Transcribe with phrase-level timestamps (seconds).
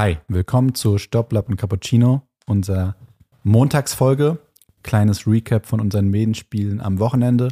[0.00, 2.94] Hi, willkommen zu Stopplappen Cappuccino, unserer
[3.42, 4.38] Montagsfolge.
[4.84, 7.48] Kleines Recap von unseren Medenspielen am Wochenende.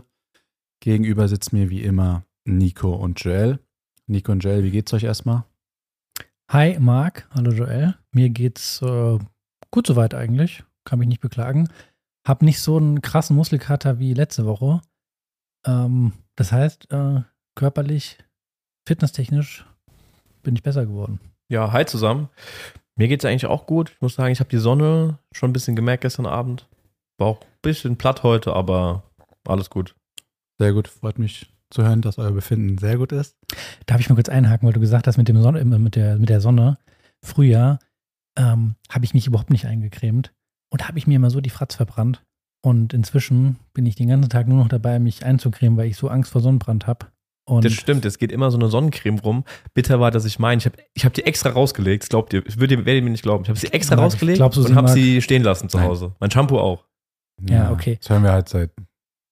[0.78, 3.58] Gegenüber sitzen mir wie immer Nico und Joel.
[4.06, 5.42] Nico und Joel, wie geht's euch erstmal?
[6.48, 7.96] Hi Marc, hallo Joel.
[8.12, 9.18] Mir geht's äh,
[9.72, 11.68] gut soweit eigentlich, kann mich nicht beklagen.
[12.24, 14.82] Hab nicht so einen krassen Muskelkater wie letzte Woche.
[15.66, 17.22] Ähm, das heißt, äh,
[17.56, 18.18] körperlich,
[18.86, 19.66] fitnesstechnisch
[20.44, 21.18] bin ich besser geworden.
[21.48, 22.28] Ja, hi zusammen.
[22.96, 23.92] Mir geht es eigentlich auch gut.
[23.94, 26.68] Ich muss sagen, ich habe die Sonne schon ein bisschen gemerkt gestern Abend.
[27.18, 29.04] War auch ein bisschen platt heute, aber
[29.46, 29.94] alles gut.
[30.58, 33.36] Sehr gut, freut mich zu hören, dass euer Befinden sehr gut ist.
[33.86, 36.30] Darf ich mal kurz einhaken, weil du gesagt hast mit, dem Sonne, mit, der, mit
[36.30, 36.78] der Sonne.
[37.24, 37.78] Früher
[38.36, 40.32] ähm, habe ich mich überhaupt nicht eingecremt
[40.72, 42.24] und habe ich mir immer so die Fratz verbrannt.
[42.64, 46.08] Und inzwischen bin ich den ganzen Tag nur noch dabei, mich einzucremen, weil ich so
[46.08, 47.06] Angst vor Sonnenbrand habe.
[47.48, 49.44] Und das stimmt, es geht immer so eine Sonnencreme rum.
[49.72, 52.44] Bitter war, dass ich meine, ich habe ich hab die extra rausgelegt, das glaubt ihr,
[52.44, 53.44] ich würde, werdet ihr mir nicht glauben.
[53.44, 56.06] Ich habe sie extra rausgelegt glaubst, und habe sie stehen lassen zu Hause.
[56.06, 56.16] Nein.
[56.20, 56.84] Mein Shampoo auch.
[57.48, 57.98] Ja, ja, okay.
[58.00, 58.72] Das hören wir halt seit,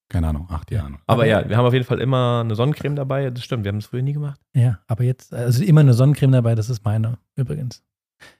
[0.07, 0.97] keine Ahnung, acht Jahren.
[1.07, 3.79] Aber ja, wir haben auf jeden Fall immer eine Sonnencreme dabei, das stimmt, wir haben
[3.79, 4.39] es früher nie gemacht.
[4.53, 7.83] Ja, aber jetzt, also immer eine Sonnencreme dabei, das ist meine übrigens.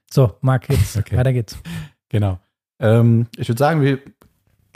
[0.10, 1.18] So, Marc, jetzt, okay.
[1.18, 1.58] weiter geht's.
[2.08, 2.40] Genau.
[2.80, 4.00] Ähm, ich würde sagen, wir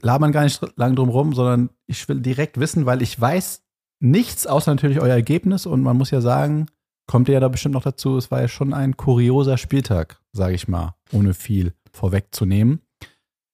[0.01, 3.63] labern gar nicht lang drum rum, sondern ich will direkt wissen, weil ich weiß,
[3.99, 5.65] nichts, außer natürlich euer Ergebnis.
[5.65, 6.67] Und man muss ja sagen,
[7.07, 10.55] kommt ihr ja da bestimmt noch dazu, es war ja schon ein kurioser Spieltag, sage
[10.55, 12.81] ich mal, ohne viel vorwegzunehmen.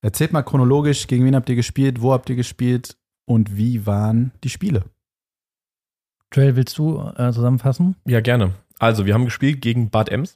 [0.02, 4.32] Erzählt mal chronologisch, gegen wen habt ihr gespielt, wo habt ihr gespielt und wie waren
[4.44, 4.84] die Spiele?
[6.34, 7.96] Joel, willst du äh, zusammenfassen?
[8.06, 8.54] Ja, gerne.
[8.78, 10.36] Also, wir haben gespielt gegen Bad Ems.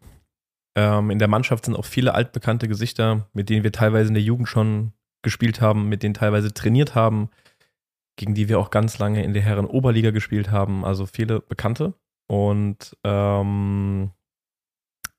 [0.75, 4.23] Ähm, in der Mannschaft sind auch viele altbekannte Gesichter, mit denen wir teilweise in der
[4.23, 7.29] Jugend schon gespielt haben, mit denen teilweise trainiert haben
[8.19, 11.93] gegen die wir auch ganz lange in der Herren Oberliga gespielt haben, also viele Bekannte
[12.27, 14.11] und ähm,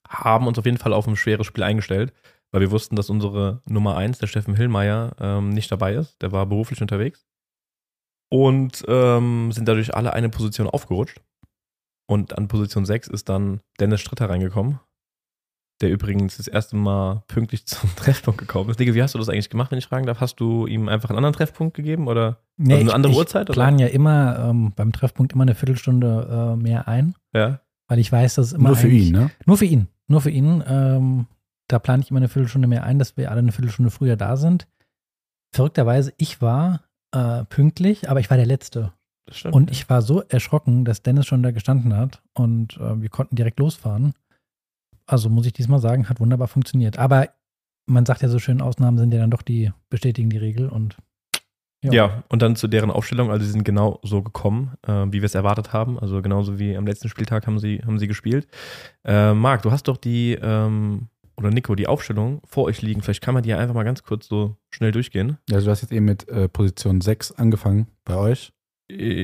[0.06, 2.12] haben uns auf jeden Fall auf ein schweres Spiel eingestellt,
[2.52, 6.20] weil wir wussten, dass unsere Nummer 1, der Steffen Hillmeier, ähm, nicht dabei ist.
[6.20, 7.26] Der war beruflich unterwegs
[8.28, 11.22] und ähm, sind dadurch alle eine Position aufgerutscht.
[12.06, 14.78] Und an Position 6 ist dann Dennis Stritter reingekommen,
[15.80, 18.80] der übrigens das erste Mal pünktlich zum Treffpunkt gekommen ist.
[18.80, 20.20] Digga, wie hast du das eigentlich gemacht, wenn ich fragen darf?
[20.20, 23.18] Hast du ihm einfach einen anderen Treffpunkt gegeben oder nee, also eine ich, andere ich
[23.18, 23.48] Uhrzeit?
[23.48, 27.14] Ich plane ja immer ähm, beim Treffpunkt immer eine Viertelstunde äh, mehr ein.
[27.34, 27.60] Ja.
[27.88, 28.68] Weil ich weiß, dass es immer.
[28.68, 29.30] Nur für ihn, ne?
[29.46, 29.88] Nur für ihn.
[30.06, 30.62] Nur für ihn.
[30.66, 31.26] Ähm,
[31.68, 34.36] da plane ich immer eine Viertelstunde mehr ein, dass wir alle eine Viertelstunde früher da
[34.36, 34.66] sind.
[35.52, 36.82] Verrückterweise, ich war
[37.12, 38.92] äh, pünktlich, aber ich war der Letzte.
[39.30, 43.08] Stimmt, und ich war so erschrocken, dass Dennis schon da gestanden hat und äh, wir
[43.08, 44.14] konnten direkt losfahren.
[45.10, 46.96] Also muss ich diesmal sagen, hat wunderbar funktioniert.
[46.96, 47.30] Aber
[47.86, 50.96] man sagt ja so schön, Ausnahmen sind ja dann doch die, bestätigen die Regel und
[51.82, 51.92] ja.
[51.92, 55.24] ja, und dann zu deren Aufstellung, also sie sind genau so gekommen, äh, wie wir
[55.24, 55.98] es erwartet haben.
[55.98, 58.46] Also genauso wie am letzten Spieltag haben sie, haben sie gespielt.
[59.02, 63.00] Äh, Marc, du hast doch die, ähm, oder Nico, die Aufstellung vor euch liegen.
[63.00, 65.38] Vielleicht kann man die ja einfach mal ganz kurz so schnell durchgehen.
[65.50, 68.52] Also du hast jetzt eben mit äh, Position 6 angefangen bei euch.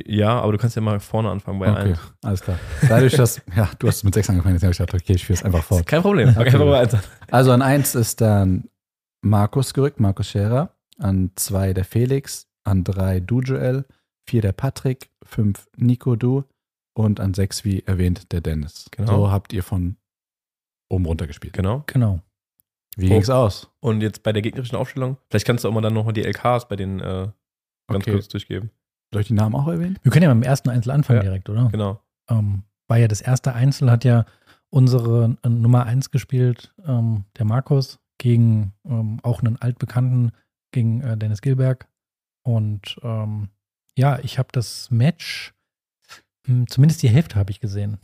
[0.06, 1.98] Ja, aber du kannst ja mal vorne anfangen bei okay, 1.
[2.22, 2.58] alles klar.
[2.88, 5.38] Dadurch, dass, ja, du hast mit 6 angefangen, jetzt habe ich gedacht, okay, ich führe
[5.38, 5.86] es einfach fort.
[5.86, 6.56] Kein Problem, okay.
[6.56, 6.96] 1
[7.30, 8.68] Also an 1 ist dann
[9.22, 10.70] Markus gerückt, Markus Scherer.
[10.98, 13.84] An 2 der Felix, an 3 du Joel,
[14.28, 16.44] 4 der Patrick, 5 Nico du
[16.94, 18.86] und an 6, wie erwähnt, der Dennis.
[18.92, 19.16] Genau.
[19.16, 19.96] So habt ihr von
[20.88, 21.52] oben runter gespielt.
[21.52, 21.82] Genau.
[21.86, 22.20] Genau.
[22.96, 23.70] Wie ging es aus?
[23.80, 26.66] Und jetzt bei der gegnerischen Aufstellung, vielleicht kannst du auch mal dann nochmal die LKs
[26.66, 27.28] bei den äh,
[27.88, 28.12] ganz okay.
[28.12, 28.70] kurz durchgeben.
[29.12, 29.98] Soll ich die Namen auch erwähnen?
[30.02, 31.68] Wir können ja beim ersten Einzel anfangen ja, direkt, oder?
[31.70, 32.00] Genau.
[32.28, 34.26] Ähm, war ja das erste Einzel, hat ja
[34.70, 40.32] unsere äh, Nummer 1 gespielt, ähm, der Markus, gegen ähm, auch einen altbekannten,
[40.72, 41.88] gegen äh, Dennis Gilberg.
[42.42, 43.48] Und ähm,
[43.96, 45.54] ja, ich habe das Match,
[46.46, 47.98] mh, hm, zumindest die Hälfte habe ich gesehen.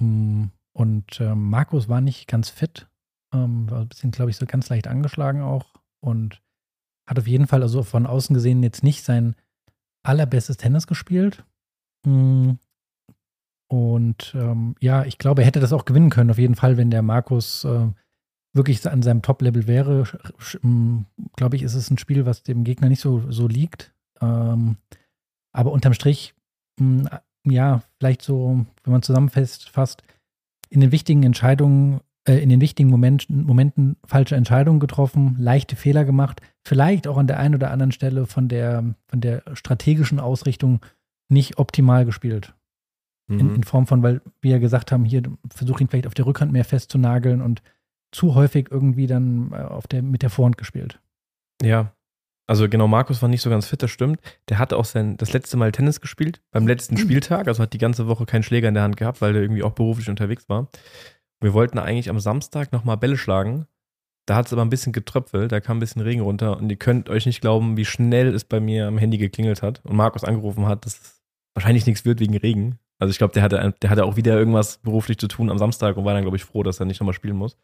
[0.00, 2.88] Mh, hm, und äh, Markus war nicht ganz fit,
[3.34, 5.74] ähm, war ein bisschen, glaube ich, so ganz leicht angeschlagen auch.
[6.00, 6.42] Und
[7.06, 9.34] hat auf jeden Fall, also von außen gesehen, jetzt nicht sein
[10.02, 11.44] allerbestes Tennis gespielt.
[12.06, 12.52] Mm.
[13.68, 16.90] Und ähm, ja, ich glaube, er hätte das auch gewinnen können, auf jeden Fall, wenn
[16.90, 17.88] der Markus äh,
[18.52, 20.04] wirklich an seinem Top-Level wäre.
[20.60, 21.02] Mm,
[21.36, 23.94] glaube ich, ist es ein Spiel, was dem Gegner nicht so, so liegt.
[24.20, 24.76] Ähm,
[25.52, 26.34] aber unterm Strich,
[26.78, 30.02] mh, mm, ja, vielleicht so, wenn man zusammenfasst,
[30.68, 36.04] in den wichtigen Entscheidungen äh, in den wichtigen Momenten, Momenten falsche Entscheidungen getroffen, leichte Fehler
[36.04, 40.80] gemacht, vielleicht auch an der einen oder anderen Stelle von der, von der strategischen Ausrichtung
[41.28, 42.54] nicht optimal gespielt.
[43.28, 43.40] Mhm.
[43.40, 46.26] In, in, Form von, weil wir ja gesagt haben, hier versuche ihn vielleicht auf der
[46.26, 47.62] Rückhand mehr festzunageln und
[48.12, 51.00] zu häufig irgendwie dann äh, auf der, mit der Vorhand gespielt.
[51.62, 51.92] Ja,
[52.46, 54.20] also genau, Markus war nicht so ganz fit, das stimmt.
[54.48, 57.78] Der hatte auch sein, das letzte Mal Tennis gespielt, beim letzten Spieltag, also hat die
[57.78, 60.68] ganze Woche keinen Schläger in der Hand gehabt, weil der irgendwie auch beruflich unterwegs war.
[61.42, 63.66] Wir wollten eigentlich am Samstag nochmal Bälle schlagen.
[64.26, 66.76] Da hat es aber ein bisschen getröpfelt, da kam ein bisschen Regen runter und ihr
[66.76, 70.22] könnt euch nicht glauben, wie schnell es bei mir am Handy geklingelt hat und Markus
[70.22, 71.22] angerufen hat, dass es
[71.54, 72.78] wahrscheinlich nichts wird wegen Regen.
[73.00, 75.96] Also ich glaube, der hatte, der hatte auch wieder irgendwas beruflich zu tun am Samstag
[75.96, 77.56] und war dann, glaube ich, froh, dass er nicht nochmal spielen muss.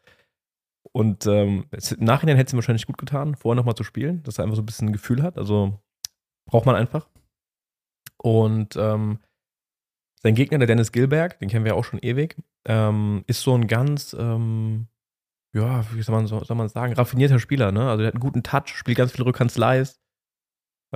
[0.91, 4.37] Und ähm, im Nachhinein hätte es ihm wahrscheinlich gut getan, vorher nochmal zu spielen, dass
[4.37, 5.37] er einfach so ein bisschen ein Gefühl hat.
[5.37, 5.79] Also
[6.45, 7.07] braucht man einfach.
[8.17, 9.19] Und ähm,
[10.21, 12.35] sein Gegner, der Dennis Gilberg, den kennen wir ja auch schon ewig,
[12.67, 14.87] ähm, ist so ein ganz, ähm,
[15.53, 17.71] ja, wie soll man, soll man sagen, raffinierter Spieler.
[17.71, 17.89] Ne?
[17.89, 19.99] Also der hat einen guten Touch, spielt ganz viel Rückhand-Slice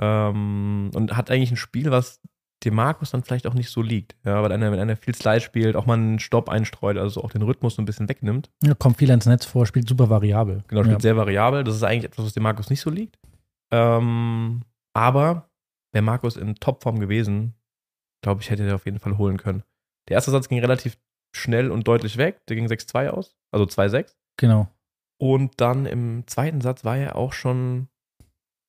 [0.00, 2.20] ähm, und hat eigentlich ein Spiel, was
[2.64, 4.16] dem Markus dann vielleicht auch nicht so liegt.
[4.24, 7.30] Ja, weil einer, wenn einer viel Slide spielt, auch mal einen Stopp einstreut, also auch
[7.30, 8.50] den Rhythmus so ein bisschen wegnimmt.
[8.62, 10.64] Ja, kommt viel ins Netz vor, spielt super variabel.
[10.68, 11.00] Genau, spielt ja.
[11.00, 11.64] sehr variabel.
[11.64, 13.18] Das ist eigentlich etwas, was dem Markus nicht so liegt.
[13.70, 14.62] Ähm,
[14.94, 15.50] aber
[15.92, 17.54] wäre Markus in Topform gewesen,
[18.22, 19.62] glaube ich, hätte er auf jeden Fall holen können.
[20.08, 20.96] Der erste Satz ging relativ
[21.36, 22.46] schnell und deutlich weg.
[22.46, 24.14] Der ging 6-2 aus, also 2-6.
[24.36, 24.68] Genau.
[25.18, 27.88] Und dann im zweiten Satz war er auch schon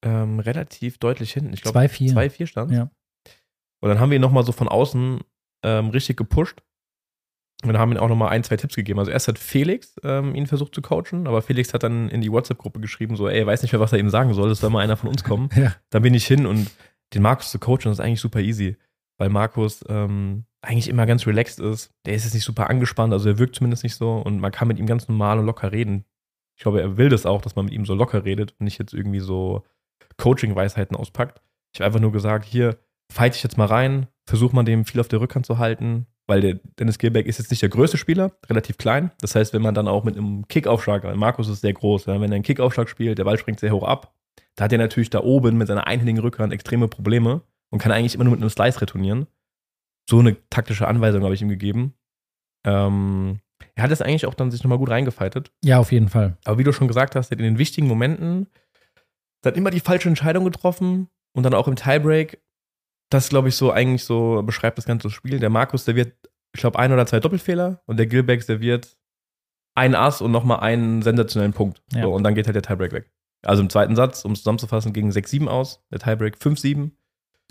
[0.04, 1.54] ähm, relativ deutlich hinten.
[1.54, 2.14] Ich glaube, 2-4.
[2.14, 2.72] 2-4 stand.
[2.72, 2.90] Ja.
[3.82, 5.22] Und dann haben wir ihn nochmal so von außen
[5.64, 6.62] ähm, richtig gepusht.
[7.64, 9.00] Und dann haben wir ihm auch nochmal ein, zwei Tipps gegeben.
[9.00, 12.32] Also erst hat Felix ähm, ihn versucht zu coachen, aber Felix hat dann in die
[12.32, 14.70] WhatsApp-Gruppe geschrieben, so, ey, er weiß nicht mehr, was er ihm sagen soll, es soll
[14.70, 15.50] mal einer von uns kommen.
[15.56, 15.74] Ja.
[15.90, 16.70] Dann bin ich hin und
[17.14, 18.78] den Markus zu coachen, das ist eigentlich super easy.
[19.18, 21.92] Weil Markus ähm, eigentlich immer ganz relaxed ist.
[22.06, 24.68] Der ist jetzt nicht super angespannt, also er wirkt zumindest nicht so und man kann
[24.68, 26.06] mit ihm ganz normal und locker reden.
[26.58, 28.80] Ich glaube, er will das auch, dass man mit ihm so locker redet und nicht
[28.80, 29.64] jetzt irgendwie so
[30.18, 31.42] Coaching-Weisheiten auspackt.
[31.74, 32.78] Ich habe einfach nur gesagt, hier,
[33.12, 36.42] fight ich jetzt mal rein, versuch mal dem viel auf der Rückhand zu halten, weil
[36.42, 39.12] der Dennis Gilbeck ist jetzt nicht der größte Spieler, relativ klein.
[39.20, 42.24] Das heißt, wenn man dann auch mit einem Kickaufschlag, Markus ist sehr groß, wenn er
[42.24, 44.14] einen Kickaufschlag spielt, der Ball springt sehr hoch ab,
[44.56, 48.16] da hat er natürlich da oben mit seiner einhändigen Rückhand extreme Probleme und kann eigentlich
[48.16, 49.28] immer nur mit einem Slice retournieren.
[50.10, 51.96] So eine taktische Anweisung habe ich ihm gegeben.
[52.66, 53.40] Ähm,
[53.76, 55.52] er hat es eigentlich auch dann sich nochmal gut reingefightet.
[55.64, 56.38] Ja, auf jeden Fall.
[56.46, 58.48] Aber wie du schon gesagt hast, er hat in den wichtigen Momenten
[59.42, 62.42] dann immer die falsche Entscheidung getroffen und dann auch im Tiebreak.
[63.12, 65.40] Das, glaube ich, so eigentlich so beschreibt das ganze Spiel.
[65.40, 66.14] Der Markus, der wird,
[66.54, 68.98] ich glaube, ein oder zwei Doppelfehler und der Gilbeck, der wird
[69.76, 71.84] ein Ass und nochmal einen sensationellen Punkt.
[71.94, 72.04] Ja.
[72.04, 73.12] So, und dann geht halt der Tiebreak weg.
[73.46, 76.92] Also im zweiten Satz, um es zusammenzufassen, ging 6-7 aus, der Tiebreak 5-7.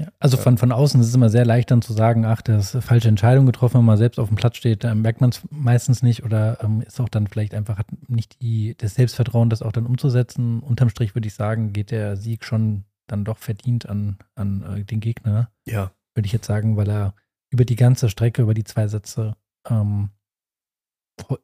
[0.01, 0.09] Ja.
[0.19, 2.75] Also von, von außen ist es immer sehr leicht dann zu sagen, ach, das ist
[2.75, 5.41] eine falsche Entscheidung getroffen, wenn man selbst auf dem Platz steht, dann merkt man es
[5.51, 9.63] meistens nicht oder ähm, ist auch dann vielleicht einfach hat nicht die, das Selbstvertrauen, das
[9.63, 10.61] auch dann umzusetzen.
[10.61, 14.85] Unterm Strich würde ich sagen, geht der Sieg schon dann doch verdient an, an äh,
[14.85, 15.93] den Gegner, Ja.
[16.15, 17.15] würde ich jetzt sagen, weil er
[17.51, 19.37] über die ganze Strecke, über die zwei Sätze
[19.71, 20.11] ähm,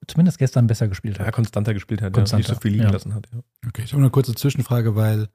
[0.09, 1.35] zumindest gestern besser gespielt Ja, hat.
[1.35, 2.91] konstanter gespielt hat, Konstanter, ja, nicht so viel liegen ja.
[2.91, 3.29] lassen hat.
[3.33, 3.41] Ja.
[3.69, 5.29] Okay, ich habe eine kurze Zwischenfrage, weil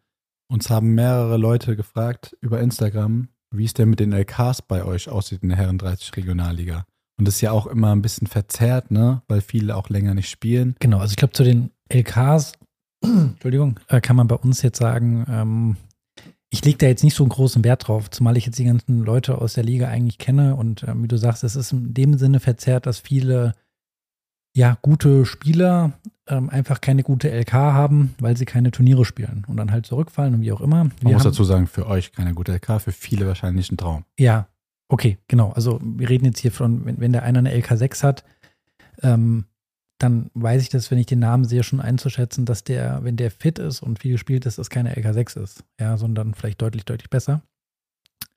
[0.48, 5.10] uns haben mehrere Leute gefragt über Instagram, wie es denn mit den LKs bei euch
[5.10, 6.86] aussieht in der Herren 30 Regionalliga.
[7.18, 9.22] Und das ist ja auch immer ein bisschen verzerrt, ne?
[9.28, 10.76] Weil viele auch länger nicht spielen.
[10.80, 12.54] Genau, also ich glaube, zu den LKs,
[13.02, 15.78] Entschuldigung, äh, kann man bei uns jetzt sagen, ähm,
[16.50, 19.04] ich lege da jetzt nicht so einen großen Wert drauf, zumal ich jetzt die ganzen
[19.04, 22.18] Leute aus der Liga eigentlich kenne und ähm, wie du sagst, es ist in dem
[22.18, 23.54] Sinne verzerrt, dass viele
[24.56, 25.92] ja gute Spieler
[26.28, 30.34] ähm, einfach keine gute LK haben, weil sie keine Turniere spielen und dann halt zurückfallen
[30.34, 30.86] und wie auch immer.
[30.86, 33.78] Man Wir muss haben- dazu sagen, für euch keine gute LK, für viele wahrscheinlich ein
[33.78, 34.06] Traum.
[34.18, 34.48] Ja,
[34.88, 35.52] okay, genau.
[35.52, 38.24] Also wir reden jetzt hier von, wenn, wenn der einer eine LK6 hat,
[39.04, 39.46] ähm,
[40.00, 43.32] dann weiß ich das, wenn ich den Namen sehe, schon einzuschätzen, dass der, wenn der
[43.32, 45.64] fit ist und viel gespielt ist, das keine LK6 ist.
[45.80, 47.42] Ja, sondern vielleicht deutlich, deutlich besser.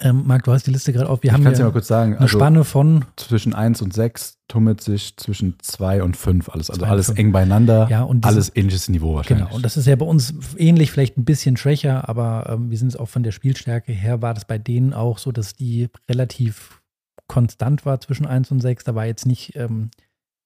[0.01, 1.23] Ähm, Marc, du hast die Liste gerade auf.
[1.25, 2.13] Wir ich haben kann es ja mal kurz sagen.
[2.13, 6.71] eine Also Spanne von, zwischen 1 und 6 tummelt sich zwischen 2 und 5 alles.
[6.71, 7.89] Also alles eng beieinander.
[7.91, 9.47] ja, und diese- alles ähnliches Niveau wahrscheinlich.
[9.47, 12.79] Genau, und das ist ja bei uns ähnlich, vielleicht ein bisschen schwächer, aber ähm, wir
[12.79, 15.89] sind es auch von der Spielstärke her, war das bei denen auch so, dass die
[16.09, 16.81] relativ
[17.27, 18.85] konstant war zwischen 1 und 6.
[18.85, 19.91] Da war jetzt nicht, ähm,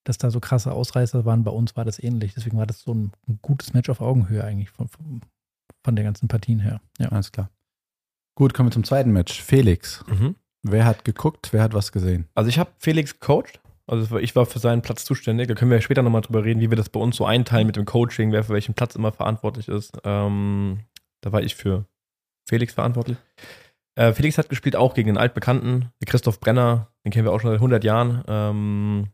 [0.05, 1.45] dass da so krasse Ausreißer waren.
[1.45, 2.33] Bei uns war das ähnlich.
[2.35, 5.21] Deswegen war das so ein, ein gutes Match auf Augenhöhe eigentlich von, von,
[5.85, 6.81] von der ganzen Partien her.
[6.99, 7.09] Ja.
[7.11, 7.51] Alles klar.
[8.35, 9.43] Gut, kommen wir zum zweiten Match.
[9.43, 10.05] Felix.
[10.09, 10.37] Mhm.
[10.63, 12.29] Wer hat geguckt, wer hat was gesehen?
[12.35, 13.61] Also ich habe Felix gecoacht.
[13.87, 15.49] Also ich war für seinen Platz zuständig.
[15.49, 17.77] Da können wir später nochmal drüber reden, wie wir das bei uns so einteilen mit
[17.77, 19.99] dem Coaching, wer für welchen Platz immer verantwortlich ist.
[20.05, 20.81] Ähm,
[21.21, 21.85] da war ich für
[22.49, 23.19] Felix verantwortlich.
[23.97, 27.41] Äh, Felix hat gespielt auch gegen einen altbekannten, den Christoph Brenner, den kennen wir auch
[27.41, 28.25] schon seit 100 Jahren.
[28.27, 29.09] Ähm,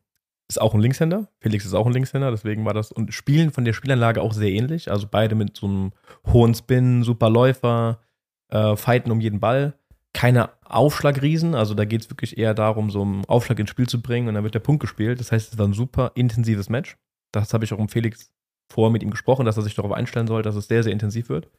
[0.48, 1.28] ist auch ein Linkshänder.
[1.40, 4.50] Felix ist auch ein Linkshänder, deswegen war das und Spielen von der Spielanlage auch sehr
[4.50, 4.90] ähnlich.
[4.90, 5.92] Also beide mit so einem
[6.26, 8.00] hohen Spin, super Läufer,
[8.50, 9.74] äh, fighten um jeden Ball.
[10.14, 14.02] Keine Aufschlagriesen, also da geht es wirklich eher darum, so einen Aufschlag ins Spiel zu
[14.02, 15.20] bringen und dann wird der Punkt gespielt.
[15.20, 16.96] Das heißt, es war ein super intensives Match.
[17.32, 18.30] Das habe ich auch um Felix
[18.70, 21.28] vorher mit ihm gesprochen, dass er sich darauf einstellen soll, dass es sehr, sehr intensiv
[21.28, 21.50] wird.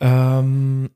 [0.00, 0.90] Ähm,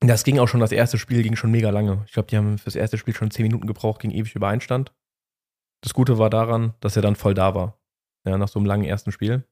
[0.00, 2.04] das ging auch schon, das erste Spiel ging schon mega lange.
[2.06, 4.92] Ich glaube, die haben fürs erste Spiel schon 10 Minuten gebraucht, ging ewig über Einstand.
[5.82, 7.80] Das Gute war daran, dass er dann voll da war.
[8.24, 9.44] Ja, nach so einem langen ersten Spiel.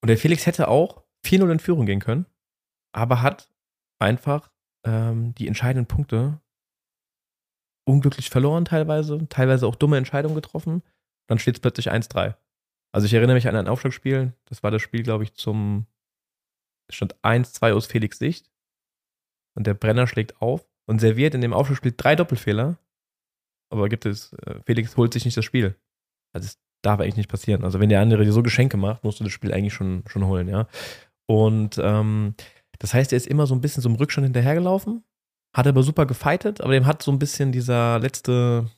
[0.00, 2.26] Und der Felix hätte auch 4-0 in Führung gehen können,
[2.92, 3.50] aber hat
[3.98, 4.50] einfach
[4.84, 6.40] ähm, die entscheidenden Punkte
[7.84, 10.82] unglücklich verloren teilweise, teilweise auch dumme Entscheidungen getroffen.
[11.28, 12.34] Dann steht es plötzlich 1-3.
[12.92, 15.86] Also ich erinnere mich an ein Aufschlagspiel, das war das Spiel, glaube ich, zum
[16.90, 18.50] stand 1-2 aus Felix Sicht
[19.56, 22.78] und der Brenner schlägt auf und serviert in dem Aufschlagspiel drei Doppelfehler,
[23.70, 25.74] aber gibt es, äh, Felix holt sich nicht das Spiel.
[26.34, 27.64] Also es darf eigentlich nicht passieren.
[27.64, 30.26] Also wenn der andere dir so Geschenke macht, musst du das Spiel eigentlich schon, schon
[30.26, 30.66] holen, ja.
[31.26, 32.34] Und ähm,
[32.82, 35.04] das heißt, er ist immer so ein bisschen so im Rückstand hinterhergelaufen,
[35.56, 38.68] hat aber super gefightet, aber dem hat so ein bisschen dieser letzte,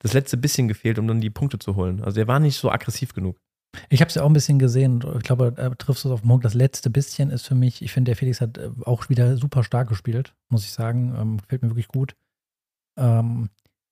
[0.00, 2.02] das letzte bisschen gefehlt, um dann die Punkte zu holen.
[2.02, 3.38] Also er war nicht so aggressiv genug.
[3.88, 5.04] Ich habe es ja auch ein bisschen gesehen.
[5.16, 6.44] Ich glaube, da triffst du es auf den Punkt.
[6.44, 9.62] Das letzte bisschen ist für mich, ich finde, der Felix hat äh, auch wieder super
[9.62, 11.14] stark gespielt, muss ich sagen.
[11.16, 12.16] Ähm, gefällt mir wirklich gut.
[12.98, 13.48] Ähm,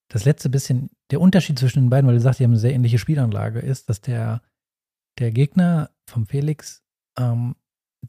[0.09, 2.75] das letzte bisschen, der Unterschied zwischen den beiden, weil du sagst, die haben eine sehr
[2.75, 4.43] ähnliche Spielanlage, ist, dass der,
[5.21, 6.83] der Gegner vom Felix
[7.17, 7.55] ähm,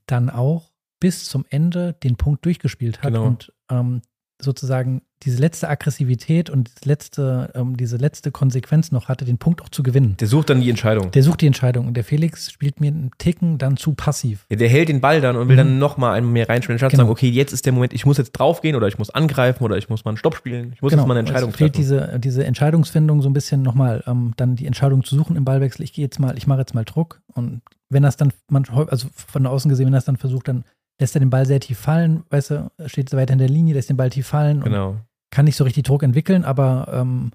[0.08, 3.26] dann auch bis zum Ende den Punkt durchgespielt hat Genau.
[3.28, 4.02] und ähm,
[4.40, 9.70] sozusagen diese letzte Aggressivität und letzte, ähm, diese letzte Konsequenz noch hatte, den Punkt auch
[9.70, 10.16] zu gewinnen.
[10.20, 11.10] Der sucht dann die Entscheidung.
[11.10, 14.46] Der sucht die Entscheidung und der Felix spielt mir einen Ticken dann zu passiv.
[14.52, 15.58] Ja, der hält den Ball dann und will Mhm.
[15.58, 17.02] dann nochmal einen mehr reinspielen, anstatt Genau.
[17.02, 19.64] zu sagen, okay, jetzt ist der Moment, ich muss jetzt draufgehen oder ich muss angreifen
[19.64, 21.02] oder ich muss mal einen Stopp spielen, ich muss Genau.
[21.02, 21.82] jetzt mal eine Entscheidung es fehlt treffen.
[21.82, 25.84] diese, diese Entscheidungsfindung so ein bisschen nochmal, ähm, dann die Entscheidung zu suchen im Ballwechsel.
[25.84, 29.08] Ich gehe jetzt mal, ich mache jetzt mal Druck und wenn das dann, man, also
[29.16, 30.64] von außen gesehen, wenn das dann versucht, dann
[31.00, 33.90] lässt er den Ball sehr tief fallen, weißt du, steht weiter in der Linie, lässt
[33.90, 34.98] den Ball tief fallen und Genau.
[35.32, 37.32] kann nicht so richtig Druck entwickeln, aber ähm,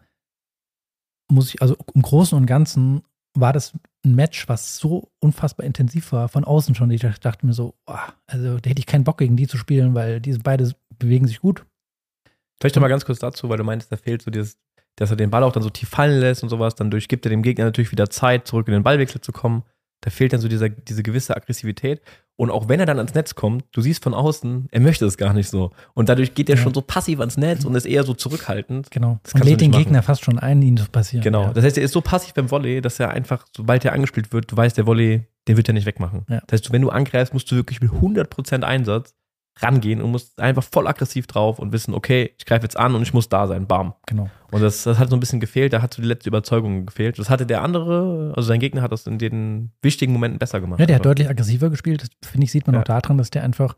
[1.31, 3.03] muss ich, also im Großen und Ganzen
[3.35, 3.73] war das
[4.05, 6.91] ein Match, was so unfassbar intensiv war, von außen schon.
[6.91, 9.95] Ich dachte mir so, boah, also da hätte ich keinen Bock gegen die zu spielen,
[9.95, 11.65] weil diese beide bewegen sich gut.
[12.61, 14.59] Vielleicht noch mal ganz kurz dazu, weil du meintest, da fehlt so dieses,
[14.97, 17.25] dass er den Ball auch dann so tief fallen lässt und sowas, dann durch gibt
[17.25, 19.63] er dem Gegner natürlich wieder Zeit, zurück in den Ballwechsel zu kommen.
[20.03, 22.03] Da fehlt dann so dieser, diese gewisse Aggressivität.
[22.37, 25.17] Und auch wenn er dann ans Netz kommt, du siehst von außen, er möchte es
[25.17, 25.71] gar nicht so.
[25.95, 26.63] Und dadurch geht er Ja.
[26.63, 28.91] schon so passiv ans Netz und ist eher so zurückhaltend.
[28.91, 29.21] Genau.
[29.23, 29.83] Das und lädt den machen.
[29.85, 31.23] Gegner fast schon ein, ihn zu passieren.
[31.23, 31.43] Genau.
[31.45, 31.53] Ja.
[31.53, 34.51] Das heißt, er ist so passiv beim Volley, dass er einfach, sobald er angespielt wird,
[34.51, 36.25] du weißt, der Volley, den wird er nicht wegmachen.
[36.29, 36.41] Ja.
[36.47, 39.15] Das heißt, wenn du angreifst, musst du wirklich mit 100% Einsatz
[39.61, 43.03] rangehen und musst einfach voll aggressiv drauf und wissen, okay, ich greife jetzt an und
[43.03, 43.67] ich muss da sein.
[43.67, 43.95] Bam.
[44.07, 44.31] Genau.
[44.51, 47.19] Und das, das hat so ein bisschen gefehlt, da hat so die letzte Überzeugung gefehlt.
[47.19, 50.81] Das hatte der andere, also sein Gegner hat das in den wichtigen Momenten besser gemacht.
[50.81, 51.11] Ja, der hat Einfach.
[51.11, 52.03] deutlich aggressiver gespielt.
[52.03, 52.81] Das, finde ich, sieht man Ja.
[52.81, 53.77] auch daran, dass der einfach,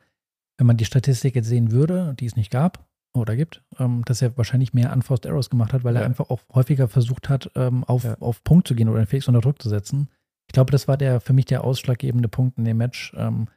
[0.58, 4.22] wenn man die Statistik jetzt sehen würde, die es nicht gab oder gibt, ähm, dass
[4.22, 6.06] er wahrscheinlich mehr Unforced Arrows gemacht hat, weil er Ja.
[6.06, 8.16] einfach auch häufiger versucht hat, ähm, auf, Ja.
[8.20, 10.08] auf Punkt zu gehen oder den Felix unter Druck zu setzen.
[10.48, 13.12] Ich glaube, das war der für mich der ausschlaggebende Punkt in dem Match.
[13.16, 13.48] Ähm,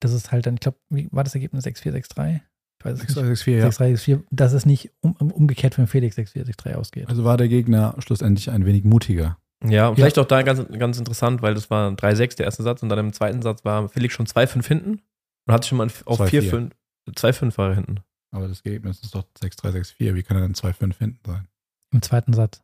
[0.00, 2.40] das ist halt dann, ich glaube, wie war das Ergebnis 6-4, 6-3?
[2.80, 3.18] Ich weiß es nicht.
[3.18, 3.68] 6-3, 6-4, ja.
[3.68, 7.08] 6-3, 6-4, dass es nicht um, um, umgekehrt für den Felix 6-4, 6-3 ausgeht.
[7.08, 9.38] Also war der Gegner schlussendlich ein wenig mutiger.
[9.64, 12.82] Ja, und vielleicht auch da ganz, ganz interessant, weil das war 3-6 der erste Satz
[12.82, 15.02] und dann im zweiten Satz war Felix schon 2-5 hinten
[15.46, 16.70] und hat sich schon mal auf 2-4.
[17.08, 18.00] 4-5, 2-5 war er hinten.
[18.30, 20.14] Aber das Ergebnis ist doch 6-3, 6-4.
[20.14, 21.48] Wie kann er denn 2-5 hinten sein?
[21.92, 22.62] Im zweiten Satz.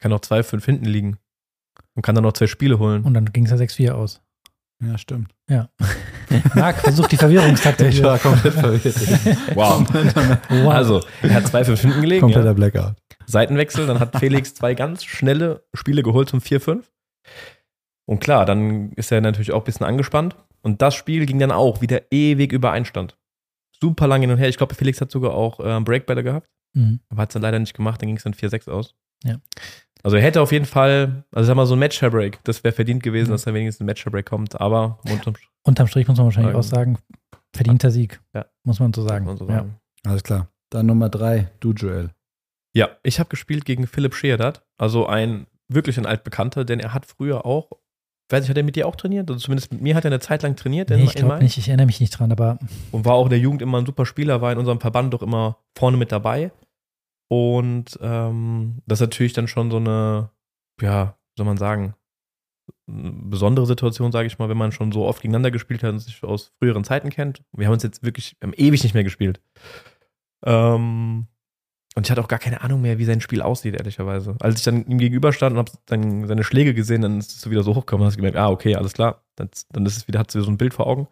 [0.00, 1.18] Kann auch 2-5 hinten liegen
[1.94, 3.04] und kann dann noch zwei Spiele holen.
[3.04, 4.22] Und dann ging es ja 6-4 aus.
[4.82, 5.32] Ja, stimmt.
[5.48, 5.68] Ja.
[6.54, 7.88] Marc, versuch die Verwirrungstaktik.
[7.88, 8.96] Ich war komplett verwirrt.
[9.54, 9.86] Wow.
[10.48, 10.72] Wow.
[10.72, 12.20] Also, er hat 2-5 hinten gelegen.
[12.22, 12.52] Kompletter Ja.
[12.54, 12.94] Blackout.
[13.26, 16.84] Seitenwechsel, dann hat Felix zwei ganz schnelle Spiele geholt zum 4-5.
[18.06, 20.36] Und klar, dann ist er natürlich auch ein bisschen angespannt.
[20.62, 23.16] Und das Spiel ging dann auch wieder ewig über Einstand.
[23.80, 24.48] Super lang hin und her.
[24.48, 26.48] Ich glaube, Felix hat sogar auch äh, Breakbälle gehabt.
[26.74, 27.00] Mhm.
[27.08, 28.94] Aber hat es dann leider nicht gemacht, dann ging es dann 4-6 aus.
[29.24, 29.36] Ja.
[30.02, 33.02] Also er hätte auf jeden Fall, also sag mal, so ein Match-Break, das wäre verdient
[33.02, 33.32] gewesen, Mhm.
[33.32, 36.62] dass er wenigstens ein Match-Break kommt, aber unterm Strich Unterm Strich muss man wahrscheinlich auch
[36.62, 36.98] sagen,
[37.54, 38.20] verdienter Sieg.
[38.34, 38.46] Ja.
[38.64, 39.26] Muss man so sagen.
[39.26, 39.56] man so ja.
[39.56, 39.76] sagen.
[40.06, 40.48] Alles klar.
[40.70, 42.10] Dann Nummer drei, du Joel.
[42.74, 47.04] Ja, ich habe gespielt gegen Philipp Scheerdat, also ein wirklich ein altbekannter, denn er hat
[47.06, 47.70] früher auch,
[48.30, 49.28] weiß ich, hat er mit dir auch trainiert?
[49.28, 51.58] Also zumindest mit mir hat er eine Zeit lang trainiert Nee, in, ich glaube nicht,
[51.58, 52.58] ich erinnere mich nicht dran, aber
[52.92, 55.22] und war auch in der Jugend immer ein super Spieler, war in unserem Verband doch
[55.22, 56.52] immer vorne mit dabei.
[57.32, 60.30] Und ähm, das ist natürlich dann schon so eine,
[60.80, 61.94] ja, wie soll man sagen,
[62.86, 66.24] besondere Situation, sage ich mal, wenn man schon so oft gegeneinander gespielt hat und sich
[66.24, 67.44] aus früheren Zeiten kennt.
[67.52, 69.40] Wir haben uns jetzt wirklich ewig nicht mehr gespielt.
[70.44, 71.28] Ähm,
[71.94, 74.36] und ich hatte auch gar keine Ahnung mehr, wie sein Spiel aussieht, ehrlicherweise.
[74.40, 77.52] Als ich dann ihm gegenüberstand und habe dann seine Schläge gesehen, dann ist es so
[77.52, 79.22] wieder so hochgekommen und hast gemerkt, ah, okay, alles klar.
[79.36, 81.06] Dann, dann ist es wieder, hat sie so ein Bild vor Augen.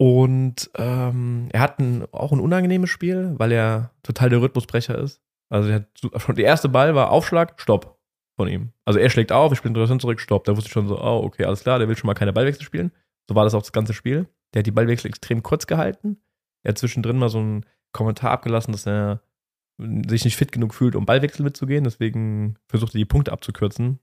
[0.00, 5.20] Und ähm, er hat ein, auch ein unangenehmes Spiel, weil er total der Rhythmusbrecher ist.
[5.50, 7.98] Also er hat schon der erste Ball war Aufschlag, Stopp
[8.34, 8.72] von ihm.
[8.86, 10.44] Also er schlägt auf, ich spiele draußen zurück, Stopp.
[10.44, 12.64] Da wusste ich schon so, oh, okay, alles klar, der will schon mal keine Ballwechsel
[12.64, 12.92] spielen.
[13.28, 14.26] So war das auch das ganze Spiel.
[14.54, 16.16] Der hat die Ballwechsel extrem kurz gehalten.
[16.62, 19.20] Er hat zwischendrin mal so einen Kommentar abgelassen, dass er
[20.08, 21.84] sich nicht fit genug fühlt, um Ballwechsel mitzugehen.
[21.84, 23.98] Deswegen versucht er die Punkte abzukürzen.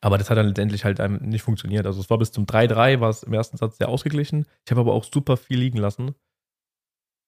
[0.00, 1.86] Aber das hat dann letztendlich halt nicht funktioniert.
[1.86, 4.46] Also es war bis zum 3-3, war es im ersten Satz sehr ausgeglichen.
[4.64, 6.14] Ich habe aber auch super viel liegen lassen.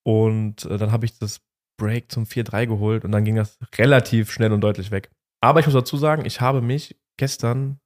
[0.04, 1.40] Und äh, dann habe ich das
[1.78, 5.10] Break zum 4-3 geholt und dann ging das relativ schnell und deutlich weg.
[5.40, 7.80] Aber ich muss dazu sagen, ich habe mich gestern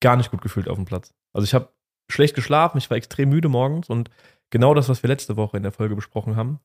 [0.00, 1.14] gar nicht gut gefühlt auf dem Platz.
[1.32, 1.72] Also ich habe
[2.10, 4.10] schlecht geschlafen, ich war extrem müde morgens und
[4.50, 6.60] genau das, was wir letzte Woche in der Folge besprochen haben.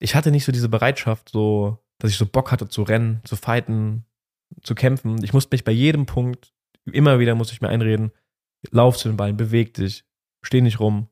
[0.00, 3.36] Ich hatte nicht so diese Bereitschaft, so, dass ich so Bock hatte zu rennen, zu
[3.36, 4.04] fighten,
[4.62, 5.22] zu kämpfen.
[5.22, 6.52] Ich musste mich bei jedem Punkt,
[6.84, 8.12] immer wieder musste ich mir einreden,
[8.70, 10.04] lauf zu den Ballen, beweg dich,
[10.42, 11.08] steh nicht rum.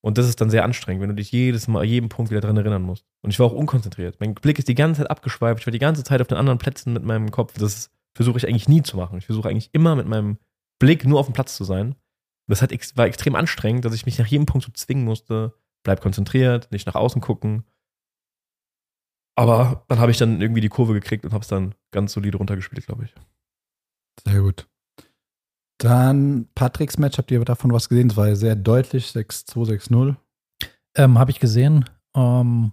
[0.00, 2.56] Und das ist dann sehr anstrengend, wenn du dich jedes Mal, jedem Punkt wieder dran
[2.56, 3.04] erinnern musst.
[3.20, 4.20] Und ich war auch unkonzentriert.
[4.20, 5.60] Mein Blick ist die ganze Zeit abgeschweift.
[5.60, 7.54] Ich war die ganze Zeit auf den anderen Plätzen mit meinem Kopf.
[7.58, 9.18] Das versuche ich eigentlich nie zu machen.
[9.18, 10.38] Ich versuche eigentlich immer mit meinem
[10.78, 11.96] Blick nur auf dem Platz zu sein.
[12.46, 15.54] Das hat, war extrem anstrengend, dass ich mich nach jedem Punkt so zwingen musste.
[15.82, 17.64] Bleib konzentriert, nicht nach außen gucken.
[19.38, 22.38] Aber dann habe ich dann irgendwie die Kurve gekriegt und habe es dann ganz solide
[22.38, 23.14] runtergespielt, glaube ich.
[24.26, 24.66] Sehr gut.
[25.78, 28.10] Dann Patricks Match, habt ihr davon was gesehen?
[28.10, 30.16] Es war ja sehr deutlich, 6-2, 6-0.
[30.96, 31.84] Ähm, habe ich gesehen.
[32.16, 32.72] Ähm,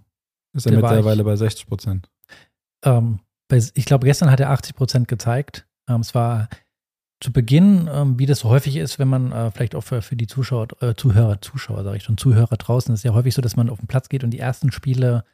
[0.54, 2.10] ist er mittlerweile bei 60 Prozent.
[2.84, 5.68] Ähm, ich glaube, gestern hat er 80 Prozent gezeigt.
[5.88, 6.48] Ähm, es war
[7.22, 10.16] zu Beginn, ähm, wie das so häufig ist, wenn man äh, vielleicht auch für, für
[10.16, 13.54] die Zuschauer, äh, Zuhörer, Zuschauer, sage ich schon, Zuhörer draußen, ist ja häufig so, dass
[13.54, 15.24] man auf den Platz geht und die ersten Spiele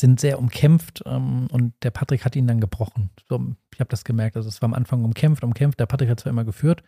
[0.00, 3.10] sind sehr umkämpft ähm, und der Patrick hat ihn dann gebrochen.
[3.28, 4.36] So, ich habe das gemerkt.
[4.36, 5.80] Also es war am Anfang umkämpft, umkämpft.
[5.80, 6.82] Der Patrick hat zwar immer geführt,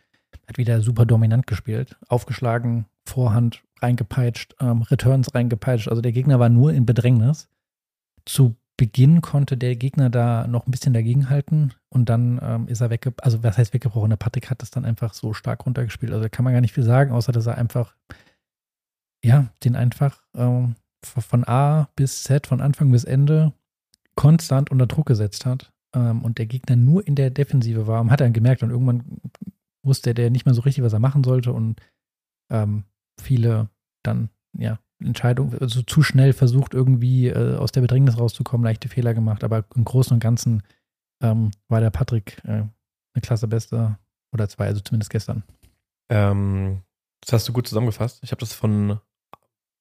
[0.46, 5.88] hat wieder super dominant gespielt, aufgeschlagen, Vorhand reingepeitscht, ähm, Returns reingepeitscht.
[5.88, 7.48] Also der Gegner war nur in Bedrängnis.
[8.24, 12.88] Zu Beginn konnte der Gegner da noch ein bisschen dagegenhalten und dann ähm, ist er
[12.88, 13.22] weggebrochen.
[13.22, 14.08] Also, was heißt weggebrochen?
[14.08, 16.12] Der Patrick hat das dann einfach so stark runtergespielt.
[16.12, 17.94] Also, da kann man gar nicht viel sagen, außer dass er einfach,
[19.22, 23.52] ja, den einfach ähm, von A bis Z, von Anfang bis Ende
[24.14, 28.00] konstant unter Druck gesetzt hat ähm, und der Gegner nur in der Defensive war.
[28.00, 29.20] Und hat dann gemerkt und irgendwann
[29.82, 31.80] wusste der nicht mehr so richtig, was er machen sollte und
[32.50, 32.84] ähm,
[33.20, 33.70] viele
[34.02, 39.14] dann, ja, Entscheidung, also zu schnell versucht, irgendwie äh, aus der Bedrängnis rauszukommen, leichte Fehler
[39.14, 39.44] gemacht.
[39.44, 40.62] Aber im Großen und Ganzen
[41.22, 42.64] ähm, war der Patrick äh,
[43.14, 43.98] eine Klasse Beste
[44.32, 45.42] oder zwei, also zumindest gestern.
[46.10, 46.82] Ähm,
[47.22, 48.20] das hast du gut zusammengefasst.
[48.22, 49.00] Ich habe das von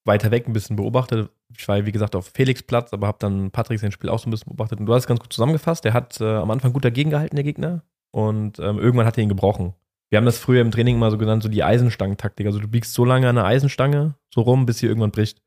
[0.06, 1.30] weiter weg ein bisschen beobachtet.
[1.56, 4.28] Ich war, wie gesagt, auf Felix Platz, aber habe dann Patrick sein Spiel auch so
[4.28, 4.80] ein bisschen beobachtet.
[4.80, 5.84] Und du hast es ganz gut zusammengefasst.
[5.84, 7.84] Der hat äh, am Anfang gut dagegen gehalten, der Gegner.
[8.12, 9.74] Und ähm, irgendwann hat er ihn gebrochen.
[10.10, 12.48] Wir haben das früher im Training mal so genannt, so die Eisenstangentaktik.
[12.48, 15.42] Also du biegst so lange an der Eisenstange so rum, bis sie irgendwann bricht.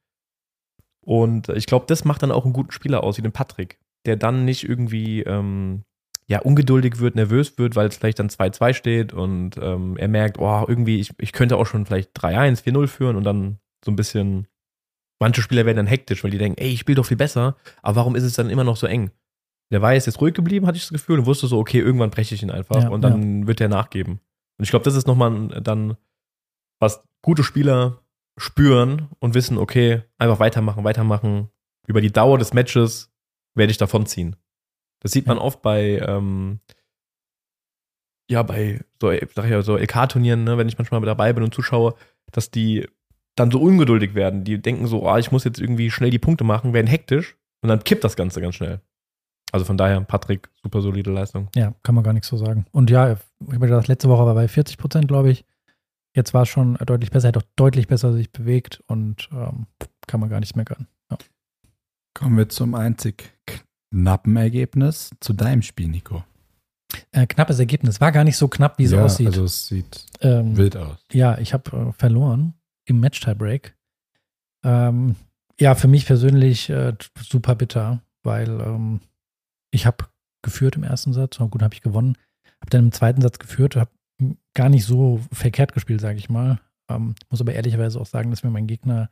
[1.05, 4.17] Und ich glaube, das macht dann auch einen guten Spieler aus, wie den Patrick, der
[4.17, 5.83] dann nicht irgendwie ähm,
[6.29, 10.39] ja, ungeduldig wird, nervös wird, weil es vielleicht dann 2-2 steht und ähm, er merkt,
[10.39, 13.97] oh, irgendwie, ich, ich könnte auch schon vielleicht 3-1, 4-0 führen und dann so ein
[13.97, 14.47] bisschen,
[15.21, 17.97] manche Spieler werden dann hektisch, weil die denken, ey, ich spiele doch viel besser, aber
[17.97, 19.11] warum ist es dann immer noch so eng?
[19.71, 22.11] Der war jetzt, jetzt ruhig geblieben, hatte ich das Gefühl, und wusste so, okay, irgendwann
[22.11, 23.47] breche ich ihn einfach ja, und dann ja.
[23.47, 24.21] wird er nachgeben.
[24.59, 25.97] Und ich glaube, das ist nochmal dann,
[26.79, 28.03] was gute Spieler
[28.37, 31.49] spüren und wissen, okay, einfach weitermachen, weitermachen.
[31.87, 33.13] Über die Dauer des Matches
[33.55, 34.37] werde ich davonziehen.
[35.01, 35.43] Das sieht man ja.
[35.43, 36.61] oft bei, ähm,
[38.31, 41.55] ja, bei so, sag ich ja, so LK-Turnieren, ne, wenn ich manchmal dabei bin und
[41.55, 41.95] zuschaue,
[42.31, 42.89] dass die
[43.37, 44.45] dann so ungeduldig werden.
[44.45, 47.69] Die denken so, ah, ich muss jetzt irgendwie schnell die Punkte machen, werden hektisch und
[47.69, 48.81] dann kippt das Ganze ganz schnell.
[49.53, 51.49] Also von daher, Patrick, super solide Leistung.
[51.55, 52.67] Ja, kann man gar nichts so sagen.
[52.73, 53.19] Und ja, ich
[53.49, 55.45] habe gedacht, letzte Woche war bei 40 Prozent, glaube ich.
[56.15, 59.67] Jetzt war es schon deutlich besser, er hat auch deutlich besser sich bewegt und ähm,
[60.07, 60.87] kann man gar nichts meckern.
[61.11, 61.19] Ja.
[62.15, 63.33] Kommen wir zum einzig
[63.91, 66.25] knappen Ergebnis zu deinem Spiel, Nico.
[67.13, 68.01] Äh, knappes Ergebnis.
[68.01, 69.29] War gar nicht so knapp, wie es ja, aussieht.
[69.29, 70.99] Also es sieht ähm, wild aus.
[71.13, 73.77] Ja, ich habe äh, verloren im Match-Tiebreak.
[74.65, 75.17] Ähm,
[75.61, 79.01] ja, für mich persönlich äh, super bitter, weil ähm,
[79.71, 80.07] ich habe
[80.43, 82.17] geführt im ersten Satz, und gut, habe ich gewonnen.
[82.61, 83.91] Habe dann im zweiten Satz geführt, habe
[84.55, 86.61] gar nicht so verkehrt gespielt, sage ich mal.
[86.89, 89.11] Ähm, muss aber ehrlicherweise auch sagen, dass mir mein Gegner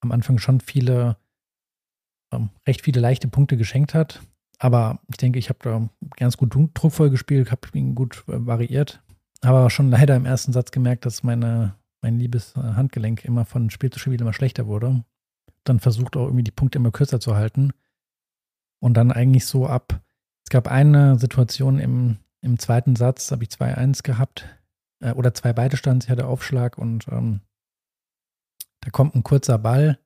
[0.00, 1.16] am Anfang schon viele,
[2.32, 4.20] ähm, recht viele leichte Punkte geschenkt hat.
[4.58, 9.02] Aber ich denke, ich habe da ganz gut druckvoll gespielt, habe ihn gut äh, variiert.
[9.42, 11.74] Aber schon leider im ersten Satz gemerkt, dass meine,
[12.06, 15.04] mein liebes äh, Handgelenk immer von Spiel zu Spiel immer schlechter wurde.
[15.64, 17.72] Dann versucht auch irgendwie die Punkte immer kürzer zu halten.
[18.78, 20.00] Und dann eigentlich so ab,
[20.44, 24.46] es gab eine Situation im, im zweiten Satz, habe ich 2-1 gehabt,
[25.00, 27.40] äh, oder zwei beide Stands, ich hatte Aufschlag und ähm,
[28.82, 29.98] da kommt ein kurzer Ball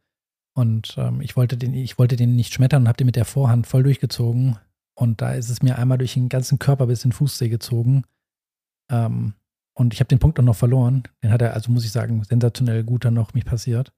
[0.54, 3.26] und ähm, ich, wollte den, ich wollte den nicht schmettern und habe den mit der
[3.26, 4.58] Vorhand voll durchgezogen.
[4.94, 8.04] Und da ist es mir einmal durch den ganzen Körper bis in den Fußsee gezogen.
[8.90, 9.34] Ähm,
[9.80, 11.04] und ich habe den Punkt auch noch verloren.
[11.22, 13.94] Den hat er, also muss ich sagen, sensationell gut dann noch mich passiert.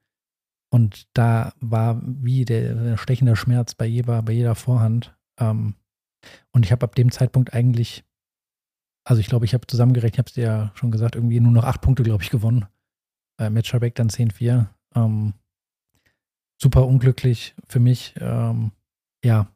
[0.73, 5.13] Und da war wie der, stechende Schmerz bei jeder, bei jeder Vorhand.
[5.41, 5.75] Ähm,
[6.53, 8.05] und ich habe ab dem Zeitpunkt eigentlich,
[9.03, 11.51] also ich glaube, ich habe zusammengerechnet, ich habe es dir ja schon gesagt, irgendwie nur
[11.51, 12.67] noch acht Punkte, glaube ich, gewonnen.
[13.41, 14.69] Äh, mit Schalbeck dann 10-4.
[14.95, 15.35] Ähm,
[16.63, 18.15] super unglücklich für mich.
[18.21, 18.71] Ähm,
[19.25, 19.49] ja,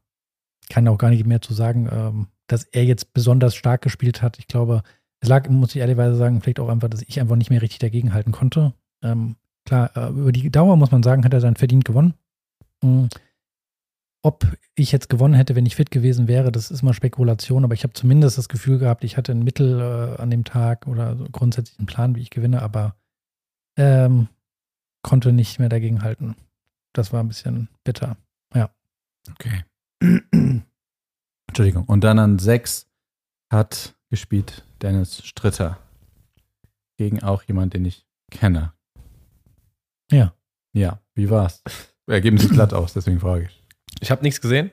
[0.70, 4.40] kann auch gar nicht mehr zu sagen, ähm, dass er jetzt besonders stark gespielt hat.
[4.40, 4.82] Ich glaube,
[5.28, 8.32] lag, muss ich ehrlicherweise sagen, vielleicht auch einfach, dass ich einfach nicht mehr richtig dagegenhalten
[8.32, 8.72] konnte.
[9.02, 12.14] Ähm, klar, äh, über die Dauer muss man sagen, hat er sein verdient gewonnen.
[12.82, 13.08] Mhm.
[14.22, 17.74] Ob ich jetzt gewonnen hätte, wenn ich fit gewesen wäre, das ist mal Spekulation, aber
[17.74, 21.16] ich habe zumindest das Gefühl gehabt, ich hatte ein Mittel äh, an dem Tag oder
[21.16, 22.96] so grundsätzlich einen Plan, wie ich gewinne, aber
[23.76, 24.28] ähm,
[25.02, 26.34] konnte nicht mehr dagegenhalten.
[26.92, 28.16] Das war ein bisschen bitter.
[28.54, 28.70] Ja.
[29.30, 29.64] Okay.
[31.46, 31.84] Entschuldigung.
[31.84, 32.88] Und dann an sechs
[33.50, 35.78] hat gespielt Dennis Stritter.
[36.96, 38.72] Gegen auch jemand, den ich kenne.
[40.10, 40.32] Ja.
[40.72, 41.62] Ja, wie war's?
[42.06, 43.62] Ergebnis sieht glatt aus, deswegen frage ich.
[44.00, 44.70] Ich habe nichts gesehen.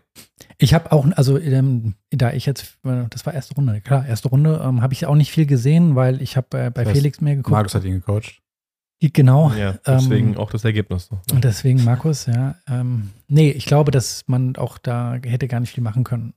[0.58, 4.62] Ich habe auch, also ähm, da ich jetzt, das war erste Runde, klar, erste Runde,
[4.64, 7.20] ähm, habe ich auch nicht viel gesehen, weil ich habe äh, bei Das heißt, Felix
[7.20, 7.52] mehr geguckt.
[7.52, 8.42] Markus hat ihn gecoacht.
[9.02, 9.52] Genau.
[9.52, 11.08] Ja, deswegen ähm, auch das Ergebnis.
[11.08, 11.20] so.
[11.34, 12.56] Und deswegen Markus, ja.
[12.70, 16.34] Ähm, nee, ich glaube, dass man auch da hätte gar nicht viel machen können.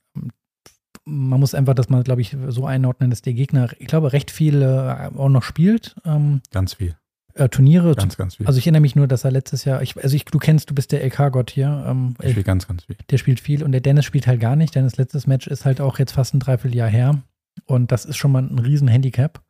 [1.08, 4.30] Man muss einfach das mal, glaube ich, so einordnen, dass der Gegner, ich glaube, recht
[4.30, 5.94] viel äh, auch noch spielt.
[6.04, 6.96] Ähm, Ganz viel.
[7.34, 7.94] äh, Turniere.
[7.94, 8.46] Ganz, ganz viel.
[8.46, 10.74] Also ich erinnere mich nur, dass er letztes Jahr, ich, also ich, du kennst, du
[10.74, 11.84] bist der LK-Gott hier.
[11.86, 12.96] Ähm, ich spiele ganz, ganz viel.
[13.08, 14.74] der spielt viel und der Dennis spielt halt gar nicht.
[14.74, 17.22] Dennis letztes Match ist halt auch jetzt fast ein Dreivierteljahr her.
[17.66, 19.42] Und das ist schon mal ein riesen Handicap,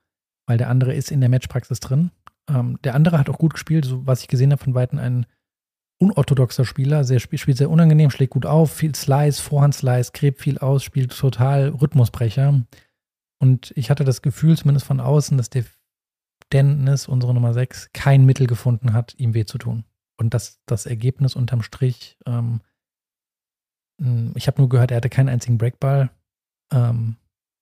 [0.47, 2.11] weil der andere ist in der Matchpraxis drin.
[2.49, 5.27] Ähm, der andere hat auch gut gespielt, so was ich gesehen habe von Weitem ein
[5.99, 10.85] unorthodoxer Spieler, sehr, spielt, sehr unangenehm, schlägt gut auf, viel Slice, Vorhand-Slice, gräbt viel aus,
[10.85, 12.63] spielt total Rhythmusbrecher.
[13.39, 15.65] Und ich hatte das Gefühl, zumindest von außen, dass der
[16.53, 19.85] Dennis, unsere Nummer 6, kein Mittel gefunden hat, ihm weh zu tun.
[20.19, 22.61] Und dass das Ergebnis unterm Strich, ähm,
[23.99, 26.11] mh, ich habe nur gehört, er hatte keinen einzigen Breakball.
[26.73, 27.17] Ähm,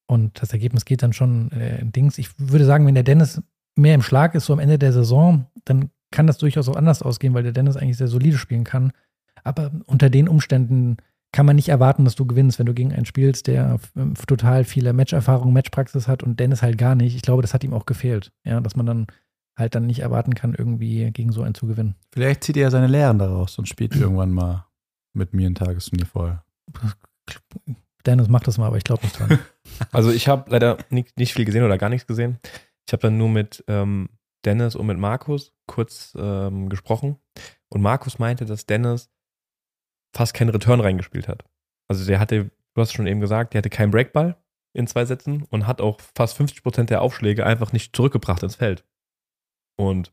[0.07, 2.18] und das Ergebnis geht dann schon äh, in Dings.
[2.18, 3.42] Ich würde sagen, wenn der Dennis
[3.77, 7.03] mehr im Schlag ist, so am Ende der Saison, dann kann das durchaus auch anders
[7.03, 8.92] ausgehen, weil der Dennis eigentlich sehr solide spielen kann.
[9.42, 10.96] Aber unter den Umständen
[11.33, 14.62] kann man nicht erwarten, dass du gewinnst, wenn du gegen einen spielst, der ähm, total
[14.62, 17.16] viele Matcherfahrung, Matchpraxis hat und Dennis halt gar nicht.
[17.16, 18.33] Ich glaube, das hat ihm auch gefehlt.
[18.44, 19.07] Ja, dass man dann
[19.57, 21.96] halt dann nicht erwarten kann, irgendwie gegen so einen zu gewinnen.
[22.12, 24.66] Vielleicht zieht er ja seine Lehren daraus und spielt irgendwann mal
[25.12, 26.44] mit mir ein Tagesturnier vorher.
[28.07, 29.38] Dennis macht das mal, aber ich glaube nicht dran.
[29.90, 32.38] Also ich habe leider nicht, nicht viel gesehen oder gar nichts gesehen.
[32.87, 34.09] Ich habe dann nur mit ähm,
[34.44, 37.16] Dennis und mit Markus kurz ähm, gesprochen.
[37.68, 39.11] Und Markus meinte, dass Dennis
[40.14, 41.44] fast keinen Return reingespielt hat.
[41.88, 44.37] Also der hatte, du hast schon eben gesagt, der hatte keinen Breakball
[44.72, 48.57] in zwei Sätzen und hat auch fast 50 Prozent der Aufschläge einfach nicht zurückgebracht ins
[48.57, 48.85] Feld.
[49.76, 50.12] Und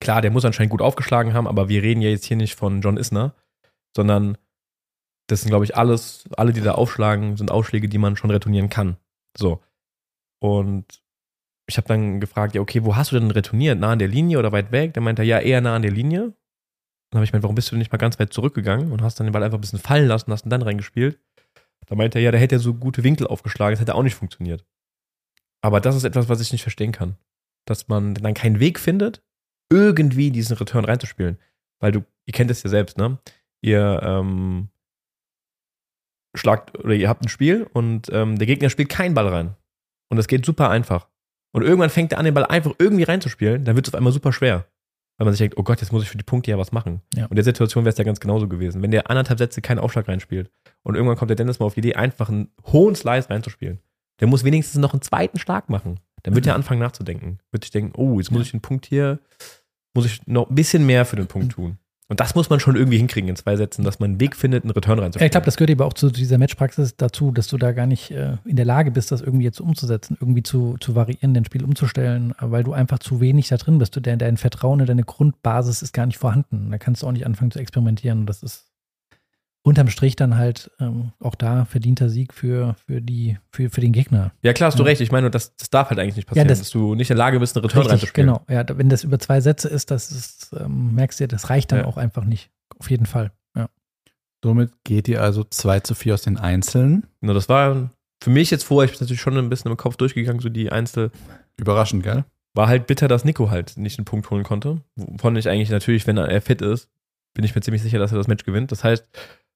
[0.00, 2.80] klar, der muss anscheinend gut aufgeschlagen haben, aber wir reden ja jetzt hier nicht von
[2.80, 3.34] John Isner,
[3.94, 4.38] sondern
[5.28, 8.70] das sind, glaube ich, alles, alle, die da aufschlagen, sind Aufschläge, die man schon retournieren
[8.70, 8.96] kann.
[9.36, 9.62] So.
[10.40, 11.02] Und
[11.68, 13.78] ich habe dann gefragt, ja, okay, wo hast du denn retourniert?
[13.78, 14.94] Nah an der Linie oder weit weg?
[14.94, 16.32] Der meinte, ja, eher nah an der Linie.
[17.10, 19.20] Dann habe ich gemeint, warum bist du denn nicht mal ganz weit zurückgegangen und hast
[19.20, 21.20] dann den Ball einfach ein bisschen fallen lassen und hast ihn dann reingespielt?
[21.86, 24.14] Da meinte er, ja, da hätte er so gute Winkel aufgeschlagen, das hätte auch nicht
[24.14, 24.64] funktioniert.
[25.60, 27.16] Aber das ist etwas, was ich nicht verstehen kann.
[27.66, 29.22] Dass man dann keinen Weg findet,
[29.70, 31.38] irgendwie diesen Return reinzuspielen.
[31.80, 33.18] Weil du, ihr kennt es ja selbst, ne?
[33.60, 34.68] Ihr ähm,
[36.34, 39.54] schlagt oder ihr habt ein Spiel und ähm, der Gegner spielt keinen Ball rein.
[40.08, 41.08] Und das geht super einfach.
[41.52, 44.12] Und irgendwann fängt er an, den Ball einfach irgendwie reinzuspielen, dann wird es auf einmal
[44.12, 44.66] super schwer.
[45.16, 47.00] Weil man sich denkt, oh Gott, jetzt muss ich für die Punkte ja was machen.
[47.14, 47.24] Ja.
[47.24, 48.82] Und in der Situation wäre es ja ganz genauso gewesen.
[48.82, 50.50] Wenn der anderthalb Sätze keinen Aufschlag reinspielt
[50.84, 53.80] und irgendwann kommt der Dennis mal auf die Idee, einfach einen hohen Slice reinzuspielen,
[54.20, 55.98] der muss wenigstens noch einen zweiten Schlag machen.
[56.22, 57.38] Dann wird er anfangen nachzudenken.
[57.50, 59.18] Wird sich denken, oh, jetzt muss ich den Punkt hier,
[59.94, 61.78] muss ich noch ein bisschen mehr für den Punkt tun.
[62.10, 64.64] Und das muss man schon irgendwie hinkriegen in zwei Sätzen, dass man einen Weg findet,
[64.64, 65.26] einen Return Ja, reinzuspielen.
[65.26, 68.10] ich glaube, das gehört aber auch zu dieser Matchpraxis dazu, dass du da gar nicht
[68.10, 71.62] äh, in der Lage bist, das irgendwie jetzt umzusetzen, irgendwie zu, zu variieren, den Spiel
[71.64, 73.94] umzustellen, weil du einfach zu wenig da drin bist.
[73.94, 76.70] Du, dein, dein Vertrauen in deine Grundbasis ist gar nicht vorhanden.
[76.70, 78.24] Da kannst du auch nicht anfangen zu experimentieren.
[78.24, 78.67] Das ist
[79.68, 83.92] unterm Strich dann halt ähm, auch da verdienter Sieg für, für, die, für, für den
[83.92, 84.32] Gegner.
[84.42, 84.88] Ja, klar, hast du Ja.
[84.88, 85.00] recht.
[85.00, 87.24] Ich meine, das, das darf halt eigentlich nicht passieren, das- dass du nicht in der
[87.24, 88.28] Lage bist, einen Return Richtig, reinzuspielen.
[88.30, 88.44] genau.
[88.48, 91.80] Ja, wenn das über zwei Sätze ist, das ist, ähm, merkst du, das reicht dann
[91.80, 91.84] Ja.
[91.86, 92.50] auch einfach nicht.
[92.78, 93.30] Auf jeden Fall.
[93.56, 93.68] Ja.
[94.42, 97.06] Somit geht ihr also 2 zu 4 aus den Einzelnen.
[97.20, 97.90] Genau, das war
[98.22, 100.70] für mich jetzt vorher, ich bin natürlich schon ein bisschen im Kopf durchgegangen, so die
[100.72, 101.10] Einzel.
[101.56, 102.24] Überraschend, gell?
[102.54, 104.80] War halt bitter, dass Nico halt nicht einen Punkt holen konnte.
[104.96, 106.88] Wovon ich eigentlich natürlich, wenn er fit ist,
[107.34, 108.72] bin ich mir ziemlich sicher, dass er das Match gewinnt.
[108.72, 109.04] Das heißt,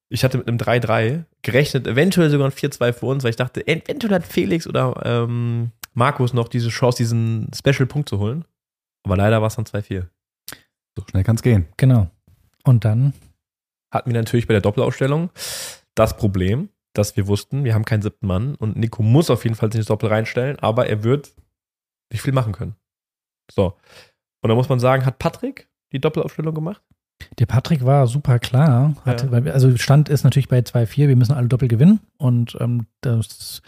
[0.09, 3.67] ich hatte mit einem 3-3 gerechnet, eventuell sogar ein 4-2 für uns, weil ich dachte,
[3.67, 8.45] eventuell hat Felix oder ähm, Markus noch diese Chance, diesen Special-Punkt zu holen.
[9.03, 10.07] Aber leider war es dann 2-4.
[10.97, 11.67] So schnell kann es gehen.
[11.77, 12.09] Genau.
[12.63, 13.13] Und dann
[13.91, 15.29] hatten wir natürlich bei der Doppelausstellung
[15.95, 19.55] das Problem, dass wir wussten, wir haben keinen siebten Mann und Nico muss auf jeden
[19.55, 21.33] Fall sich das Doppel reinstellen, aber er wird
[22.11, 22.75] nicht viel machen können.
[23.51, 23.77] So.
[24.41, 26.81] Und da muss man sagen, hat Patrick die Doppelaufstellung gemacht?
[27.39, 28.95] Der Patrick war super klar.
[29.05, 29.53] Hatte, Ja.
[29.53, 31.99] Also Stand ist natürlich bei 2-4, wir müssen alle doppelt gewinnen.
[32.17, 33.61] Und ähm, das,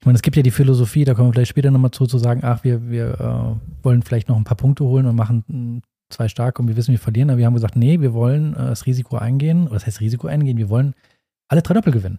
[0.00, 2.18] ich meine, es gibt ja die Philosophie, da kommen wir vielleicht später nochmal zu, zu
[2.18, 5.80] sagen, ach, wir, wir äh, wollen vielleicht noch ein paar Punkte holen und machen mh,
[6.10, 7.30] zwei stark und wir wissen, wir verlieren.
[7.30, 9.66] Aber wir haben gesagt, nee, wir wollen äh, das Risiko eingehen.
[9.66, 10.94] Oder das heißt Risiko eingehen, wir wollen
[11.48, 12.18] alle drei Doppel gewinnen.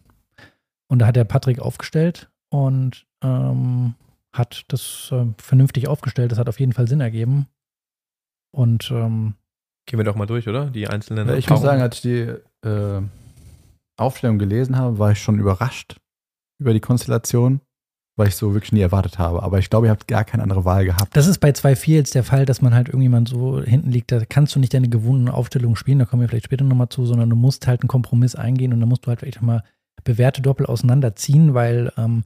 [0.87, 3.93] Und da hat der Patrick aufgestellt und ähm,
[4.33, 6.31] hat das äh, vernünftig aufgestellt.
[6.31, 7.47] Das hat auf jeden Fall Sinn ergeben.
[8.51, 9.35] Und ähm,
[9.89, 10.67] Gehen wir doch mal durch, oder?
[10.67, 11.27] Die einzelnen.
[11.27, 13.01] Ja, ich muss sagen, als ich die äh,
[13.97, 15.95] Aufstellung gelesen habe, war ich schon überrascht
[16.61, 17.59] über die Konstellation,
[18.15, 19.41] weil ich so wirklich nie erwartet habe.
[19.41, 21.17] Aber ich glaube, ihr habt gar keine andere Wahl gehabt.
[21.17, 24.23] Das ist bei 2-4 jetzt der Fall, dass man halt irgendjemand so hinten liegt, da
[24.25, 27.31] kannst du nicht deine gewohnten Aufstellungen spielen, da kommen wir vielleicht später nochmal zu, sondern
[27.31, 29.63] du musst halt einen Kompromiss eingehen und dann musst du halt vielleicht mal
[30.03, 32.25] bewährte Doppel auseinanderziehen, weil ähm,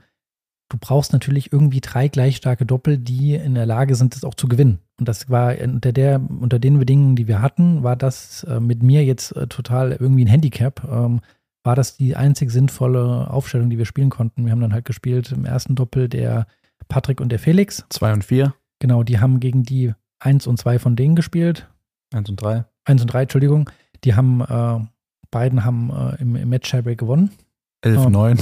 [0.70, 4.34] du brauchst natürlich irgendwie drei gleich starke Doppel, die in der Lage sind, das auch
[4.36, 4.80] zu gewinnen.
[5.00, 8.82] Und das war unter, der, unter den Bedingungen, die wir hatten, war das äh, mit
[8.84, 10.84] mir jetzt äh, total irgendwie ein Handicap.
[10.90, 11.22] Ähm,
[11.64, 14.46] war das die einzig sinnvolle Aufstellung, die wir spielen konnten.
[14.46, 16.46] Wir haben dann halt gespielt im ersten Doppel der
[16.90, 17.86] Patrick und der Felix.
[17.90, 21.70] Zwei und vier, Genau, die haben gegen die 1 und 2 von denen gespielt.
[22.14, 22.66] eins und drei.
[22.86, 23.70] 1 und 3, Entschuldigung.
[24.04, 24.80] Die haben, äh,
[25.32, 27.32] beiden haben äh, im, im Match Tiebreak gewonnen.
[27.82, 28.10] Elf, Oh.
[28.10, 28.38] neun.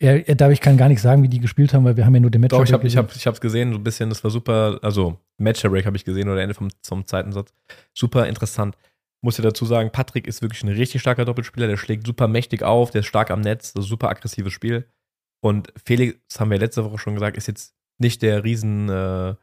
[0.00, 2.14] Er, er, darf ich kann gar nicht sagen, wie die gespielt haben, weil wir haben
[2.14, 4.08] ja nur den Match Doch, ich habe ich hab, ich hab's gesehen, so ein bisschen,
[4.08, 7.52] das war super, also Match-Break habe ich gesehen oder Ende vom, zum zweiten Satz.
[7.94, 8.76] Super interessant.
[9.22, 12.62] Muss ja dazu sagen, Patrick ist wirklich ein richtig starker Doppelspieler, der schlägt super mächtig
[12.62, 14.86] auf, der ist stark am Netz, das ist super aggressives Spiel.
[15.40, 19.34] Und Felix, das haben wir letzte Woche schon gesagt, ist jetzt nicht der riesen äh,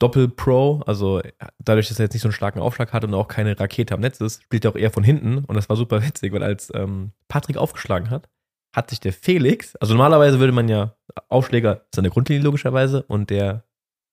[0.00, 1.22] Doppel-Pro, also
[1.60, 4.00] dadurch, dass er jetzt nicht so einen starken Aufschlag hat und auch keine Rakete am
[4.00, 6.72] Netz ist, spielt er auch eher von hinten und das war super witzig, weil als
[6.74, 8.28] ähm, Patrick aufgeschlagen hat,
[8.74, 10.94] hat sich der Felix, also normalerweise würde man ja,
[11.28, 13.64] Aufschläger ist an der Grundlinie logischerweise und der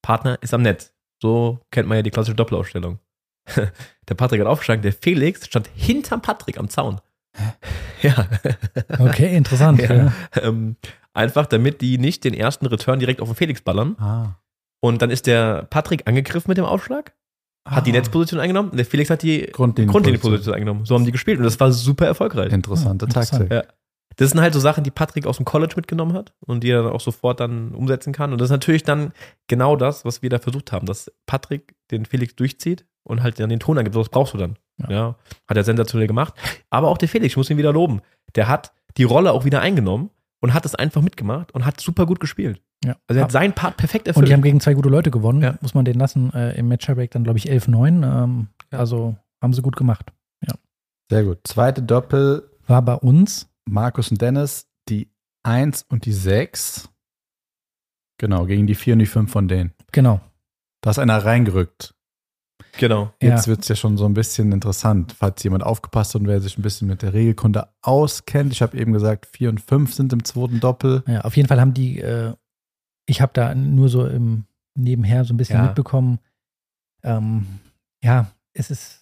[0.02, 0.92] Partner ist am Netz.
[1.22, 2.98] So kennt man ja die klassische Doppelaufstellung.
[3.56, 7.00] der Patrick hat aufgeschlagen, der Felix stand hinterm Patrick am Zaun.
[8.02, 8.26] Ja.
[8.98, 9.78] Okay, interessant.
[9.82, 9.94] Ja.
[9.94, 10.12] ja.
[10.42, 10.76] ähm,
[11.12, 13.94] einfach damit die nicht den ersten Return direkt auf den Felix ballern.
[13.98, 14.36] Ah.
[14.80, 17.12] Und dann ist der Patrick angegriffen mit dem Aufschlag,
[17.68, 17.96] hat die Ah.
[17.96, 19.90] Netzposition eingenommen und der Felix hat die Grundlinienposition.
[19.92, 20.86] Grundlinienposition eingenommen.
[20.86, 22.50] So haben die gespielt und das war super erfolgreich.
[22.54, 23.50] Interessante Ja, interessant.
[23.50, 23.68] Taktik.
[23.68, 23.74] Ja.
[24.16, 26.82] Das sind halt so Sachen, die Patrick aus dem College mitgenommen hat und die er
[26.82, 28.32] dann auch sofort dann umsetzen kann.
[28.32, 29.12] Und das ist natürlich dann
[29.46, 33.48] genau das, was wir da versucht haben, dass Patrick den Felix durchzieht und halt dann
[33.48, 33.94] den Ton angibt.
[33.94, 34.56] So, Was brauchst du dann?
[34.78, 34.90] Ja.
[34.90, 35.14] Ja.
[35.48, 36.34] Hat er sensationell gemacht.
[36.70, 38.02] Aber auch der Felix, ich muss ihn wieder loben.
[38.34, 42.06] Der hat die Rolle auch wieder eingenommen und hat es einfach mitgemacht und hat super
[42.06, 42.60] gut gespielt.
[42.84, 42.96] Ja.
[43.06, 44.24] Also er hat seinen Part perfekt erfüllt.
[44.24, 45.54] Und die haben gegen zwei gute Leute gewonnen, Ja.
[45.60, 46.32] muss man den lassen.
[46.32, 48.02] Äh, Im Match Tiebreak dann, glaube ich, 11-9.
[48.02, 50.10] Ähm, Also haben sie gut gemacht.
[51.10, 51.38] Sehr gut.
[51.44, 55.10] Zweite Doppel, War bei uns, Markus und Dennis, die
[55.44, 56.88] 1 und die 6.
[58.18, 59.72] Genau, gegen die 4 und die 5 von denen.
[59.92, 60.20] genau.
[60.82, 61.94] Da ist einer reingerückt.
[62.78, 63.12] genau.
[63.20, 63.50] Jetzt Ja.
[63.50, 66.56] wird es ja schon so ein bisschen interessant, falls jemand aufgepasst hat und wer sich
[66.56, 68.52] ein bisschen mit der Regelkunde auskennt.
[68.52, 71.02] Ich habe eben gesagt, 4 und 5 sind im zweiten Doppel.
[71.06, 72.34] Ja, auf jeden Fall haben die, äh,
[73.06, 75.66] ich habe da nur so im Nebenher so ein bisschen Ja.
[75.66, 76.18] mitbekommen.
[77.02, 77.46] Ähm,
[78.02, 78.99] ja, es ist.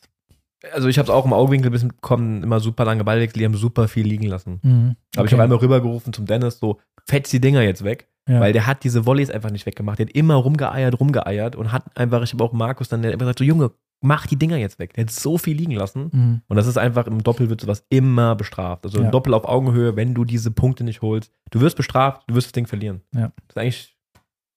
[0.73, 3.45] Also ich habe es auch im Augenwinkel ein bisschen bekommen, immer super lange Ballwechsel, die
[3.45, 4.59] haben super viel liegen lassen.
[4.63, 8.09] mh, Habe ich auch einmal rübergerufen zum Dennis, so, fetz die Dinger jetzt weg.
[8.29, 8.41] ja.
[8.41, 9.99] Weil der hat diese Volleys einfach nicht weggemacht.
[10.01, 13.39] Der hat immer rumgeeiert, rumgeeiert und hat einfach, ich habe auch Markus dann, immer gesagt,
[13.39, 14.95] so Junge, mach die Dinger jetzt weg.
[14.95, 16.11] Der hat so viel liegen lassen.
[16.13, 16.43] Mhm.
[16.49, 18.85] Und das ist einfach, im Doppel wird sowas immer bestraft.
[18.85, 19.07] Also Ja.
[19.07, 22.49] im Doppel auf Augenhöhe, wenn du diese Punkte nicht holst, du wirst bestraft, du wirst
[22.49, 23.01] das Ding verlieren.
[23.15, 23.33] Ja.
[23.47, 23.97] Das ist eigentlich,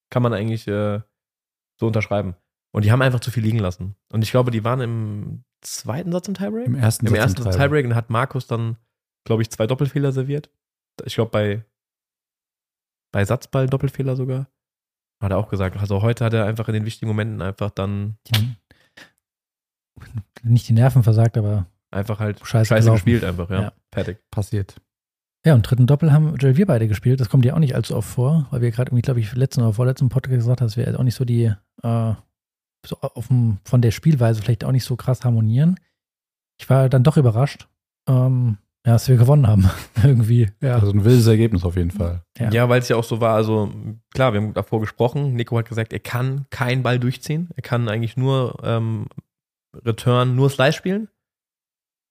[0.09, 0.99] kann man eigentlich äh,
[1.79, 2.35] so unterschreiben.
[2.73, 3.95] Und die haben einfach zu viel liegen lassen.
[4.11, 6.67] Und ich glaube, die waren im zweiten Satz im Tiebreak?
[6.67, 7.57] Im ersten Im Satz ersten Treiber.
[7.57, 8.77] Tiebreak und hat Markus dann,
[9.25, 10.49] glaube ich, zwei Doppelfehler serviert.
[11.05, 11.65] Ich glaube, bei,
[13.11, 14.47] bei Satzball Doppelfehler sogar.
[15.21, 15.77] Hat er auch gesagt.
[15.77, 18.17] Also heute hat er einfach in den wichtigen Momenten einfach dann
[20.43, 23.61] nicht die Nerven versagt, aber einfach halt Scheiße scheiße, gespielt einfach, ja.
[23.61, 23.73] Ja.
[23.93, 24.17] Fertig.
[24.31, 24.81] Passiert.
[25.45, 27.19] ja, und dritten Doppel haben Joel, wir beide gespielt.
[27.19, 29.61] Das kommt ja auch nicht allzu oft vor, weil wir gerade irgendwie, glaube ich, letzten
[29.61, 32.13] oder vorletzten Podcast gesagt haben, dass wir jetzt auch nicht so die, äh,
[32.85, 35.79] so auf dem, von der Spielweise vielleicht auch nicht so krass harmonieren.
[36.59, 37.67] Ich war dann doch überrascht,
[38.07, 39.69] ähm, ja, dass wir gewonnen haben.
[40.03, 40.75] irgendwie, ja.
[40.75, 42.23] Also ein wildes Ergebnis auf jeden Fall.
[42.37, 42.51] Ja.
[42.51, 43.71] Ja, weil es ja auch so war, also
[44.13, 47.49] klar, wir haben davor gesprochen, Nico hat gesagt, er kann keinen Ball durchziehen.
[47.55, 49.07] Er kann eigentlich nur ähm,
[49.85, 51.09] Return, nur Slice spielen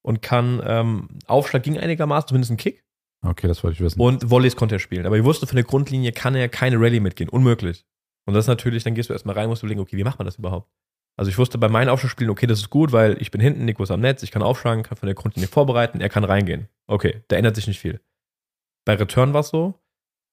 [0.03, 2.83] und kann ähm, Aufschlag ging einigermaßen, zumindest einen Kick.
[3.23, 3.99] Okay, das wollte ich wissen.
[3.99, 5.05] Und Volleys konnte er spielen.
[5.05, 7.29] Aber ich wusste, von der Grundlinie kann er keine Rallye mitgehen.
[7.29, 7.85] Unmöglich.
[8.25, 10.19] Und das ist natürlich, dann gehst du erstmal rein, musst du überlegen, okay, wie macht
[10.19, 10.69] man das überhaupt?
[11.17, 13.83] Also ich wusste bei meinen Aufschlagspielen, okay, das ist gut, weil ich bin hinten, Nico
[13.83, 16.67] ist am Netz, ich kann aufschlagen, kann von der Grundlinie vorbereiten, er kann reingehen.
[16.87, 17.99] Okay, da ändert sich nicht viel.
[18.85, 19.75] Bei Return war es so,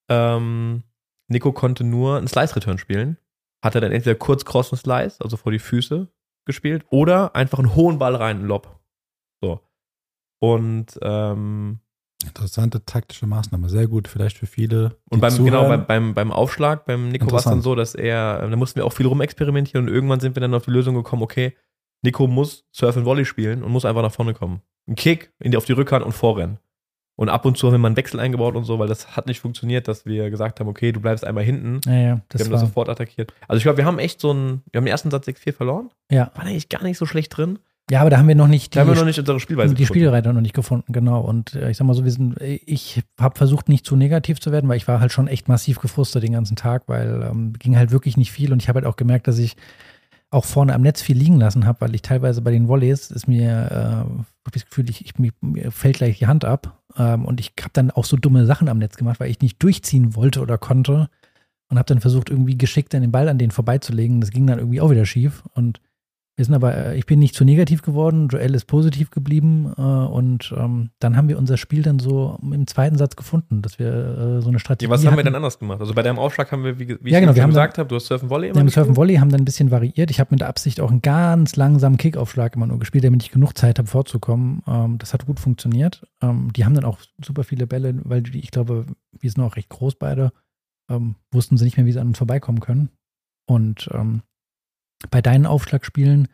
[0.09, 0.85] ähm,
[1.29, 3.19] Nico konnte nur einen Slice-Return spielen.
[3.63, 6.09] Hat er dann entweder kurz Cross und Slice, also vor die Füße
[6.47, 8.81] gespielt, oder einfach einen hohen Ball rein, einen Lob.
[9.43, 9.61] So.
[10.41, 11.81] Und ähm,
[12.25, 14.97] Interessante taktische Maßnahme, sehr gut, vielleicht für viele.
[15.09, 18.49] Und beim, genau, beim, beim, beim Aufschlag, beim Nico war es dann so, dass er,
[18.49, 21.23] da mussten wir auch viel rumexperimentieren und irgendwann sind wir dann auf die Lösung gekommen,
[21.23, 21.55] okay,
[22.03, 24.63] Nico muss Surf and Volley spielen und muss einfach nach vorne kommen.
[24.89, 26.59] Ein Kick in die, auf die Rückhand und vorrennen.
[27.15, 29.27] Und ab und zu haben wir mal einen Wechsel eingebaut und so, weil das hat
[29.27, 31.81] nicht funktioniert, dass wir gesagt haben, okay, du bleibst einmal hinten.
[31.85, 33.33] Ja, ja, Wir haben das sofort attackiert.
[33.49, 35.91] Also ich glaube, wir haben echt so einen, wir haben den ersten Satz 6-4 verloren.
[36.11, 36.31] ja.
[36.35, 37.59] War eigentlich gar nicht so schlecht drin.
[37.91, 39.83] Ja, aber da haben wir noch nicht Da haben wir noch nicht unsere Spielweise die
[39.83, 40.01] gefunden.
[40.01, 41.21] Spielreiter noch nicht gefunden, genau.
[41.21, 44.53] Und äh, ich sag mal so, wir sind, ich habe versucht, nicht zu negativ zu
[44.53, 47.77] werden, weil ich war halt schon echt massiv gefrustet den ganzen Tag, weil ähm, ging
[47.77, 49.57] halt wirklich nicht viel und ich habe halt auch gemerkt, dass ich
[50.31, 53.29] auch vorne am Netz viel liegen lassen habe, weil ich teilweise bei den Volleys ist
[53.29, 57.41] mir äh, das Gefühl, ich, ich, mir, mir fällt gleich die Hand ab ähm, und
[57.41, 60.41] ich habe dann auch so dumme Sachen am Netz gemacht, weil ich nicht durchziehen wollte
[60.41, 61.09] oder konnte
[61.71, 64.21] und habe dann versucht, irgendwie geschickt dann den Ball an den vorbeizulegen.
[64.21, 65.81] Das ging dann irgendwie auch wieder schief und
[66.39, 69.81] wir sind aber, äh, ich bin nicht zu negativ geworden, Joel ist positiv geblieben äh,
[69.81, 73.89] und ähm, dann haben wir unser Spiel dann so im zweiten Satz gefunden, dass wir
[73.89, 75.81] äh, so eine Strategie Ja, was haben wir denn anders gemacht?
[75.81, 77.89] Also bei deinem Aufschlag haben wir, wie, wie Ja, ich genau, eben wir gesagt habe,
[77.89, 78.69] du hast Surfen Volley Wir haben?
[78.69, 80.13] Surfen Volley, haben dann ein bisschen variiert.
[80.13, 83.33] Ich habe mit der Absicht auch einen ganz langsamen Kickaufschlag immer nur gespielt, damit ich
[83.33, 84.63] genug Zeit habe vorzukommen.
[84.69, 86.07] Ähm, das hat gut funktioniert.
[86.23, 89.57] Ähm, die haben dann auch super viele Bälle, weil die, ich glaube, wir sind auch
[89.57, 90.31] recht groß beide,
[90.89, 92.91] ähm, wussten sie nicht mehr, wie sie an uns vorbeikommen können.
[93.49, 94.23] Und ähm,
[95.11, 96.29] bei deinen Aufschlagspielen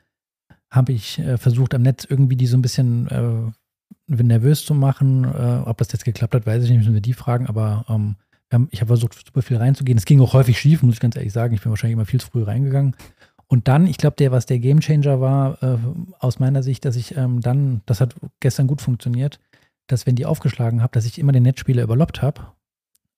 [0.70, 5.24] habe ich äh, versucht, am Netz irgendwie die so ein bisschen äh, nervös zu machen.
[5.24, 8.16] Äh, ob das jetzt geklappt hat, weiß ich nicht, müssen wir die fragen, aber ähm,
[8.52, 9.98] haben, ich habe versucht, super viel reinzugehen.
[9.98, 11.54] Es ging auch häufig schief, muss ich ganz ehrlich sagen.
[11.54, 12.96] Ich bin wahrscheinlich immer viel zu früh reingegangen.
[13.46, 15.78] Und dann, ich glaube, der, was der Gamechanger war, äh,
[16.18, 19.38] aus meiner Sicht, dass ich ähm, dann, das hat gestern gut funktioniert,
[19.86, 22.46] dass wenn die aufgeschlagen habe, dass ich immer den Netzspieler überloppt habe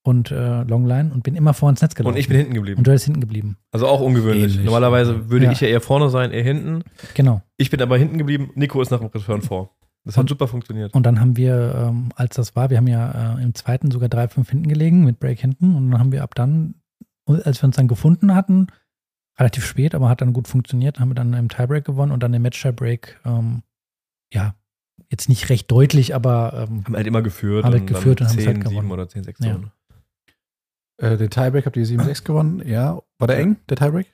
[0.07, 2.15] und äh, Longline und bin immer vor ins Netz gelaufen.
[2.15, 2.79] Und ich bin hinten geblieben.
[2.79, 3.57] Und du bist hinten geblieben.
[3.73, 4.53] Also auch ungewöhnlich.
[4.55, 4.65] Ähnlich.
[4.65, 5.53] Normalerweise würde Ja.
[5.53, 6.83] ich ja eher vorne sein, er hinten.
[7.15, 7.43] Genau.
[7.57, 8.51] Ich bin aber hinten geblieben.
[8.55, 9.71] Nico ist nach dem Return vor.
[10.05, 10.95] Das hat Und- super funktioniert.
[10.95, 14.09] Und dann haben wir, ähm, als das war, wir haben ja äh, im zweiten sogar
[14.09, 15.75] 3-5 hinten gelegen mit Break hinten.
[15.75, 16.75] Und dann haben wir ab dann,
[17.27, 18.69] als wir uns dann gefunden hatten,
[19.39, 22.33] relativ spät, aber hat dann gut funktioniert, haben wir dann im Tiebreak gewonnen und dann
[22.33, 23.63] im Match-Tiebreak, ähm,
[24.33, 24.55] ja,
[25.11, 27.65] jetzt nicht recht deutlich, aber ähm, haben halt immer geführt.
[27.65, 28.91] Haben halt und geführt dann und haben es halt 10, 7 gewonnen.
[28.93, 29.53] oder 10-6 Ja.
[29.55, 29.73] gewonnen.
[30.99, 33.01] Äh, den Tiebreak habt ihr 7-6 gewonnen, ja.
[33.19, 34.07] War der eng, der Tiebreak?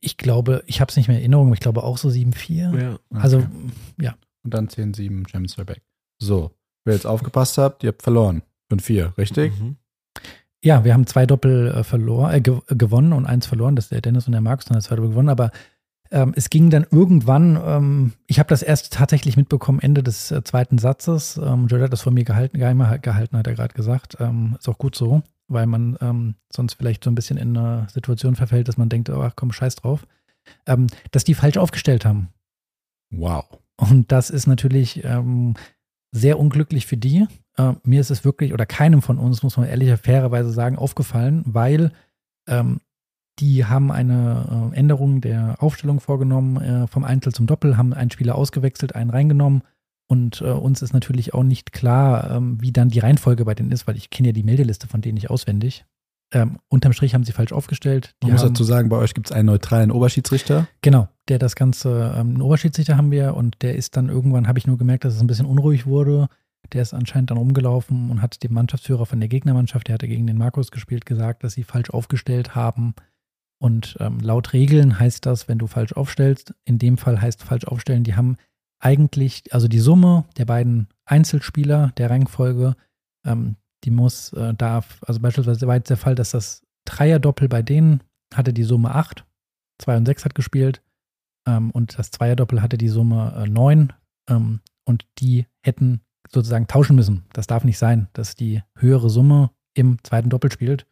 [0.00, 2.78] ich glaube, ich habe es nicht mehr in Erinnerung, aber ich glaube auch so 7-4.
[2.80, 2.98] Ja.
[3.14, 3.48] Also, Okay.
[4.00, 5.82] ja, Und dann 10-7 James Back.
[6.22, 6.52] So,
[6.84, 8.42] wer jetzt aufgepasst habt, ihr habt verloren.
[8.70, 9.58] 5-4, richtig?
[9.58, 9.76] Mhm.
[10.62, 13.76] Ja, wir haben zwei Doppel äh, verloren, äh, ge gewonnen und eins verloren.
[13.76, 15.28] Das ist der Dennis und der Markus, dann hat zwei Doppel gewonnen.
[15.30, 15.50] Aber
[16.10, 20.42] ähm, es ging dann irgendwann, ähm, ich habe das erst tatsächlich mitbekommen, Ende des äh,
[20.44, 21.38] zweiten Satzes.
[21.42, 24.16] Ähm, Joel hat das von mir gehalten, geheimer gehalten, hat er gerade gesagt.
[24.20, 27.86] Ähm, ist auch gut so, weil man ähm, sonst vielleicht so ein bisschen in eine
[27.90, 30.06] Situation verfällt, dass man denkt, oh, ach komm, scheiß drauf.
[30.66, 32.28] Ähm, dass die falsch aufgestellt haben.
[33.10, 33.44] Wow.
[33.76, 35.54] Und das ist natürlich ähm,
[36.10, 37.26] sehr unglücklich für die.
[37.56, 41.42] Äh, mir ist es wirklich, oder keinem von uns, muss man ehrlicher fairerweise sagen, aufgefallen,
[41.46, 41.92] weil
[42.46, 42.80] ähm,
[43.38, 48.10] die haben eine äh, Änderung der Aufstellung vorgenommen, äh, vom Einzel zum Doppel, haben einen
[48.10, 49.62] Spieler ausgewechselt, einen reingenommen.
[50.10, 53.70] Und äh, uns ist natürlich auch nicht klar, ähm, wie dann die Reihenfolge bei denen
[53.70, 55.84] ist, weil ich kenne ja die Meldeliste von denen nicht auswendig.
[56.32, 58.14] Ähm, unterm Strich haben sie falsch aufgestellt.
[58.22, 60.66] Die Man muss haben, dazu sagen, bei euch gibt es einen neutralen Oberschiedsrichter.
[60.82, 64.58] Genau, der das Ganze, ähm, einen Oberschiedsrichter haben wir und der ist dann irgendwann, habe
[64.58, 66.28] ich nur gemerkt, dass es ein bisschen unruhig wurde.
[66.72, 70.26] Der ist anscheinend dann rumgelaufen und hat dem Mannschaftsführer von der Gegnermannschaft, der hatte gegen
[70.26, 72.94] den Markus gespielt, gesagt, dass sie falsch aufgestellt haben.
[73.58, 77.64] Und ähm, laut Regeln heißt das, wenn du falsch aufstellst, in dem Fall heißt falsch
[77.64, 78.36] aufstellen, die haben
[78.80, 82.76] eigentlich, also die Summe der beiden Einzelspieler der Reihenfolge,
[83.24, 87.62] ähm, die muss, äh, darf, also beispielsweise war jetzt der Fall, dass das Dreierdoppel bei
[87.62, 88.02] denen
[88.34, 89.24] hatte die Summe 8,
[89.78, 90.82] 2 und 6 hat gespielt
[91.46, 93.92] ähm, und das Zweierdoppel hatte die Summe äh, 9
[94.28, 96.00] ähm, und die hätten
[96.30, 97.24] sozusagen tauschen müssen.
[97.32, 100.86] Das darf nicht sein, dass die höhere Summe im zweiten Doppel spielt.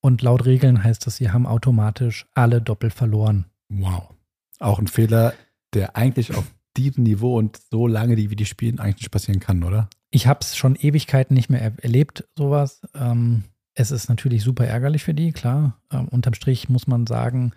[0.00, 3.46] Und laut Regeln heißt das, sie haben automatisch alle Doppel verloren.
[3.68, 4.14] Wow.
[4.60, 5.34] Auch ein Fehler,
[5.74, 6.44] der eigentlich auf
[6.78, 9.88] diesem Niveau und so lange, die wie die spielen, eigentlich nicht passieren kann, oder?
[10.10, 12.80] Ich habe es schon Ewigkeiten nicht mehr er erlebt, sowas.
[12.94, 15.80] Ähm, es ist natürlich super ärgerlich für die, klar.
[15.92, 17.52] Ähm, unterm Strich muss man sagen,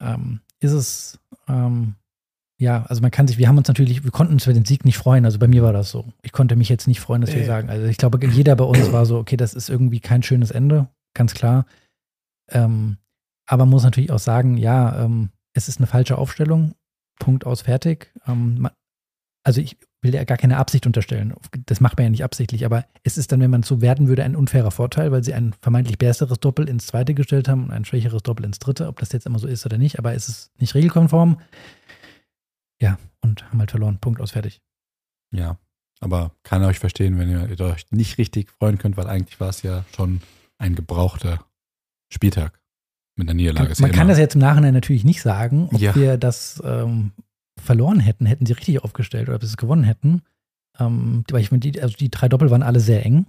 [0.00, 1.18] ähm, ist es,
[1.48, 1.94] ähm,
[2.58, 4.84] ja, also man kann sich, wir haben uns natürlich, wir konnten uns für den Sieg
[4.84, 5.24] nicht freuen.
[5.24, 6.06] Also bei mir war das so.
[6.22, 7.46] Ich konnte mich jetzt nicht freuen, dass wir Nee.
[7.46, 10.50] sagen, also ich glaube, jeder bei uns war so, okay, das ist irgendwie kein schönes
[10.50, 11.66] Ende, ganz klar.
[12.48, 12.96] Ähm,
[13.46, 16.74] aber man muss natürlich auch sagen, ja, ähm, es ist eine falsche Aufstellung,
[17.18, 18.12] Punkt aus, fertig.
[18.26, 18.68] Ähm,
[19.44, 21.34] also ich will ja gar keine Absicht unterstellen.
[21.66, 24.24] Das macht man ja nicht absichtlich, aber es ist dann, wenn man so werden würde,
[24.24, 27.84] ein unfairer Vorteil, weil sie ein vermeintlich besseres Doppel ins zweite gestellt haben und ein
[27.84, 30.60] schwächeres Doppel ins dritte, ob das jetzt immer so ist oder nicht, aber es ist
[30.60, 31.40] nicht regelkonform.
[32.80, 33.98] Ja, und haben halt verloren.
[33.98, 34.60] Punkt aus, fertig.
[35.30, 35.58] Ja,
[36.00, 39.62] aber kann euch verstehen, wenn ihr euch nicht richtig freuen könnt, weil eigentlich war es
[39.62, 40.20] ja schon
[40.58, 41.44] ein gebrauchter
[42.10, 42.60] Spieltag
[43.16, 43.74] mit der Niederlage.
[43.80, 45.94] Man kann das jetzt im Nachhinein natürlich nicht sagen, ob Ja.
[45.94, 47.12] wir das ähm,
[47.62, 50.22] verloren hätten, hätten sie richtig aufgestellt oder ob sie es gewonnen hätten.
[50.80, 53.26] Ähm, weil ich finde, die, also die drei Doppel waren alle sehr eng.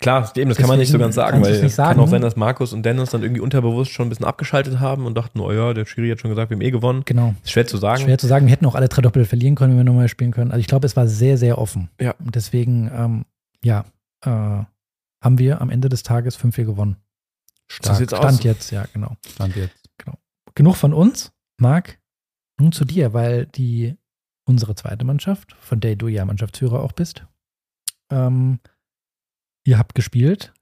[0.00, 2.22] Klar, eben, das kann man nicht so Deswegen ganz sagen, weil es kann auch sein,
[2.22, 5.52] dass Markus und Dennis dann irgendwie unterbewusst schon ein bisschen abgeschaltet haben und dachten, oh
[5.52, 7.02] ja, der Schiri hat schon gesagt, wir haben eh gewonnen.
[7.04, 7.34] Genau.
[7.44, 8.02] Ist schwer zu sagen.
[8.02, 10.30] Schwer zu sagen, wir hätten auch alle drei Doppel verlieren können, wenn wir nochmal spielen
[10.30, 10.52] können.
[10.52, 11.90] Also ich glaube, es war sehr, sehr offen.
[12.00, 12.14] Ja.
[12.24, 13.24] Und deswegen, ähm,
[13.62, 13.84] ja,
[14.24, 14.30] äh,
[15.22, 16.96] haben wir am Ende des Tages 5-4 gewonnen.
[17.82, 18.42] Das sieht's Stand aus.
[18.42, 19.16] jetzt, ja, genau.
[19.26, 19.76] Stand jetzt.
[20.54, 21.32] Genug von uns.
[21.58, 22.00] Marc,
[22.58, 23.96] nun zu dir, weil die
[24.44, 27.24] unsere zweite Mannschaft, von der du ja Mannschaftsführer auch bist,
[28.10, 28.60] ähm,
[29.64, 30.52] ihr habt gespielt.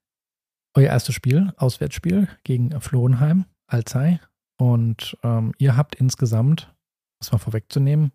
[0.75, 4.21] Euer erstes Spiel, Auswärtsspiel gegen Florenheim, Alzey.
[4.61, 6.75] Und ähm, ihr habt insgesamt,
[7.21, 8.13] das mal vorwegzunehmen,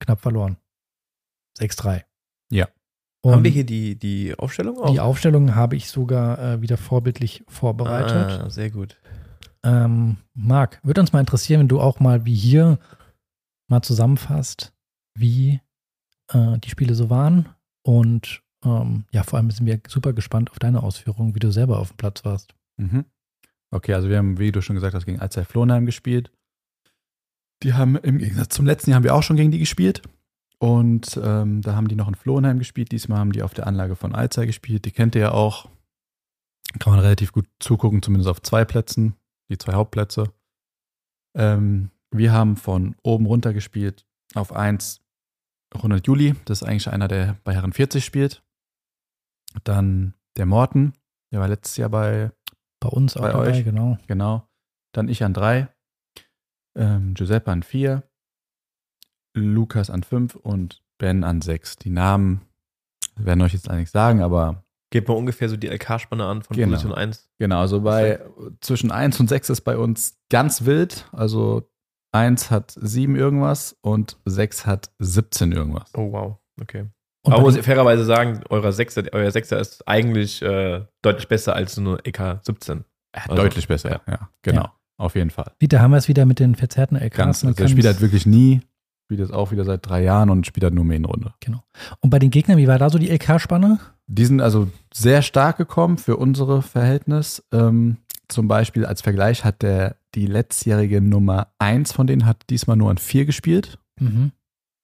[0.00, 0.56] knapp verloren.
[1.58, 2.04] 6-3.
[2.50, 2.68] Ja.
[3.20, 4.92] Und Haben wir hier die, die Aufstellung auch?
[4.92, 8.40] die Aufstellung habe ich sogar äh, wieder vorbildlich vorbereitet.
[8.40, 8.96] Ah, sehr gut.
[9.64, 12.78] Ähm, Marc, würde uns mal interessieren, wenn du auch mal wie hier
[13.68, 14.72] mal zusammenfasst,
[15.16, 15.60] wie
[16.32, 17.48] äh, die Spiele so waren.
[17.82, 21.80] Und ähm, ja, vor allem sind wir super gespannt auf deine Ausführungen, wie du selber
[21.80, 22.54] auf dem Platz warst.
[22.76, 23.04] Mhm.
[23.70, 26.30] Okay, also wir haben, wie du schon gesagt hast, gegen Alzey Flohenheim gespielt.
[27.62, 30.02] Die haben im Gegensatz zum letzten Jahr haben wir auch schon gegen die gespielt.
[30.60, 32.90] Und ähm, da haben die noch in Flohenheim gespielt.
[32.90, 34.84] Diesmal haben die auf der Anlage von Alzey gespielt.
[34.84, 35.68] Die kennt ihr ja auch.
[36.80, 39.14] Kann man relativ gut zugucken, zumindest auf zwei Plätzen,
[39.50, 40.32] die zwei Hauptplätze.
[41.36, 45.00] Ähm, wir haben von oben runter gespielt auf 1
[45.74, 46.34] Ronald Juli.
[46.46, 48.42] Das ist eigentlich einer, der bei Herren 40 spielt.
[49.64, 50.92] Dann der Morten,
[51.32, 52.32] der war letztes Jahr bei
[52.80, 53.64] Bei uns auch Bei dabei, euch?
[53.64, 53.98] genau.
[54.06, 54.48] Genau.
[54.92, 55.68] Dann ich an drei,
[56.76, 58.07] ähm, Giuseppe an vier,
[59.38, 61.76] Lukas an fünf und Ben an sechs.
[61.76, 62.40] Die Namen
[63.16, 66.70] werden euch jetzt eigentlich sagen, aber Gebt mal ungefähr so die LK-Spanne an von Genau.
[66.70, 67.28] Position 1.
[67.38, 68.20] genau, also bei
[68.62, 71.06] zwischen eins und sechs ist bei uns ganz wild.
[71.12, 71.68] Also
[72.10, 75.90] eins hat sieben irgendwas und sechs hat 17 irgendwas.
[75.94, 76.36] Oh, wow.
[76.60, 76.86] Okay.
[77.22, 81.54] Und Aber muss ich fairerweise sagen, euer Sechser, euer Sechser ist eigentlich äh, deutlich besser
[81.54, 82.84] als nur EK 17.
[83.12, 84.00] Also, Deutlich besser, ja.
[84.06, 84.62] ja, genau.
[84.62, 84.72] Ja.
[84.96, 85.52] Auf jeden Fall.
[85.58, 87.16] Wieder haben wir es wieder mit den verzerrten LKs.
[87.16, 88.62] Ganz, also der spielt kann's- halt wirklich nie,
[89.08, 91.32] spielt jetzt auch wieder seit drei Jahren und spielt halt nur Main-Runde.
[92.00, 93.80] Und bei den Gegnern, wie war da so die LK-Spanne?
[94.06, 97.42] Die sind also sehr stark gekommen für unsere Verhältnis.
[97.50, 97.96] Ähm,
[98.28, 102.90] zum Beispiel als Vergleich hat der die letztjährige Nummer 1 von denen hat diesmal nur
[102.90, 103.78] an 4 gespielt.
[103.98, 104.32] Mhm.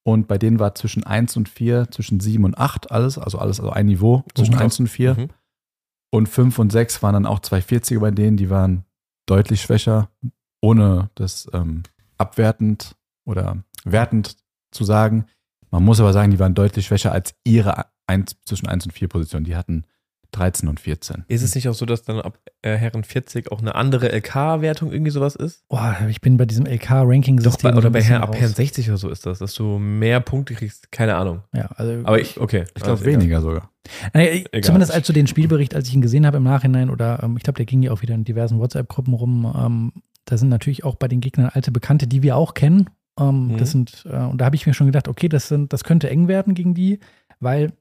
[0.05, 3.61] Und bei denen war zwischen 1 und 4, zwischen 7 und 8 alles, also alles,
[3.61, 4.63] also ein Niveau zwischen krass.
[4.63, 5.15] 1 und 4.
[5.17, 5.29] Mhm.
[6.11, 8.87] Und 5 und 6 waren dann auch zwei 40er bei denen, die waren
[9.27, 10.09] deutlich schwächer,
[10.63, 11.83] ohne das ähm,
[12.17, 12.97] abwertend
[13.27, 14.37] oder wertend
[14.71, 15.27] zu sagen.
[15.71, 19.09] Man muss aber sagen, die waren deutlich schwächer als ihre 1, zwischen 1 und 4
[19.09, 19.45] Positionen.
[19.45, 19.85] Die hatten
[20.33, 21.25] 13 und 14.
[21.29, 24.91] Ist es nicht auch so, dass dann ab äh, Herren 40 auch eine andere LK-Wertung
[24.91, 25.63] irgendwie sowas ist?
[25.69, 27.71] Boah, ich bin bei diesem Doch, LK-Ranking-System.
[27.71, 28.35] bei, oder so ein bei Herren, ab.
[28.35, 30.91] Herren 60 oder so ist das, dass du mehr Punkte kriegst.
[30.91, 31.43] Keine Ahnung.
[31.53, 32.65] Ja, also Aber ich, okay.
[32.75, 33.21] Ich glaube Also egal.
[33.21, 33.71] weniger sogar.
[34.13, 34.63] Naja, ich- Egal.
[34.63, 37.45] zumindest als du den Spielbericht, als ich ihn gesehen habe im Nachhinein, oder ähm, ich
[37.45, 39.93] glaube, der ging ja auch wieder in diversen WhatsApp-Gruppen rum, ähm,
[40.25, 42.91] da sind natürlich auch bei den Gegnern alte Bekannte, die wir auch kennen.
[43.19, 43.57] Ähm, Mhm.
[43.59, 46.11] Das sind, äh, und da habe ich mir schon gedacht, okay, das, sind, das könnte
[46.11, 46.99] eng werden gegen die,
[47.41, 47.73] weil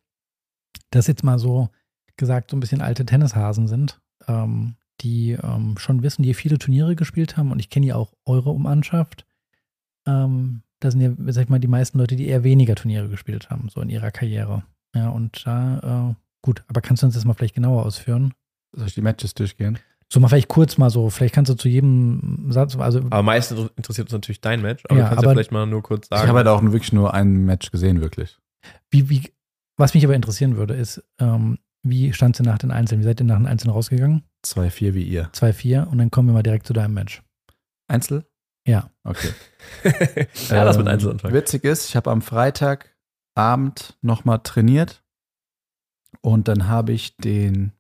[0.91, 1.69] das jetzt mal so
[2.17, 6.95] gesagt so ein bisschen alte Tennishasen sind, ähm, die ähm, schon wissen, die viele Turniere
[6.95, 9.25] gespielt haben und ich kenne ja auch eure Mannschaft.
[10.05, 13.49] Ähm, da sind ja, sag ich mal, die meisten Leute, die eher weniger Turniere gespielt
[13.49, 14.63] haben, so in ihrer Karriere.
[14.93, 18.33] Ja, und da, äh, gut, aber kannst du uns das mal vielleicht genauer ausführen?
[18.73, 19.79] Soll ich die Matches durchgehen?
[20.13, 23.71] So mal vielleicht kurz mal so, vielleicht kannst du zu jedem Satz, also Aber meistens
[23.75, 24.83] interessiert uns natürlich dein Match.
[24.87, 26.21] Aber Ja, du kannst aber- ja vielleicht mal nur kurz sagen.
[26.21, 28.37] Ich habe halt auch wirklich nur ein Match gesehen, wirklich.
[28.91, 29.33] wie, wie,
[29.75, 33.01] was mich aber interessieren würde, ist, ähm, wie stand es nach den Einzelnen?
[33.01, 34.21] Wie seid ihr nach den Einzelnen rausgegangen?
[34.45, 35.31] 2-4 wie ihr.
[35.33, 37.23] 2-4 und dann kommen wir mal direkt zu deinem Match.
[37.87, 38.23] Einzel?
[38.67, 38.91] Ja.
[39.03, 39.29] Okay.
[40.49, 41.33] ja, das mit Ähm, Einzel anfangen.
[41.33, 45.03] Witzig ist, ich habe am Freitagabend nochmal trainiert
[46.21, 47.71] und dann habe ich den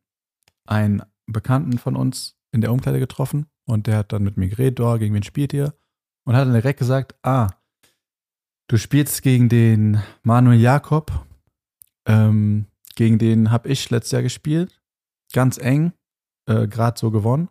[0.65, 4.79] einen Bekannten von uns in der Umkleide getroffen und der hat dann mit mir geredet,
[4.79, 5.73] oh, gegen wen spielt ihr?
[6.25, 7.49] Und hat dann direkt gesagt, ah,
[8.67, 11.11] du spielst gegen den Manuel Jakob,
[12.07, 14.81] ähm, gegen den habe ich letztes Jahr gespielt,
[15.33, 15.93] ganz eng,
[16.47, 17.49] äh, gerade so gewonnen.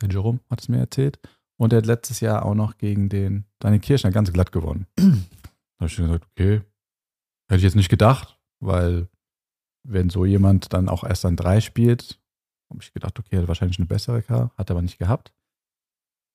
[0.00, 1.20] Der Jerome hat es mir erzählt.
[1.56, 4.86] Und er hat letztes Jahr auch noch gegen den Daniel Kirschner ganz glatt gewonnen.
[4.96, 6.62] da habe ich gesagt, okay,
[7.48, 9.08] hätte ich jetzt nicht gedacht, weil
[9.84, 12.20] wenn so jemand dann auch erst an drei spielt,
[12.72, 15.32] habe ich gedacht, okay, hat wahrscheinlich eine bessere K, hat er aber nicht gehabt.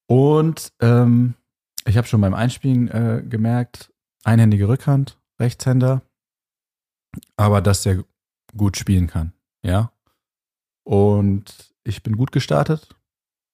[0.07, 1.33] Und ähm,
[1.85, 6.01] ich habe schon beim Einspielen äh, gemerkt, einhändige Rückhand, Rechtshänder,
[7.35, 8.03] aber dass er
[8.55, 9.33] gut spielen kann,
[9.63, 9.91] ja.
[10.83, 12.95] Und ich bin gut gestartet.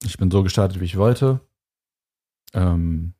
[0.03, 1.39] Ich bin so gestartet, wie ich wollte.
[2.53, 3.15] Ähm,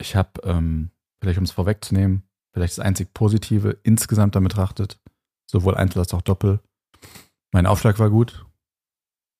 [0.00, 0.90] ich habe, ähm,
[1.20, 5.00] vielleicht um es vorwegzunehmen, vielleicht das einzig Positive insgesamt damit betrachtet,
[5.46, 6.60] sowohl Einzel als auch Doppel.
[7.52, 8.47] Mein Aufschlag war gut.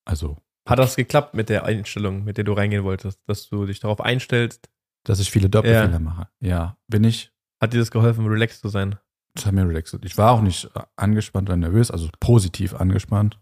[0.08, 0.38] Also.
[0.66, 4.00] Hat das geklappt mit der Einstellung, mit der du reingehen wolltest, dass du dich darauf
[4.00, 4.68] einstellst?
[5.04, 5.98] Dass ich viele Doppelfehler ja.
[5.98, 6.28] mache.
[6.40, 7.32] Ja, bin ich.
[7.60, 8.98] Hat dir das geholfen, relaxed zu sein?
[9.34, 10.04] Das hat mir relaxed.
[10.04, 13.38] Ich war auch nicht angespannt oder nervös, also positiv angespannt.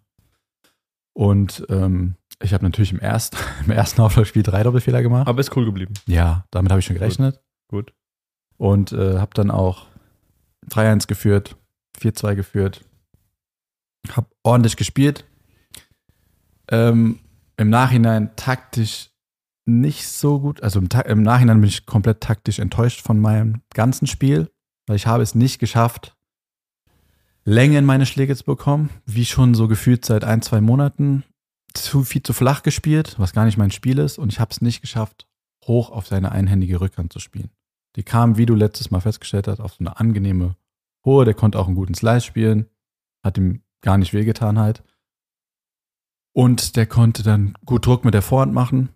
[1.15, 5.27] Und ähm, ich habe natürlich im ersten, im ersten Auflaufspiel drei Doppelfehler gemacht.
[5.27, 5.95] Aber ist cool geblieben.
[6.07, 7.41] Ja, damit habe ich schon gerechnet.
[7.69, 7.87] Gut.
[7.87, 7.95] Gut.
[8.59, 9.87] Und äh, habe dann auch
[10.71, 11.57] 3-1 geführt,
[12.01, 12.85] 4-2 geführt.
[14.11, 15.26] Habe ordentlich gespielt.
[16.71, 17.21] Ähm,
[17.57, 19.11] Im Nachhinein taktisch
[19.67, 20.63] nicht so gut.
[20.63, 24.51] Also im, im, Nachhinein bin ich komplett taktisch enttäuscht von meinem ganzen Spiel,
[24.87, 26.17] weil ich habe es nicht geschafft,
[27.45, 31.25] Länge in meine Schläge zu bekommen, wie schon so gefühlt seit ein, zwei Monaten.
[31.75, 34.19] Zu viel zu flach gespielt, was gar nicht mein Spiel ist.
[34.19, 35.29] Und ich habe es nicht geschafft,
[35.65, 37.51] hoch auf seine einhändige Rückhand zu spielen.
[37.97, 40.57] Die kam, wie du letztes Mal festgestellt hast, auf so eine angenehme
[41.05, 41.25] hohe.
[41.25, 42.67] Der konnte auch einen guten Slice spielen.
[43.23, 44.83] Hat ihm gar nicht wehgetan halt.
[46.37, 48.91] Und der konnte dann gut Druck mit der Vorhand machen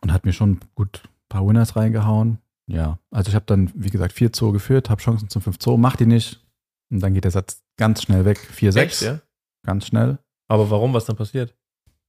[0.00, 2.38] und hat mir schon gut ein paar Winners reingehauen.
[2.66, 5.76] Ja, also ich habe dann, wie gesagt, 4 Zoo geführt, habe Chancen zum 5 Zoo,
[5.76, 6.44] mach die nicht.
[6.90, 8.38] Und dann geht der Satz ganz schnell weg.
[8.38, 9.04] 4-6.
[9.04, 9.20] Ja?
[9.64, 10.18] Ganz schnell.
[10.48, 11.54] Aber warum, was dann passiert?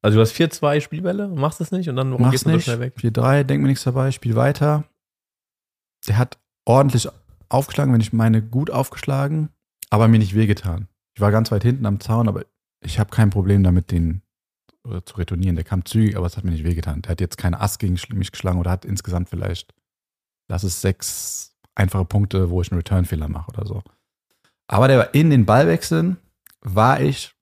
[0.01, 2.49] Also du hast 4-2 Spielbälle und machst es nicht und dann warum Mach's gehst du
[2.49, 2.65] nicht.
[2.65, 2.95] so schnell weg?
[2.97, 4.85] 4-3, denk mir nichts dabei, spiel weiter.
[6.07, 7.09] Der hat ordentlich
[7.49, 9.49] aufgeschlagen, wenn ich meine gut aufgeschlagen,
[9.91, 10.87] aber mir nicht wehgetan.
[11.15, 12.43] Ich war ganz weit hinten am Zaun, aber
[12.83, 14.21] ich habe kein Problem damit, den
[14.87, 15.55] äh, zu retournieren.
[15.55, 17.01] Der kam zügig, aber es hat mir nicht wehgetan.
[17.01, 19.73] Der hat jetzt keine Ass gegen mich geschlagen oder hat insgesamt vielleicht,
[20.49, 23.83] lass es sechs einfache Punkte, wo ich einen Return-Fehler mache oder so.
[24.67, 26.17] Aber der war in den Ballwechseln,
[26.61, 27.35] war ich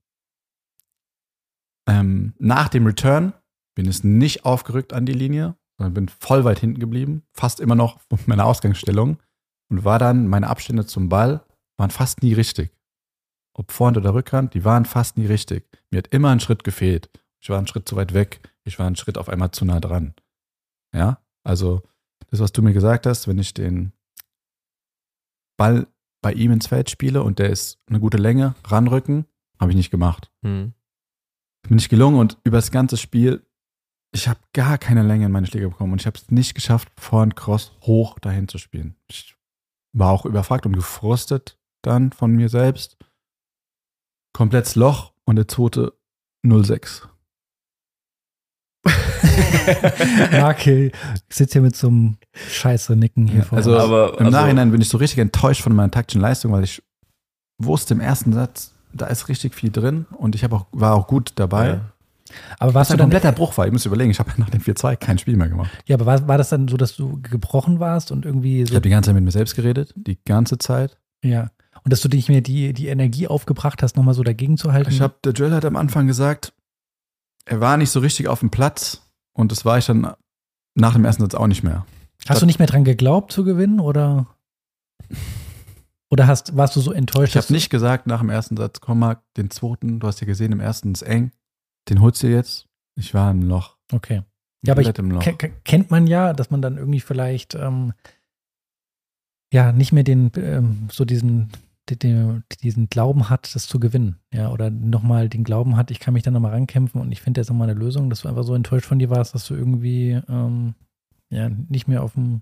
[1.88, 3.34] ähm, nach dem Return,
[3.76, 7.76] bin es nicht aufgerückt an die Linie, sondern bin voll weit hinten geblieben, fast immer
[7.76, 9.18] noch meiner Ausgangsstellung
[9.70, 11.44] und war dann, meine Abstände zum Ball
[11.78, 12.72] waren fast nie richtig.
[13.62, 15.70] Ob Vorhand oder Rückhand, die waren fast nie richtig.
[15.91, 17.12] Mir hat immer ein Schritt gefehlt.
[17.39, 18.41] Ich war einen Schritt zu weit weg.
[18.64, 20.16] Ich war einen Schritt auf einmal zu nah dran.
[20.95, 21.84] Ja, also
[22.32, 23.93] das, was du mir gesagt hast, wenn ich den
[25.57, 25.86] Ball
[26.24, 29.28] bei ihm ins Feld spiele und der ist eine gute Länge, ranrücken,
[29.59, 30.32] habe ich nicht gemacht.
[30.43, 30.74] Hm.
[31.62, 33.45] Bin nicht gelungen und über das ganze Spiel,
[34.12, 36.91] ich habe gar keine Länge in meine Schläge bekommen und ich habe es nicht geschafft,
[36.97, 38.95] Vorhand Cross hoch dahin zu spielen.
[39.07, 39.36] Ich
[39.93, 42.97] war auch überfragt und gefrustet dann von mir selbst.
[44.34, 45.94] Komplettes Loch und der zweite
[46.46, 47.08] 06.
[50.44, 50.92] okay,
[51.30, 53.58] ich sitze hier mit so einem scheiße Nicken hier ja, vor.
[53.58, 56.64] Also, aber, im also, Nachhinein bin ich so richtig enttäuscht von meiner taktischen Leistung, weil
[56.64, 56.82] ich
[57.60, 61.34] wusste im ersten Satz, da ist richtig viel drin und ich auch, war auch gut
[61.36, 61.68] dabei.
[61.68, 61.82] Ja.
[62.60, 63.66] Aber was ein kompletter Bruch war.
[63.66, 65.70] Ich muss überlegen, ich habe nach dem 4-2 kein Spiel mehr gemacht.
[65.86, 68.76] Ja, aber war, war das dann so, dass du gebrochen warst und irgendwie so Ich
[68.76, 70.98] habe die ganze Zeit mit mir selbst geredet, die ganze Zeit.
[71.24, 71.52] Ja.
[71.84, 74.92] Und dass du dich mir die, die Energie aufgebracht hast, nochmal so dagegen zu halten?
[74.92, 76.54] Ich habe, der Joel hat am Anfang gesagt,
[77.46, 79.02] er war nicht so richtig auf dem Platz
[79.34, 80.14] und das war ich dann
[80.76, 81.86] nach dem ersten Satz auch nicht mehr.
[82.28, 84.28] Hast du nicht mehr dran geglaubt zu gewinnen oder?
[86.12, 87.36] Oder hast, warst du so enttäuscht?
[87.36, 90.28] Ich habe nicht gesagt nach dem ersten Satz, komm mal, den zweiten, du hast ja
[90.28, 91.32] gesehen, im ersten ist eng,
[91.90, 92.68] den holst du jetzt.
[92.96, 93.78] Ich war im Loch.
[93.92, 94.24] Okay.
[94.64, 94.94] Ja, aber ich,
[95.64, 97.94] kennt man ja, dass man dann irgendwie vielleicht ähm,
[99.52, 101.50] ja nicht mehr den ähm, so diesen
[101.90, 106.14] den, diesen Glauben hat, das zu gewinnen, ja, oder nochmal den Glauben hat, ich kann
[106.14, 108.56] mich da nochmal rankämpfen und ich finde jetzt nochmal eine Lösung, dass du einfach so
[108.56, 110.76] enttäuscht von dir warst, dass du irgendwie ähm,
[111.30, 112.42] ja nicht mehr auf dem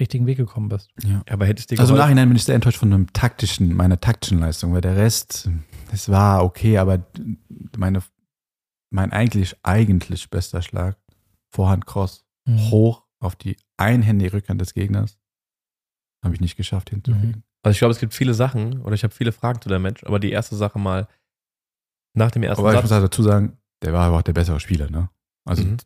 [0.00, 0.90] richtigen Weg gekommen bist.
[1.04, 4.00] Ja, aber hättest du Also im Nachhinein bin ich sehr enttäuscht von einem taktischen, meiner
[4.00, 5.50] taktischen Leistung, weil der Rest,
[5.92, 7.04] es war okay, aber
[7.76, 8.02] meine,
[8.90, 10.96] mein eigentlich, eigentlich bester Schlag,
[11.50, 12.70] Vorhand Cross, mhm.
[12.70, 15.18] hoch auf die einhändige Rückhand des Gegners,
[16.22, 17.30] habe ich nicht geschafft hinzukriegen.
[17.30, 17.42] Mhm.
[17.62, 20.04] Also ich glaube, es gibt viele Sachen oder ich habe viele Fragen zu der Match,
[20.04, 21.08] aber die erste Sache mal
[22.14, 24.60] nach dem ersten Aber ich muss halt dazu sagen, der war aber auch der bessere
[24.60, 25.08] Spieler, ne?
[25.44, 25.76] Also mhm.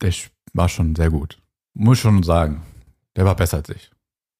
[0.00, 0.12] der
[0.52, 1.40] war schon sehr gut.
[1.74, 2.62] Muss schon sagen.
[3.16, 3.90] Der war besser als ich.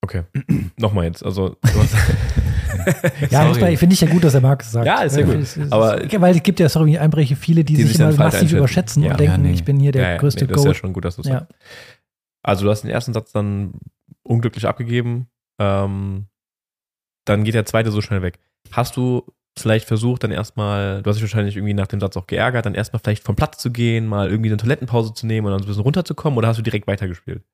[0.02, 0.24] Okay.
[0.78, 1.24] Nochmal jetzt.
[1.24, 1.94] Also, du hast,
[3.30, 3.76] Ja, Sorry.
[3.76, 4.86] finde ich ja gut, dass der Markus sagt.
[4.86, 5.46] Ja, ist ja gut.
[5.70, 9.12] Aber- weil es gibt ja, sorry, Einbreche, viele, die, Die sich immer massiv überschätzen Ja.
[9.12, 9.52] und denken, Ja, nee.
[9.52, 11.28] ich bin hier der Ja, größte nee, das ist ja schon gut, dass du es
[11.28, 11.40] Ja.
[11.40, 11.54] sagst.
[12.42, 13.74] Also du hast den ersten Satz dann
[14.24, 15.28] unglücklich abgegeben.
[15.60, 16.26] Ähm,
[17.26, 18.38] dann geht der zweite so schnell weg.
[18.72, 19.24] Hast du
[19.58, 22.74] vielleicht versucht, dann erstmal, du hast dich wahrscheinlich irgendwie nach dem Satz auch geärgert, dann
[22.74, 25.66] erstmal vielleicht vom Platz zu gehen, mal irgendwie eine Toilettenpause zu nehmen und dann so
[25.66, 27.44] ein bisschen runterzukommen oder hast du direkt weitergespielt?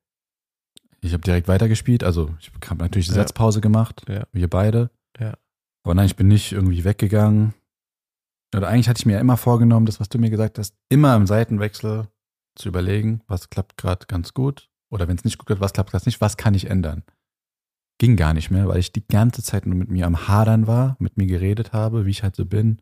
[1.01, 2.03] Ich habe direkt weitergespielt.
[2.03, 3.21] Also ich habe natürlich die Ja.
[3.21, 4.03] Satzpause gemacht.
[4.07, 4.23] Ja.
[4.31, 4.89] Wir beide.
[5.19, 5.33] Ja.
[5.83, 7.53] Aber nein, ich bin nicht irgendwie weggegangen.
[8.55, 11.15] Oder eigentlich hatte ich mir ja immer vorgenommen, das, was du mir gesagt hast, immer
[11.15, 12.07] im Seitenwechsel
[12.55, 14.69] zu überlegen, was klappt gerade ganz gut.
[14.91, 17.03] Oder wenn es nicht gut klappt, was klappt gerade nicht, was kann ich ändern.
[17.99, 20.95] Ging gar nicht mehr, weil ich die ganze Zeit nur mit mir am Hadern war,
[20.99, 22.81] mit mir geredet habe, wie ich halt so bin.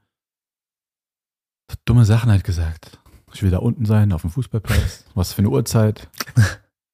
[1.86, 3.00] Dumme Sachen halt gesagt.
[3.34, 5.06] Ich will da unten sein, auf dem Fußballplatz.
[5.16, 6.08] Was für eine Uhrzeit.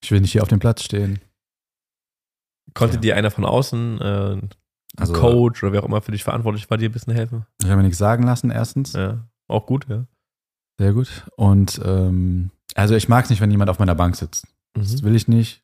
[0.04, 1.20] Ich will nicht hier auf dem Platz stehen.
[2.74, 3.02] Konnte Ja.
[3.02, 4.50] dir einer von außen, äh, ein
[4.98, 7.46] Also, Coach oder wer auch immer für dich verantwortlich war, dir ein bisschen helfen?
[7.62, 8.94] Ich habe mir nichts sagen lassen, erstens.
[8.94, 10.06] Ja, auch gut, ja.
[10.80, 11.26] Sehr gut.
[11.36, 14.48] Und ähm, also ich mag es nicht, wenn jemand auf meiner Bank sitzt.
[14.74, 15.06] Das Mhm.
[15.06, 15.64] will ich nicht.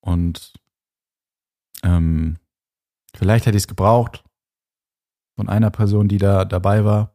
[0.00, 0.54] Und
[1.82, 2.36] ähm,
[3.14, 4.22] vielleicht hätte ich es gebraucht
[5.36, 7.14] von einer Person, die da dabei war.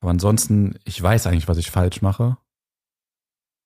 [0.00, 2.36] Aber ansonsten, ich weiß eigentlich, was ich falsch mache.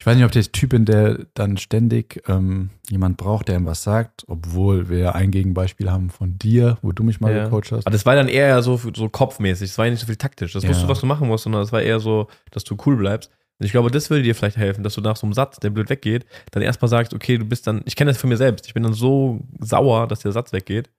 [0.00, 3.66] Ich weiß nicht, ob der Typ bin, der dann ständig ähm, jemand braucht, der ihm
[3.66, 7.44] was sagt, obwohl wir ein Gegenbeispiel haben von dir, wo du mich mal Ja.
[7.44, 7.84] gecoacht hast.
[7.86, 10.52] Aber das war dann eher so, so kopfmäßig, es war ja nicht so viel taktisch.
[10.52, 10.68] Das Ja.
[10.68, 13.32] wusstest du, was du machen musst, sondern es war eher so, dass du cool bleibst.
[13.58, 15.70] Und ich glaube, das würde dir vielleicht helfen, dass du nach so einem Satz, der
[15.70, 18.66] blöd weggeht, dann erstmal sagst, okay, du bist dann, ich kenne das von mir selbst,
[18.66, 20.90] ich bin dann so sauer, dass der Satz weggeht.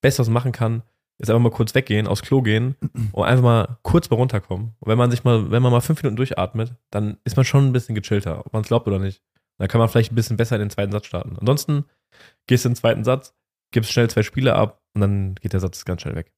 [0.00, 0.82] Best, was man machen kann,
[1.18, 2.76] ist einfach mal kurz weggehen, aufs Klo gehen
[3.12, 4.74] und einfach mal kurz mal runterkommen.
[4.80, 7.66] Und wenn man sich mal, wenn man mal fünf Minuten durchatmet, dann ist man schon
[7.66, 9.22] ein bisschen gechillter, ob man es glaubt oder nicht.
[9.58, 11.36] Dann kann man vielleicht ein bisschen besser in den zweiten Satz starten.
[11.38, 11.84] Ansonsten
[12.46, 13.34] gehst du in den zweiten Satz,
[13.72, 16.32] gibst schnell zwei Spiele ab und dann geht der Satz ganz schnell weg.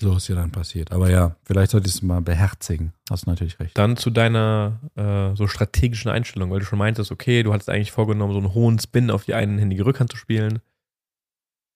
[0.00, 0.90] So ist ja dann passiert.
[0.90, 2.92] Aber ja, vielleicht sollte ich es mal beherzigen.
[3.10, 3.76] Hast du natürlich recht.
[3.76, 7.92] Dann zu deiner äh, so strategischen Einstellung, weil du schon meintest, okay, du hattest eigentlich
[7.92, 10.60] vorgenommen, so einen hohen Spin auf die einhändige Rückhand zu spielen.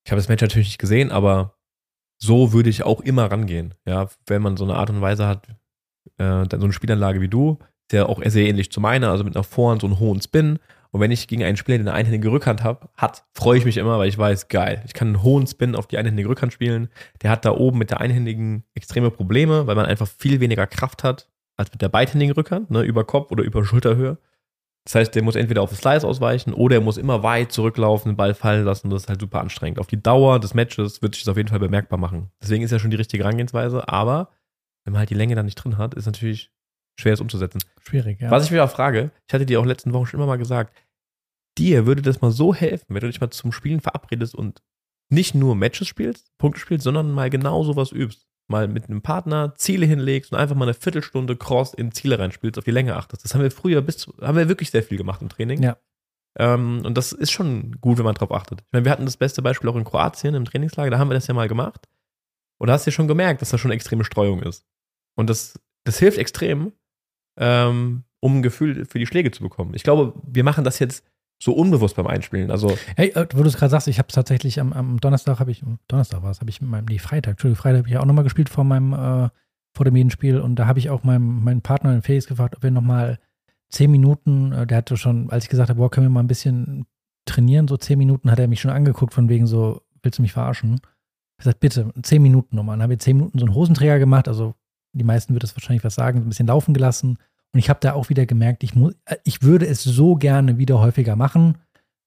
[0.05, 1.57] Ich habe das Match natürlich nicht gesehen, aber
[2.17, 3.75] so würde ich auch immer rangehen.
[3.85, 5.47] Ja, wenn man so eine Art und Weise hat,
[6.17, 7.59] äh, dann so eine Spielanlage wie du,
[7.91, 10.59] ja auch sehr ähnlich zu meiner, also mit einer Vorhand so einen hohen Spin.
[10.97, 13.77] Und wenn ich gegen einen Spieler, der eine einhändige Rückhand hab, hat, freue ich mich
[13.77, 16.89] immer, weil ich weiß, geil, ich kann einen hohen Spin auf die einhändige Rückhand spielen.
[17.21, 21.03] Der hat da oben mit der einhändigen extreme Probleme, weil man einfach viel weniger Kraft
[21.03, 24.17] hat als mit der beidhändigen Rückhand, ne, über Kopf oder über Schulterhöhe.
[24.85, 28.13] Das heißt, der muss entweder auf den Slice ausweichen oder er muss immer weit zurücklaufen,
[28.13, 28.89] den Ball fallen lassen.
[28.89, 29.77] Das ist halt super anstrengend.
[29.77, 32.31] Auf die Dauer des Matches wird sich das auf jeden Fall bemerkbar machen.
[32.41, 33.87] Deswegen ist ja schon die richtige Herangehensweise.
[33.87, 34.31] Aber
[34.83, 36.51] wenn man halt die Länge da nicht drin hat, ist natürlich
[36.99, 37.59] schwer, es umzusetzen.
[37.81, 38.31] Schwierig, ja.
[38.31, 40.75] Was ich auch frage, ich hatte dir auch letzten Wochen schon immer mal gesagt,
[41.57, 44.61] dir würde das mal so helfen, wenn du dich mal zum Spielen verabredest und
[45.09, 48.27] nicht nur Matches spielst, Punkte spielst, sondern mal genau sowas übst.
[48.49, 52.57] Mal mit einem Partner Ziele hinlegst und einfach mal eine Viertelstunde Cross in Ziele reinspielst,
[52.57, 53.25] auf die Länge achtest.
[53.25, 55.61] Das haben wir früher bis, zu, haben wir wirklich sehr viel gemacht im Training.
[55.61, 55.77] Ja.
[56.39, 58.61] Ähm, und das ist schon gut, wenn man drauf achtet.
[58.61, 61.15] Ich meine, wir hatten das beste Beispiel auch in Kroatien im Trainingslager, da haben wir
[61.15, 61.89] das ja mal gemacht.
[62.57, 64.65] Und da hast du ja schon gemerkt, dass da schon extreme Streuung ist.
[65.15, 66.71] Und das, das hilft extrem,
[67.37, 69.73] ähm, um ein Gefühl für die Schläge zu bekommen.
[69.73, 71.03] Ich glaube, wir machen das jetzt
[71.39, 72.51] so unbewusst beim Einspielen.
[72.51, 75.39] Also, Hey, äh, wo du es gerade sagst, ich habe es tatsächlich am, am Donnerstag,
[75.39, 77.97] habe ich, Donnerstag war es, habe ich mit meinem, nee, Freitag, Entschuldigung, Freitag habe ich
[77.97, 79.29] auch nochmal gespielt vor meinem, äh,
[79.75, 82.63] vor dem Medienspiel und da habe ich auch meinem, meinen Partner in Felix gefragt, ob
[82.63, 83.19] wir nochmal
[83.69, 86.27] zehn Minuten, äh, der hatte schon, als ich gesagt habe, boah, können wir mal ein
[86.27, 86.85] bisschen
[87.25, 90.33] trainieren, so zehn Minuten, hat er mich schon angeguckt von wegen so, willst du mich
[90.33, 90.79] verarschen?
[91.37, 92.77] Ich gesagt, bitte, zehn Minuten nochmal.
[92.77, 94.55] Dann haben wir zehn Minuten so einen Hosenträger gemacht, also
[94.93, 97.17] die meisten wird das wahrscheinlich was sagen, ein bisschen laufen gelassen.
[97.53, 100.57] Und ich habe da auch wieder gemerkt, ich, muss, äh, ich würde es so gerne
[100.57, 101.57] wieder häufiger machen.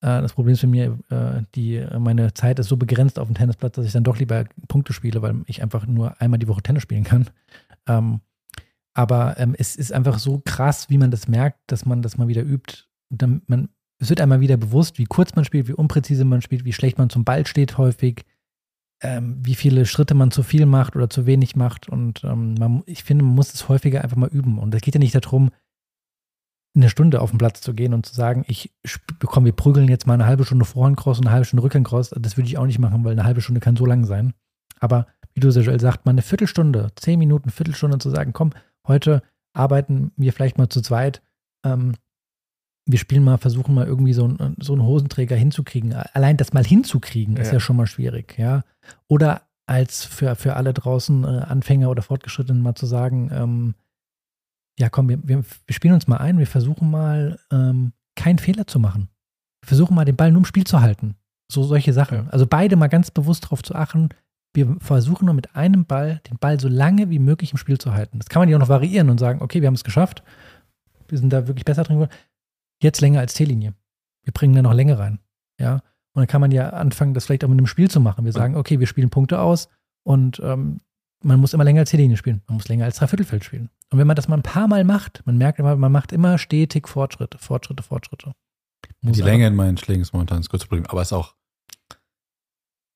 [0.03, 3.35] Äh, Das Problem ist für mir, äh, die, meine Zeit ist so begrenzt auf dem
[3.35, 6.63] Tennisplatz, dass ich dann doch lieber Punkte spiele, weil ich einfach nur einmal die Woche
[6.63, 7.29] Tennis spielen kann.
[7.89, 8.21] Ähm,
[8.95, 12.29] aber ähm, es ist einfach so krass, wie man das merkt, dass man das mal
[12.29, 12.85] wieder übt.
[13.99, 16.99] Es wird einmal wieder bewusst, wie kurz man spielt, wie unpräzise man spielt, wie schlecht
[16.99, 18.25] man zum Ball steht häufig,
[19.03, 21.89] ähm, wie viele Schritte man zu viel macht oder zu wenig macht.
[21.89, 24.59] Und ähm, man, ich finde, man muss es häufiger einfach mal üben.
[24.59, 25.51] Und es geht ja nicht darum,
[26.75, 28.73] eine Stunde auf den Platz zu gehen und zu sagen, ich
[29.19, 32.11] bekomme, wir prügeln jetzt mal eine halbe Stunde Vorhandcross und eine halbe Stunde Rückhandcross.
[32.11, 34.35] Das würde ich auch nicht machen, weil eine halbe Stunde kann so lang sein.
[34.79, 38.53] Aber wie du Joel sagt, mal eine Viertelstunde, zehn Minuten, Viertelstunde zu sagen, komm,
[38.87, 39.23] heute
[39.53, 41.23] arbeiten wir vielleicht mal zu zweit.
[41.65, 41.95] Ähm,
[42.91, 45.93] wir spielen mal, versuchen mal irgendwie so, ein, so einen Hosenträger hinzukriegen.
[45.95, 47.55] Allein das mal hinzukriegen, ist Ja.
[47.55, 48.63] ja schon mal schwierig, ja.
[49.09, 53.75] Oder als für, für alle draußen äh, Anfänger oder Fortgeschrittenen mal zu sagen, ähm,
[54.79, 58.67] ja komm, wir, wir, wir spielen uns mal ein, wir versuchen mal ähm, keinen Fehler
[58.67, 59.09] zu machen.
[59.63, 61.15] Wir versuchen mal den Ball nur im Spiel zu halten.
[61.53, 62.19] So solche Sachen.
[62.19, 62.27] Ja.
[62.31, 64.09] Also beide mal ganz bewusst darauf zu achten,
[64.55, 67.93] wir versuchen nur mit einem Ball den Ball so lange wie möglich im Spiel zu
[67.95, 68.19] halten.
[68.19, 70.25] Das kann man ja auch noch variieren und sagen, okay, wir haben es geschafft.
[71.09, 72.13] Wir sind da wirklich besser drin geworden.
[72.83, 73.75] Jetzt länger als T-Linie.
[74.23, 75.21] Wir bringen da noch Länge rein.
[75.59, 75.83] Ja.
[76.13, 78.25] Und dann kann man ja anfangen, das vielleicht auch mit einem Spiel zu machen.
[78.25, 79.69] Wir sagen, okay, wir spielen Punkte aus
[80.03, 80.81] und ähm,
[81.23, 82.43] man muss immer länger als T-Linie spielen.
[82.49, 83.71] Man muss länger als Dreiviertelfeld spielen.
[83.91, 86.39] Und wenn man das mal ein paar Mal macht, man merkt immer, man macht immer
[86.39, 88.33] stetig Fortschritte, Fortschritte, Fortschritte.
[89.03, 91.35] Muss Die Länge in meinen Schlägen ist momentan das größte Problem, aber ist auch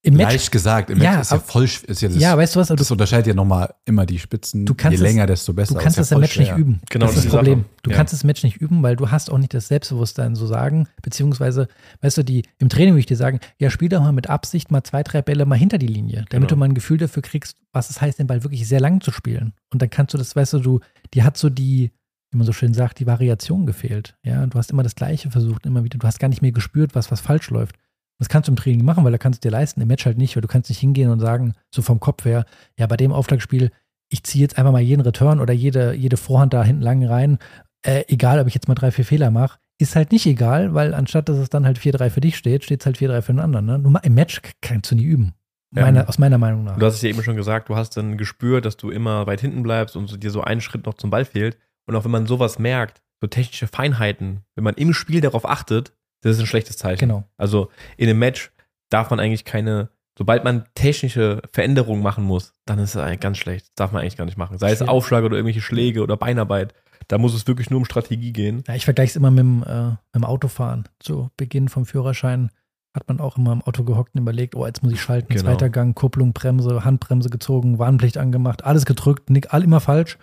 [0.05, 0.90] im Match leicht gesagt.
[0.90, 2.68] Im Ja, Match ist ja voll ist ja das, Ja, weißt du was?
[2.68, 4.64] Du, das unterscheidet ja nochmal immer die Spitzen.
[4.66, 5.74] Du kannst Je es- länger, desto besser.
[5.74, 6.59] du kannst das ja im Match nicht schwer.
[6.59, 6.80] üben.
[6.90, 7.61] Genau, das das ist das Problem.
[7.61, 7.70] Sache.
[7.82, 7.96] Du Ja.
[7.96, 11.68] kannst das Match nicht üben, weil du hast auch nicht das Selbstbewusstsein zu sagen, beziehungsweise,
[12.02, 14.70] weißt du, die im Training würde ich dir sagen, ja, spiel doch mal mit Absicht
[14.70, 16.46] mal zwei, drei Bälle mal hinter die Linie, damit Genau.
[16.48, 19.11] du mal ein Gefühl dafür kriegst, was es heißt, den Ball wirklich sehr lang zu
[19.11, 19.52] spielen.
[19.72, 20.80] Und dann kannst du das, weißt du, du,
[21.14, 21.92] die hat so die,
[22.30, 24.16] wie man so schön sagt, die Variation gefehlt.
[24.24, 25.98] Ja, du hast immer das Gleiche versucht, immer wieder.
[25.98, 27.76] Du hast gar nicht mehr gespürt, was, was falsch läuft.
[28.19, 30.19] Das kannst du im Training machen, weil da kannst du dir leisten, im Match halt
[30.19, 32.45] nicht, weil du kannst nicht hingehen und sagen, so vom Kopf her,
[32.79, 33.71] ja, bei dem Aufschlagspiel,
[34.09, 37.39] ich ziehe jetzt einfach mal jeden Return oder jede, jede Vorhand da hinten lang rein,
[37.83, 40.95] äh, egal, ob ich jetzt mal drei, vier Fehler mache, ist halt nicht egal, weil
[40.95, 43.41] anstatt dass es dann halt 4-3 für dich steht, steht es halt 4-3 für den
[43.41, 43.67] anderen.
[43.67, 43.79] Ne?
[43.79, 45.35] Nur mal im Match kannst du nie üben.
[45.75, 45.83] Ja.
[45.83, 46.79] Meiner, aus meiner Meinung nach.
[46.79, 49.41] Du hast es ja eben schon gesagt, du hast dann gespürt, dass du immer weit
[49.41, 51.59] hinten bleibst und dir so einen Schritt noch zum Ball fehlt.
[51.87, 55.93] Und auch wenn man sowas merkt, so technische Feinheiten, wenn man im Spiel darauf achtet,
[56.25, 57.01] das ist ein schlechtes Zeichen.
[57.09, 57.25] Genau.
[57.37, 58.51] Also in einem Match
[58.91, 63.39] darf man eigentlich keine, sobald man technische Veränderungen machen muss, dann ist es eigentlich ganz
[63.39, 63.66] schlecht.
[63.66, 64.59] Das darf man eigentlich gar nicht machen.
[64.59, 64.91] Sei es Schwierig.
[64.91, 66.75] Aufschlag oder irgendwelche Schläge oder Beinarbeit.
[67.09, 68.64] Da muss es wirklich nur um Strategie gehen.
[68.66, 70.85] Ja, ich vergleiche es immer mit dem, äh, mit dem Autofahren.
[71.01, 72.51] Zu Beginn vom Führerschein
[72.95, 75.43] hat man auch immer im Auto gehockt und überlegt, oh, jetzt muss ich schalten, Genau.
[75.43, 80.16] zweiter Gang, Kupplung, Bremse, Handbremse gezogen, Warnblicht angemacht, alles gedrückt, nick, all immer falsch.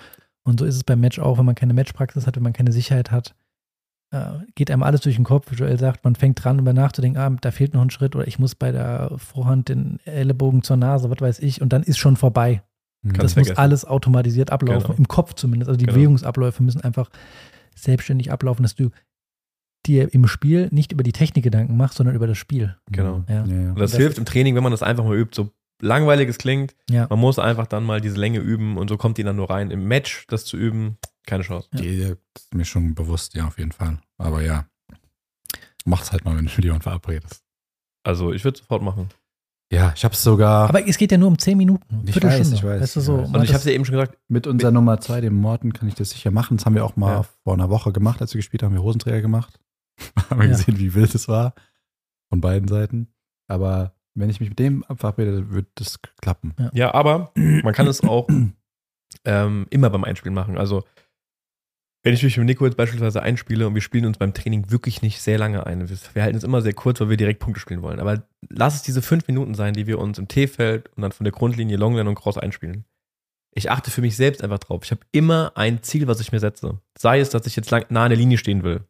[0.44, 2.72] Und so ist es beim Match auch, wenn man keine Matchpraxis hat, wenn man keine
[2.72, 3.36] Sicherheit hat,
[4.56, 5.50] geht einem alles durch den Kopf.
[5.52, 8.28] Wie Joel sagt, man fängt dran, über nachzudenken, ah, da fehlt noch ein Schritt oder
[8.28, 11.98] ich muss bei der Vorhand den Ellenbogen zur Nase, was weiß ich, und dann ist
[11.98, 12.62] schon vorbei.
[13.04, 13.14] Mhm.
[13.14, 14.98] Das muss alles automatisiert ablaufen, Genau.
[14.98, 15.70] im Kopf zumindest.
[15.70, 15.96] Also die Genau.
[15.96, 17.10] Bewegungsabläufe müssen einfach
[17.76, 18.90] selbstständig ablaufen, dass du
[19.86, 22.76] dir im Spiel nicht über die Technik Gedanken machst, sondern über das Spiel.
[22.92, 23.24] Genau.
[23.28, 23.46] Ja.
[23.46, 23.70] Ja, ja.
[23.72, 25.36] Und das Das- hilft im Training, wenn man das einfach mal übt.
[25.36, 25.50] So
[25.82, 27.08] langweilig es klingt, Ja.
[27.10, 29.72] man muss einfach dann mal diese Länge üben und so kommt die dann nur rein.
[29.72, 31.68] Im Match das zu üben, keine Chance.
[31.74, 31.82] Ja.
[31.82, 32.00] Die,
[32.34, 34.00] das ist mir schon bewusst, ja, auf jeden Fall.
[34.18, 34.66] Aber ja,
[35.86, 37.44] mach's halt mal, wenn du mit jemandem verabredest.
[38.04, 39.10] Also ich würde sofort machen.
[39.72, 42.04] Ja, ich hab's sogar Aber es geht ja nur um 10 Minuten.
[42.06, 43.94] Ich weiß, ich weiß, Weißt du, ich so, Und ich habe es ja eben schon
[43.96, 46.58] gesagt, mit unserer Nummer zwei, dem Morten, kann ich das sicher machen.
[46.58, 47.24] Das haben wir auch mal Ja.
[47.46, 48.74] vor einer Woche gemacht, als wir gespielt haben.
[48.74, 49.60] Wir Hosenträger gemacht.
[50.30, 50.58] haben wir Ja.
[50.58, 51.54] gesehen, wie wild es war.
[52.30, 53.08] Von beiden Seiten.
[53.48, 56.54] Aber wenn ich mich mit dem verabrede, wird das klappen.
[56.74, 58.28] Ja, aber man kann es auch
[59.24, 60.58] ähm, immer beim Einspielen machen.
[60.58, 60.84] Also,
[62.04, 65.02] wenn ich mich mit Nico jetzt beispielsweise einspiele und wir spielen uns beim Training wirklich
[65.02, 65.88] nicht sehr lange ein.
[65.88, 68.00] Wir, halten es immer sehr kurz, weil wir direkt Punkte spielen wollen.
[68.00, 71.26] Aber lass es diese fünf Minuten sein, die wir uns im T-Feld und dann von
[71.26, 72.86] der Grundlinie Longline und Cross einspielen.
[73.54, 74.82] Ich achte für mich selbst einfach drauf.
[74.84, 76.80] Ich habe immer ein Ziel, was ich mir setze.
[76.98, 78.82] Sei es, dass ich jetzt lang, nah an der Linie stehen will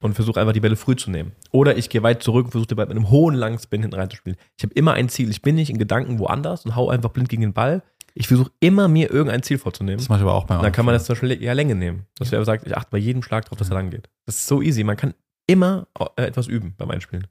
[0.00, 1.32] und versuche einfach die Bälle früh zu nehmen.
[1.50, 3.96] Oder ich gehe weit zurück und versuche den Ball mit einem hohen langen Spin hinten
[3.96, 4.38] reinzuspielen.
[4.56, 5.30] Ich habe immer ein Ziel.
[5.30, 7.82] Ich bin nicht in Gedanken woanders und hau einfach blind gegen den Ball.
[8.16, 9.98] Ich versuche immer, mir irgendein Ziel vorzunehmen.
[9.98, 11.74] Das mache ich aber auch beim Und dann kann man das zum Beispiel ja Länge
[11.74, 12.06] nehmen.
[12.16, 14.08] Dass wir einfach sagt, ich achte bei jedem Schlag drauf, dass er lang geht.
[14.26, 14.84] Das ist so easy.
[14.84, 15.14] Man kann
[15.46, 17.26] immer äh, etwas üben beim Einspielen.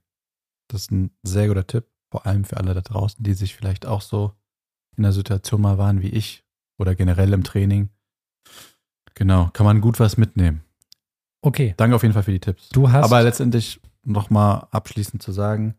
[0.67, 3.85] Das ist ein sehr guter Tipp, vor allem für alle da draußen, die sich vielleicht
[3.85, 4.33] auch so
[4.97, 6.43] in der Situation mal waren wie ich
[6.77, 7.89] oder generell im Training.
[9.15, 10.63] Genau, kann man gut was mitnehmen.
[11.41, 12.69] Okay, Danke auf jeden Fall für die Tipps.
[12.69, 13.03] du hast.
[13.05, 15.75] Aber letztendlich nochmal abschließend zu sagen,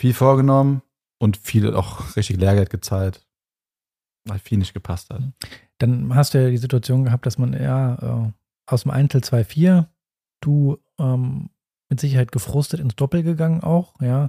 [0.00, 0.82] viel vorgenommen
[1.18, 3.26] und viel auch richtig Lehrgeld gezahlt,
[4.28, 5.22] weil viel nicht gepasst hat.
[5.78, 8.32] dann hast du ja die Situation gehabt, dass man ja äh,
[8.66, 9.86] aus dem Einzel 2-4,
[10.40, 11.50] du ähm,
[11.88, 14.28] mit Sicherheit gefrustet ins Doppel gegangen auch, ja.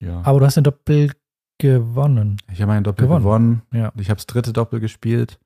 [0.00, 0.22] Ja.
[0.24, 1.12] Aber du hast den Doppel
[1.58, 2.38] gewonnen.
[2.50, 3.22] ich habe mein Doppel Gewonnen.
[3.22, 3.62] gewonnen.
[3.72, 3.92] Ja.
[3.96, 5.38] Ich habe das dritte Doppel gespielt.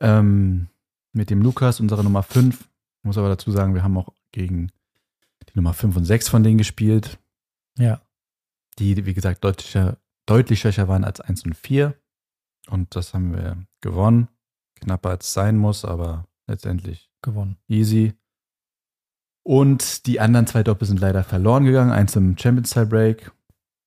[0.00, 0.68] Ähm,
[1.12, 2.58] mit dem Lukas, unsere Nummer 5.
[2.60, 4.70] Ich muss aber dazu sagen, wir haben auch gegen
[5.48, 7.18] die Nummer 5 und 6 von denen gespielt.
[7.78, 8.00] Ja.
[8.78, 11.94] die, wie gesagt, deutlicher, deutlich schwächer waren als 1 und 4.
[12.68, 14.28] Und das haben wir gewonnen.
[14.80, 17.56] Knapper als es sein muss, aber letztendlich Gewonnen.
[17.68, 18.14] easy.
[19.44, 21.92] Und die anderen zwei Doppel sind leider verloren gegangen.
[21.92, 23.30] Eins im Champions Tie Break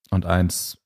[0.09, 0.77] und eins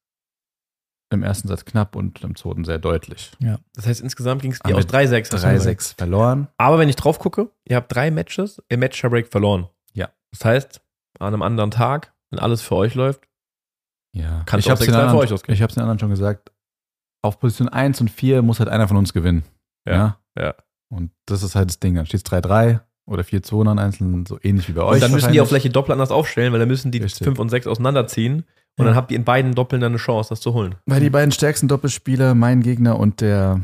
[1.11, 3.31] im ersten Satz knapp und im zweiten sehr deutlich.
[3.75, 5.31] Das heißt, insgesamt ging es dir aus wir 3-6.
[5.31, 5.79] hast du gesagt.
[5.81, 6.47] 3-6 verloren.
[6.57, 9.67] Aber wenn ich drauf gucke, ihr habt drei Matches im Match Break verloren.
[9.93, 10.09] Ja.
[10.31, 10.81] Das heißt,
[11.19, 13.27] an einem anderen Tag, wenn alles für euch läuft,
[14.15, 14.43] Ja.
[14.45, 15.53] Kann ich es auch habe es 6-3 den, für anderen- euch ausgehen.
[15.53, 16.51] ich hab's den anderen schon gesagt.
[17.23, 19.43] Auf Position 1 und 4 muss halt einer von uns gewinnen.
[19.87, 20.53] Ja, ja.
[20.89, 21.95] Und das ist halt das Ding.
[21.95, 24.95] Dann steht es 3-3 oder 4-2 an Einzelnen, so ähnlich wie bei euch.
[24.95, 27.25] Und dann müssen die auch vielleicht die Doppel anders aufstellen, weil dann müssen die Richtig.
[27.25, 28.43] 5 und 6 auseinanderziehen
[28.77, 28.85] Und Ja.
[28.85, 30.75] dann habt ihr in beiden Doppeln dann eine Chance, das zu holen.
[30.85, 33.61] Weil die beiden stärksten Doppelspieler, mein Gegner und der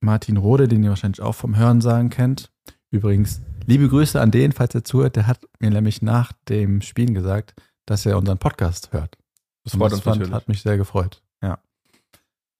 [0.00, 2.50] Martin Rode, den ihr wahrscheinlich auch vom Hörensagen kennt.
[2.90, 5.16] Übrigens, liebe Grüße an den, falls er zuhört.
[5.16, 7.54] Der hat mir nämlich nach dem Spielen gesagt,
[7.86, 9.16] dass er unseren Podcast hört.
[9.64, 10.34] Das Und freut uns fand- natürlich.
[10.34, 11.22] Hat mich sehr gefreut.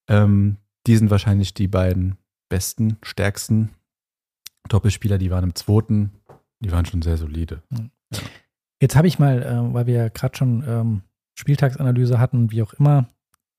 [0.09, 0.23] Ja.
[0.23, 2.17] Ähm, die sind wahrscheinlich die beiden
[2.49, 3.69] besten, stärksten
[4.69, 5.17] Doppelspieler.
[5.17, 6.11] Die waren im zweiten.
[6.59, 7.61] Die waren schon sehr solide.
[8.81, 11.01] Jetzt habe ich mal, äh, weil wir ja gerade schon ähm,
[11.35, 13.09] Spieltagsanalyse hatten, wie auch immer,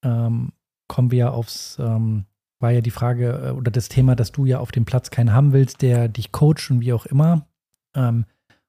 [0.02, 0.52] ähm,
[0.88, 2.26] kommen wir aufs, ähm,
[2.58, 5.32] war ja die Frage äh, oder das Thema, dass du ja auf dem Platz keinen
[5.32, 7.46] haben willst, der dich coacht und wie auch immer.
[7.94, 8.24] Ähm,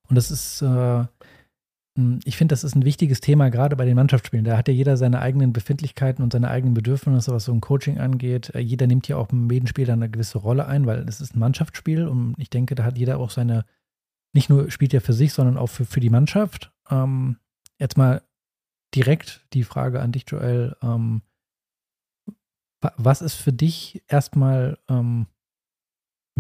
[0.10, 1.06] und das ist, äh,
[2.26, 4.46] ich finde, das ist ein wichtiges Thema, gerade bei den Mannschaftsspielen.
[4.46, 7.98] Da hat ja jeder seine eigenen Befindlichkeiten und seine eigenen Bedürfnisse, was so ein Coaching
[7.98, 8.54] angeht.
[8.54, 11.22] Äh, jeder nimmt ja auch im jeden Spiel dann eine gewisse Rolle ein, weil es
[11.22, 13.66] ist ein Mannschaftsspiel und ich denke, da hat jeder auch seine
[14.34, 16.72] nicht nur spielt er für sich, sondern auch für, für die Mannschaft.
[16.90, 17.38] Ähm,
[17.80, 18.22] jetzt mal
[18.94, 20.76] direkt die Frage an dich, Joel.
[20.84, 21.22] Ähm,
[22.82, 25.28] wa- was ist für dich erstmal ähm,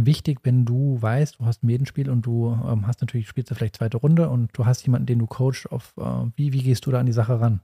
[0.05, 3.55] wichtig, wenn du weißt, du hast ein Medenspiel und du ähm, hast natürlich, spielst du
[3.55, 6.03] vielleicht zweite Runde und du hast jemanden, den du coachst, auf äh,
[6.35, 7.61] wie, wie gehst du da an die Sache ran?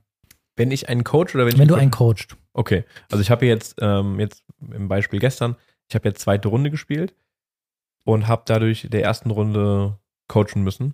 [0.56, 2.38] Wenn ich einen Coach oder wenn, Wenn ich du einen coachst.
[2.54, 5.56] Okay, also ich habe jetzt, ähm, jetzt im Beispiel gestern,
[5.90, 7.16] ich habe jetzt zweite Runde gespielt
[8.06, 10.94] und habe dadurch der ersten Runde coachen müssen.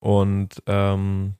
[0.00, 1.34] Und ähm,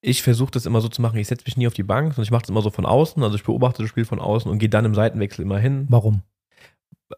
[0.00, 2.24] ich versuche das immer so zu machen, ich setze mich nie auf die Bank, sondern
[2.24, 3.22] ich mache das immer so von außen.
[3.22, 6.22] Also ich beobachte das Spiel von außen und gehe dann im Seitenwechsel immer hin, Warum?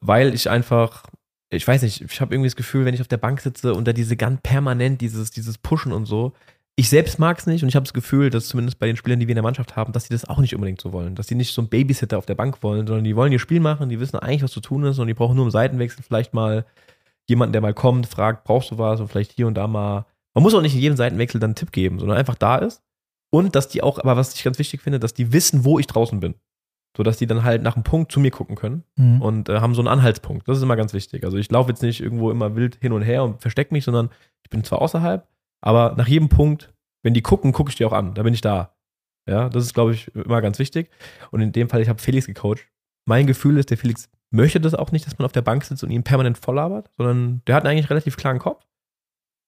[0.01, 1.05] weil ich einfach,
[1.51, 3.86] ich weiß nicht, ich habe irgendwie das Gefühl, wenn ich auf der Bank sitze und
[3.86, 6.32] da diese ganz permanent dieses, dieses Pushen und so,
[6.76, 9.18] ich selbst mag es nicht und ich habe das Gefühl, dass zumindest bei den Spielern,
[9.18, 11.16] die wir in der Mannschaft haben, dass die das auch nicht unbedingt so wollen.
[11.16, 13.59] Dass die nicht so einen Babysitter auf der Bank wollen, sondern die wollen ihr Spiel
[13.59, 16.34] machen, die wissen eigentlich, was zu tun ist und die brauchen nur im Seitenwechsel vielleicht
[16.34, 16.64] mal
[17.26, 20.07] jemanden, der mal kommt, fragt, brauchst du was und vielleicht hier und da mal.
[20.34, 22.80] Man muss auch nicht in jedem Seitenwechsel dann einen Tipp geben, sondern einfach da ist.
[23.30, 25.88] Und dass die auch, aber was ich ganz wichtig finde, dass die wissen, wo ich
[25.88, 26.34] draußen bin.
[26.99, 29.22] So dass die dann halt nach einem Punkt zu mir gucken können Mhm.
[29.22, 30.49] und äh, haben so einen Anhaltspunkt.
[30.49, 31.22] Das ist immer ganz wichtig.
[31.24, 34.11] Also ich laufe jetzt nicht irgendwo immer wild hin und her und verstecke mich, sondern
[34.42, 35.24] ich bin zwar außerhalb,
[35.61, 36.74] aber nach jedem Punkt,
[37.05, 38.14] wenn die gucken, gucke ich die auch an.
[38.14, 38.74] Da bin ich da.
[39.28, 40.90] Ja, das ist, glaube ich, immer ganz wichtig.
[41.30, 42.66] Und in dem Fall, ich habe Felix gecoacht.
[43.07, 45.84] Mein Gefühl ist, der Felix möchte das auch nicht, dass man auf der Bank sitzt
[45.84, 48.66] und ihn permanent volllabert, sondern der hat eigentlich einen relativ klaren Kopf.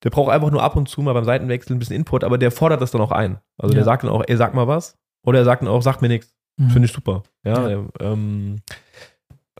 [0.04, 2.50] Der braucht einfach nur ab und zu mal beim Seitenwechsel ein bisschen Input, aber der
[2.52, 3.38] fordert das dann auch ein.
[3.58, 3.84] Also der Ja.
[3.84, 4.96] sagt dann auch, ey, sag mal was.
[5.26, 6.34] Oder er sagt dann auch, sag mir nichts.
[6.60, 6.70] Mhm.
[6.70, 7.22] Finde ich super.
[7.44, 7.88] Ja, Ja.
[8.00, 8.60] Ähm,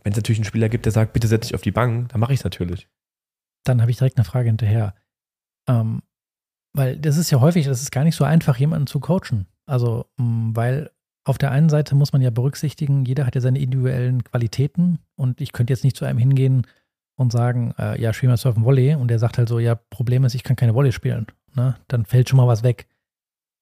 [0.02, 2.20] wenn es natürlich einen Spieler gibt, der sagt, bitte setz dich auf die Bank, dann
[2.20, 2.88] mache ich es natürlich.
[3.64, 4.94] dann habe ich direkt eine Frage hinterher.
[5.68, 6.02] Ähm,
[6.72, 9.46] weil das ist ja häufig, das ist gar nicht so einfach, jemanden zu coachen.
[9.66, 10.90] Also, mh, weil
[11.24, 15.40] auf der einen Seite muss man ja berücksichtigen, jeder hat ja seine individuellen Qualitäten und
[15.42, 16.66] ich könnte jetzt nicht zu einem hingehen
[17.16, 20.24] und sagen, äh, ja, spiel mal Surfen Volley und der sagt halt so, ja, Problem
[20.24, 21.26] ist, ich kann keine Volley spielen.
[21.54, 21.76] Ne?
[21.88, 22.86] Dann fällt schon mal was weg.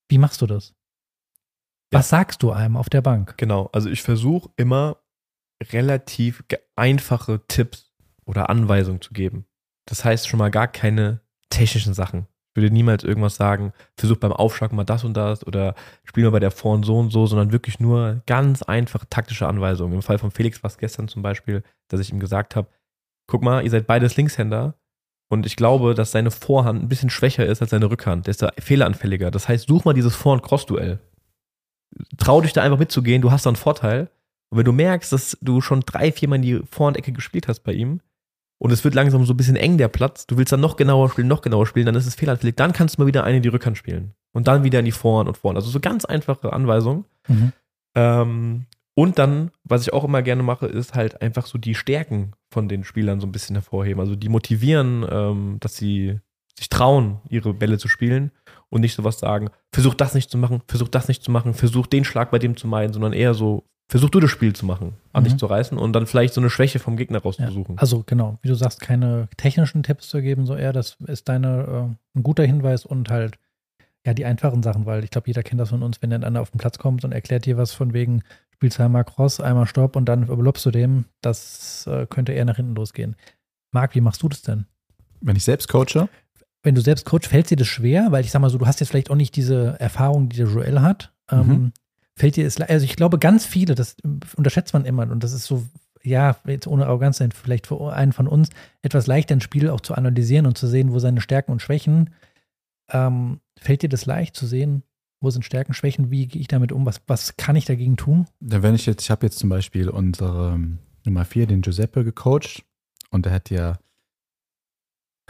[0.08, 0.74] Wie machst du das?
[1.92, 2.00] Ja.
[2.00, 3.34] Was sagst du einem auf der Bank?
[3.38, 3.70] Genau.
[3.72, 4.98] Also ich versuche immer
[5.72, 6.44] relativ
[6.76, 7.92] einfache Tipps
[8.26, 9.46] oder Anweisungen zu geben.
[9.86, 11.20] Das heißt schon mal gar keine
[11.50, 12.26] technischen Sachen.
[12.54, 15.74] Ich würde niemals irgendwas sagen, versuch beim Aufschlag mal das und das oder
[16.04, 19.94] spiel mal bei der Vorn so und so, sondern wirklich nur ganz einfache taktische Anweisungen.
[19.94, 22.68] Im Fall von Felix war es gestern zum Beispiel, dass ich ihm gesagt habe,
[23.28, 24.74] guck mal, ihr seid beides Linkshänder
[25.30, 28.26] und ich glaube, dass seine Vorhand ein bisschen schwächer ist als seine Rückhand.
[28.26, 29.30] Der ist da fehleranfälliger.
[29.30, 31.00] Das heißt, such mal dieses Vor- und Cross-Duell.
[32.16, 34.10] Trau dich da einfach mitzugehen, du hast da einen Vorteil.
[34.50, 37.72] Und wenn du merkst, dass du schon drei, viermal in die Vorhandecke gespielt hast bei
[37.72, 38.00] ihm
[38.58, 41.10] und es wird langsam so ein bisschen eng, der Platz, du willst dann noch genauer
[41.10, 43.42] spielen, noch genauer spielen, dann ist es fehleranfällig, dann kannst du mal wieder eine in
[43.42, 44.14] die Rückhand spielen.
[44.32, 45.56] Und dann wieder in die Vorhand und Vorhand.
[45.56, 47.04] Also so ganz einfache Anweisungen.
[47.26, 47.52] Mhm.
[47.94, 52.32] Ähm, und dann, was ich auch immer gerne mache, ist halt einfach so die Stärken
[52.50, 54.00] von den Spielern so ein bisschen hervorheben.
[54.00, 56.18] Also die motivieren, ähm, dass sie
[56.58, 58.30] sich trauen, ihre Bälle zu spielen
[58.68, 61.86] und nicht sowas sagen, versuch das nicht zu machen, versuch das nicht zu machen, versuch
[61.86, 64.94] den Schlag bei dem zu meiden, sondern eher so, versuch du das Spiel zu machen,
[65.12, 65.28] an Mhm.
[65.28, 67.22] dich zu reißen und dann vielleicht so eine Schwäche vom Gegner Ja.
[67.24, 67.78] rauszusuchen.
[67.78, 71.96] Also genau, wie du sagst, keine technischen Tipps zu geben, so eher, das ist deine
[72.14, 73.38] äh, ein guter Hinweis und halt
[74.04, 76.40] ja die einfachen Sachen, weil ich glaube, jeder kennt das von uns, wenn dann einer
[76.40, 79.96] auf den Platz kommt und erklärt dir was von wegen, spielst einmal Cross, einmal Stopp
[79.96, 83.16] und dann überlobst du dem, das äh, könnte eher nach hinten losgehen.
[83.72, 84.66] Marc, wie machst du das denn?
[85.20, 86.08] Wenn ich selbst coache,
[86.68, 88.08] Wenn du selbst coach, fällt dir das schwer?
[88.12, 90.48] Weil ich sag mal so, du hast jetzt vielleicht auch nicht diese Erfahrung, die der
[90.48, 91.14] Joel hat.
[91.30, 91.72] Ähm, Mhm.
[92.14, 93.96] Fällt dir es, also ich glaube, ganz viele, das
[94.36, 95.64] unterschätzt man immer und das ist so,
[96.02, 98.50] ja, jetzt ohne Arroganz sein, vielleicht für einen von uns
[98.82, 102.10] etwas leichter, ein Spiel auch zu analysieren und zu sehen, wo seine Stärken und Schwächen.
[102.90, 104.82] Ähm, fällt dir das leicht zu sehen,
[105.22, 108.26] wo sind Stärken, Schwächen, wie gehe ich damit um, was, was kann ich dagegen tun?
[108.40, 112.62] wenn ich jetzt, ich habe jetzt zum Beispiel unsere ähm, Nummer 4, den Giuseppe, gecoacht
[113.10, 113.78] und der hat ja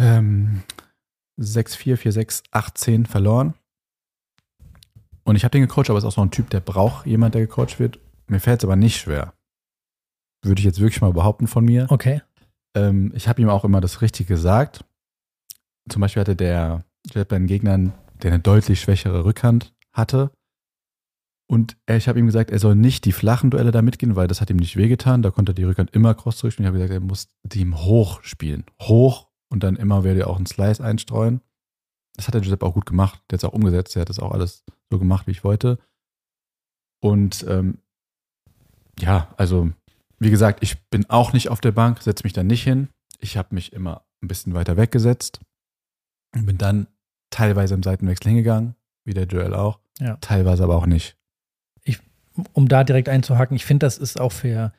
[0.00, 0.62] ähm,
[1.38, 3.54] 6-4, 4-6, 8-10 verloren.
[5.24, 7.34] Und ich habe den gecoacht, aber es ist auch so ein Typ, der braucht jemand,
[7.34, 7.98] der gecoacht wird.
[8.28, 9.34] Mir fällt es aber nicht schwer.
[10.42, 11.86] Würde ich jetzt wirklich mal behaupten von mir.
[11.90, 12.22] Okay.
[12.74, 14.84] Ähm, ich habe ihm auch immer das Richtige gesagt.
[15.88, 20.30] Zum Beispiel hatte der Jet bei den Gegnern, der eine deutlich schwächere Rückhand hatte.
[21.50, 24.40] Und ich habe ihm gesagt, er soll nicht die flachen Duelle da mitgehen, weil das
[24.40, 25.22] hat ihm nicht wehgetan.
[25.22, 26.66] Da konnte er die Rückhand immer cross zurückspielen.
[26.66, 28.64] Ich habe gesagt, er muss die ihm hoch spielen.
[28.82, 31.40] Hoch und dann immer werde er auch einen Slice einstreuen.
[32.14, 33.22] Das hat der Giuseppe auch gut gemacht.
[33.30, 33.94] Der hat es auch umgesetzt.
[33.94, 35.78] Der hat das auch alles so gemacht, wie ich wollte.
[37.00, 37.78] Und ähm,
[38.98, 39.70] ja, also
[40.18, 42.88] wie gesagt, ich bin auch nicht auf der Bank, setze mich da nicht hin.
[43.20, 45.40] Ich habe mich immer ein bisschen weiter weggesetzt
[46.34, 46.88] und bin dann
[47.30, 48.74] teilweise im Seitenwechsel hingegangen,
[49.04, 49.78] wie der Joel auch.
[50.00, 50.16] Ja.
[50.16, 51.16] Teilweise aber auch nicht.
[52.52, 54.72] um da direkt einzuhaken, ich finde, das ist auch für,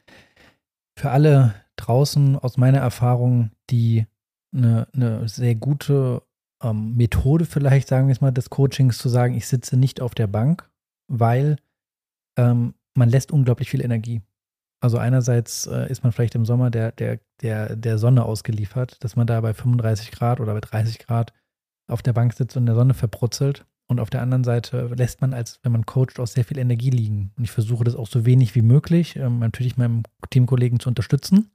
[0.98, 4.06] für alle draußen aus meiner Erfahrung die
[4.54, 6.22] eine, eine sehr gute
[6.62, 10.16] ähm, Methode, vielleicht sagen wir es mal, des Coachings zu sagen, ich sitze nicht auf
[10.16, 10.70] der Bank,
[11.08, 11.58] weil
[12.38, 14.22] ähm, man lässt unglaublich viel Energie.
[14.82, 19.16] Also einerseits äh, ist man vielleicht im Sommer der, der, der, der Sonne ausgeliefert, dass
[19.16, 21.34] man da bei 35 Grad oder bei 30 Grad
[21.88, 23.66] auf der Bank sitzt und in der Sonne verbrutzelt.
[23.88, 26.92] Und auf der anderen Seite lässt man, als wenn man coacht, auch sehr viel Energie
[26.92, 27.32] liegen.
[27.38, 31.50] Und ich versuche das auch so wenig wie möglich, ähm, natürlich meinem Teamkollegen zu unterstützen.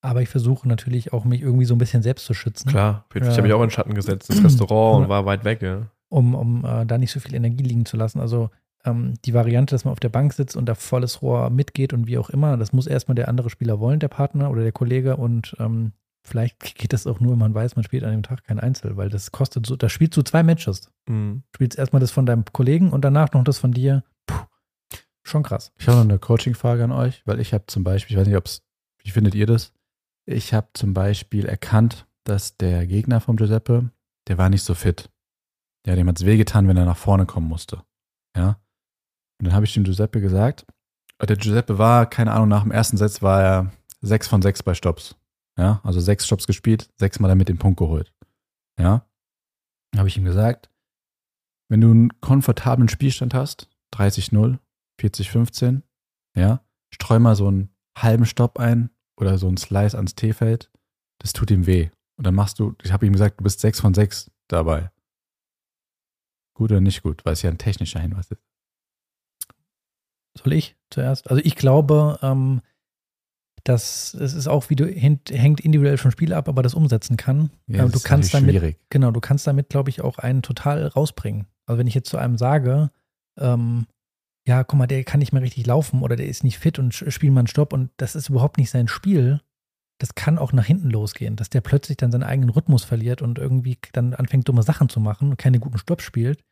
[0.00, 3.22] Aber ich versuche natürlich auch, mich irgendwie so ein bisschen selbst zu schützen, Klar, ich
[3.22, 5.90] habe mich auch in den Schatten gesetzt, ins Restaurant und war weit weg, ja.
[6.08, 8.20] um, um äh, da nicht so viel Energie liegen zu lassen.
[8.20, 8.50] Also
[8.84, 12.06] ähm, die Variante, dass man auf der Bank sitzt und da volles Rohr mitgeht und
[12.06, 15.16] wie auch immer, das muss erstmal der andere Spieler wollen, der Partner oder der Kollege.
[15.16, 15.92] Und ähm,
[16.22, 18.96] vielleicht geht das auch nur, wenn man weiß, man spielt an dem Tag kein Einzel,
[18.96, 20.90] weil das kostet so, da spielst du zwei Matches.
[21.08, 21.42] Mhm.
[21.52, 24.04] Du spielst erstmal das von deinem Kollegen und danach noch das von dir.
[24.26, 24.44] Puh,
[25.24, 25.72] schon krass.
[25.78, 28.36] Ich habe noch eine Coaching-Frage an euch, weil ich habe zum Beispiel, ich weiß nicht,
[28.36, 28.62] ob es,
[29.02, 29.72] wie findet ihr das?
[30.30, 33.90] Ich habe zum Beispiel erkannt, dass der Gegner vom Giuseppe,
[34.26, 35.10] der war nicht so fit.
[35.86, 37.82] Ja, dem hat es wehgetan, wenn er nach vorne kommen musste.
[38.36, 38.60] Ja.
[39.40, 40.66] Und dann habe ich dem Giuseppe gesagt,
[41.16, 43.72] äh, der Giuseppe war, keine Ahnung, nach dem ersten Satz war er
[44.02, 45.16] sechs von sechs bei Stops.
[45.56, 48.12] Ja, also sechs Stops gespielt, sechsmal damit den Punkt geholt.
[48.78, 49.08] Ja.
[49.96, 50.70] Habe ich ihm gesagt,
[51.70, 54.58] wenn du einen komfortablen Spielstand hast, 30-0,
[55.00, 55.80] 40-15,
[56.36, 56.62] ja,
[56.92, 58.90] streu mal so einen halben Stopp ein
[59.20, 60.70] oder so einen Slice ans T-Feld,
[61.18, 61.90] das tut ihm weh.
[62.16, 64.90] Und dann machst du, ich habe ihm gesagt, du bist sechs von sechs dabei.
[66.54, 68.42] Gut oder nicht gut, weil es ja ein technischer Hinweis ist.
[70.36, 71.28] Soll ich zuerst?
[71.30, 72.60] Also ich glaube, ähm,
[73.64, 77.16] dass es ist auch, wie du hängt, hängt individuell vom Spiel ab, aber das umsetzen
[77.16, 77.50] kann.
[77.66, 78.78] Ja, Ähm, das du ist kannst damit, schwierig.
[78.88, 81.46] genau, du kannst damit, glaube ich, auch einen total rausbringen.
[81.66, 82.90] Also wenn ich jetzt zu einem sage,
[83.36, 83.86] ähm,
[84.48, 86.94] ja, guck mal, der kann nicht mehr richtig laufen oder der ist nicht fit und
[86.94, 89.40] spielt mal einen Stopp und das ist überhaupt nicht sein Spiel,
[89.98, 93.38] das kann auch nach hinten losgehen, dass der plötzlich dann seinen eigenen Rhythmus verliert und
[93.38, 96.42] irgendwie dann anfängt, dumme Sachen zu machen und keine guten Stopp spielt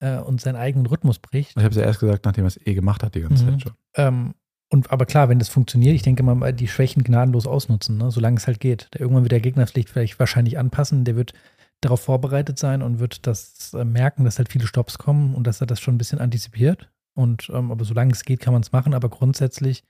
[0.00, 1.56] äh, und seinen eigenen Rhythmus bricht.
[1.56, 3.50] Ich habe es ja erst gesagt, nachdem er es eh gemacht hat die ganze Mhm.
[3.50, 3.72] Zeit schon.
[3.96, 4.34] Ähm,
[4.70, 8.10] und aber klar, wenn das funktioniert, ich denke mal, die Schwächen gnadenlos ausnutzen, ne?
[8.10, 8.88] solange es halt geht.
[8.92, 11.32] Der, irgendwann wird der Gegner vielleicht, vielleicht wahrscheinlich anpassen, der wird
[11.80, 15.60] darauf vorbereitet sein und wird das äh, merken, dass halt viele Stops kommen und dass
[15.60, 16.90] er das schon ein bisschen antizipiert.
[17.18, 19.82] Und ähm, aber solange es geht, kann man es machen, aber grundsätzlich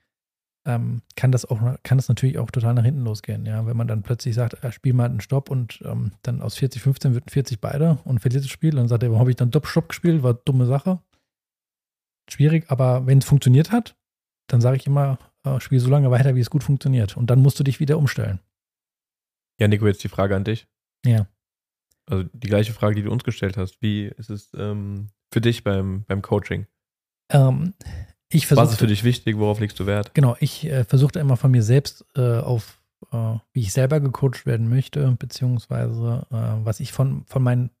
[0.65, 3.67] ähm, kann das auch kann das natürlich auch total nach hinten losgehen, ja.
[3.67, 6.81] Wenn man dann plötzlich sagt, äh, spiel mal einen Stopp und ähm, dann aus 40,
[6.81, 9.35] 15 wird ein 40 beide und verliert das Spiel, dann sagt er, warum habe ich
[9.35, 10.23] dann Doppelstopp gespielt?
[10.23, 11.03] War dumme Sache.
[12.31, 13.95] Schwierig, aber wenn es funktioniert hat,
[14.47, 17.15] dann sage ich immer, äh, spiel so lange weiter, wie es gut funktioniert.
[17.15, 18.39] Und dann musst du dich wieder umstellen.
[19.59, 20.67] Ja, Nico, jetzt die Frage an dich.
[21.05, 21.27] Ja.
[22.07, 23.83] Also die gleiche Frage, die du uns gestellt hast.
[23.83, 26.65] Wie ist es ähm, für dich beim, beim Coaching?
[27.31, 27.73] Ähm,
[28.31, 29.37] ich Was ist für dich wichtig?
[29.37, 30.13] Worauf legst du Wert?
[30.13, 32.79] Genau, ich äh, versuchte immer von mir selbst äh, auf,
[33.11, 37.71] äh, wie ich selber gecoacht werden möchte, beziehungsweise äh, was ich von, von meinen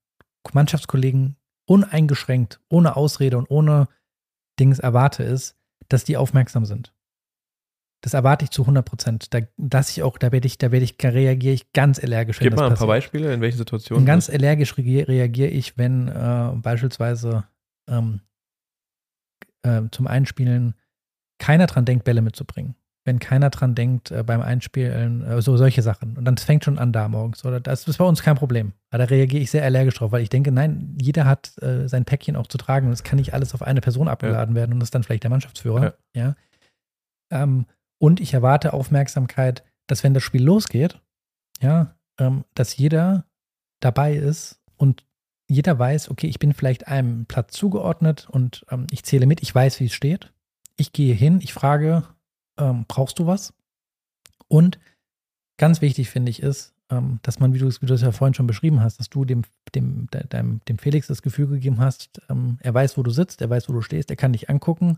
[0.53, 1.35] Mannschaftskollegen
[1.67, 3.87] uneingeschränkt, ohne Ausrede und ohne
[4.59, 5.55] Dings erwarte, ist,
[5.87, 6.93] dass die aufmerksam sind.
[8.01, 9.33] Das erwarte ich zu 100 Prozent.
[9.33, 12.39] Da, dass ich auch, da werde ich, da werde ich, reagiere ich ganz allergisch.
[12.39, 12.87] Gib mal ein paar passiert.
[12.87, 14.01] Beispiele, in welchen Situationen.
[14.01, 17.43] Und ganz allergisch reagier- reagiere ich, wenn äh, beispielsweise
[17.89, 18.21] ähm,
[19.63, 20.73] äh, zum Einspielen
[21.39, 22.75] keiner dran denkt, Bälle mitzubringen.
[23.05, 26.17] Wenn keiner dran denkt, äh, beim Einspielen, äh, so solche Sachen.
[26.17, 27.45] Und dann fängt schon an da morgens.
[27.45, 28.73] Oder das ist bei uns kein Problem.
[28.91, 32.05] Aber da reagiere ich sehr allergisch drauf, weil ich denke, nein, jeder hat äh, sein
[32.05, 34.79] Päckchen auch zu tragen und es kann nicht alles auf eine Person abgeladen werden und
[34.79, 35.95] das ist dann vielleicht der Mannschaftsführer.
[36.13, 36.35] Ja.
[37.31, 37.65] Ähm,
[37.99, 41.01] und ich erwarte Aufmerksamkeit, dass wenn das Spiel losgeht,
[41.61, 43.25] ja, ähm, dass jeder
[43.81, 45.05] dabei ist und
[45.49, 49.53] jeder weiß, okay, ich bin vielleicht einem Platz zugeordnet und ähm, ich zähle mit, ich
[49.53, 50.31] weiß, wie es steht.
[50.77, 52.03] Ich gehe hin, ich frage,
[52.57, 53.53] ähm, brauchst du was?
[54.47, 54.79] Und
[55.57, 58.11] ganz wichtig finde ich ist, ähm, dass man, wie du, es- wie du es ja
[58.11, 59.41] vorhin schon beschrieben hast, dass du dem,
[59.75, 63.41] dem, de- deinem, dem Felix das Gefühl gegeben hast, ähm, er weiß, wo du sitzt,
[63.41, 64.97] er weiß, wo du stehst, er kann dich angucken,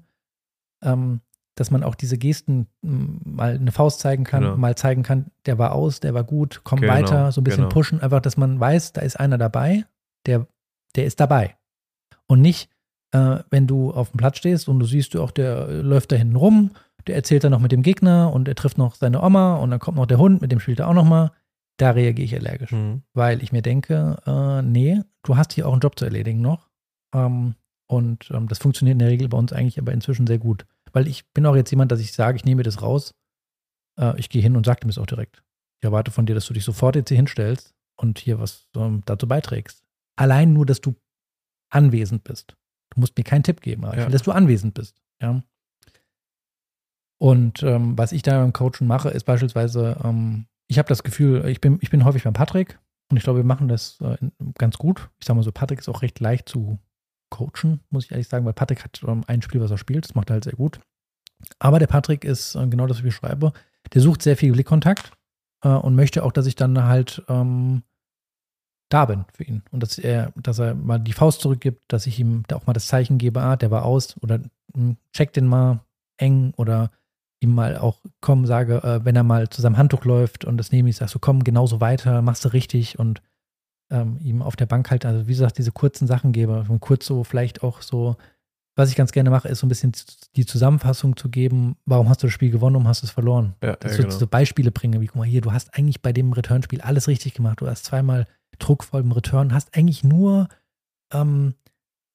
[0.84, 1.22] ähm,
[1.56, 4.58] dass man auch diese Gesten m, mal eine Faust zeigen kann, Genau.
[4.58, 7.64] mal zeigen kann, der war aus, der war gut, komm Genau, weiter, so ein bisschen
[7.64, 7.74] genau.
[7.74, 9.86] pushen, einfach, dass man weiß, da ist einer dabei,
[10.26, 10.47] der,
[10.95, 11.57] der ist dabei.
[12.28, 12.69] Und nicht,
[13.11, 16.11] äh, wenn du auf dem Platz stehst und du siehst du auch, der äh, läuft
[16.11, 16.72] da hinten rum,
[17.07, 19.80] der erzählt dann noch mit dem Gegner und er trifft noch seine Oma und dann
[19.80, 21.32] kommt noch der Hund, mit dem spielt er auch noch mal.
[21.78, 23.01] Da reagiere ich allergisch, Mhm.
[23.13, 26.69] weil ich mir denke, äh, nee, du hast hier auch einen Job zu erledigen noch.
[27.13, 27.55] Ähm,
[27.89, 30.65] und ähm, das funktioniert in der Regel bei uns eigentlich aber inzwischen sehr gut.
[30.93, 33.15] Weil ich bin auch jetzt jemand, dass ich sage, ich nehme mir das raus.
[33.99, 35.43] Äh, ich gehe hin und sage dem es auch direkt.
[35.80, 39.01] Ich erwarte von dir, dass du dich sofort jetzt hier hinstellst und hier was ähm,
[39.05, 39.84] dazu beiträgst.
[40.22, 40.93] Allein nur, dass du
[41.72, 42.55] anwesend bist.
[42.93, 44.05] Du musst mir keinen Tipp geben, aber ich Ja.
[44.05, 44.95] will, dass du anwesend bist.
[45.22, 45.41] Ja.
[47.19, 51.45] Und ähm, was ich da beim Coachen mache, ist beispielsweise, ähm, ich habe das Gefühl,
[51.47, 54.17] ich bin, ich bin häufig beim Patrick und ich glaube, wir machen das äh,
[54.57, 55.09] ganz gut.
[55.19, 56.80] Ich sage mal so, Patrick ist auch recht leicht zu
[57.30, 60.15] coachen, muss ich ehrlich sagen, weil Patrick hat ähm, ein Spiel, was er spielt, das
[60.15, 60.80] macht er halt sehr gut.
[61.59, 63.53] Aber der Patrick ist äh, genau das, was ich beschreibe.
[63.93, 65.11] Der sucht sehr viel Blickkontakt
[65.63, 67.84] äh, und möchte auch, dass ich dann halt ähm,
[68.94, 69.64] da bin für ihn.
[69.72, 72.74] Und dass er, dass er mal die Faust zurückgibt, dass ich ihm da auch mal
[72.74, 74.39] das Zeichen gebe, ah, der war aus oder
[74.74, 75.80] mh, check den mal
[76.18, 76.92] eng oder
[77.39, 80.72] ihm mal auch komm, sage, äh, wenn er mal zu seinem Handtuch läuft und das
[80.72, 83.22] nehme ich, sagst du, komm, genauso weiter, machst du richtig und
[83.89, 87.06] ähm, ihm auf der Bank halt, also wie gesagt, diese kurzen Sachen gebe und kurz
[87.06, 88.16] so vielleicht auch so,
[88.76, 89.92] was ich ganz gerne mache, ist so ein bisschen
[90.36, 93.56] die Zusammenfassung zu geben, warum hast du das Spiel gewonnen, warum hast du es verloren.
[93.64, 94.12] Ja, Dass ja, ich genau.
[94.12, 97.08] so, so Beispiele bringe, wie guck mal hier, du hast eigentlich bei dem Returnspiel alles
[97.08, 97.60] richtig gemacht.
[97.60, 98.28] Du hast zweimal
[98.62, 100.47] druckvoll im Return, hast eigentlich nur
[101.14, 101.55] ähm,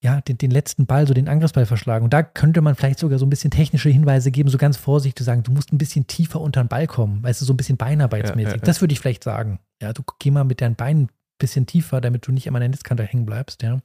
[0.02, 2.04] ja, den, den letzten Ball, so den Angriffsball verschlagen.
[2.04, 5.16] Und da könnte man vielleicht sogar so ein bisschen technische Hinweise geben, so ganz vorsichtig
[5.18, 7.56] zu sagen, du musst ein bisschen tiefer unter den Ball kommen, weißt du, so ein
[7.56, 8.52] bisschen beinarbeitsmäßig.
[8.52, 8.64] Ja, ja.
[8.64, 9.58] Das würde ich vielleicht sagen.
[9.82, 12.60] Ja, du geh mal mit deinen Beinen ein bisschen tiefer, damit du nicht immer an
[12.60, 13.80] der Netzkante hängen bleibst, ja.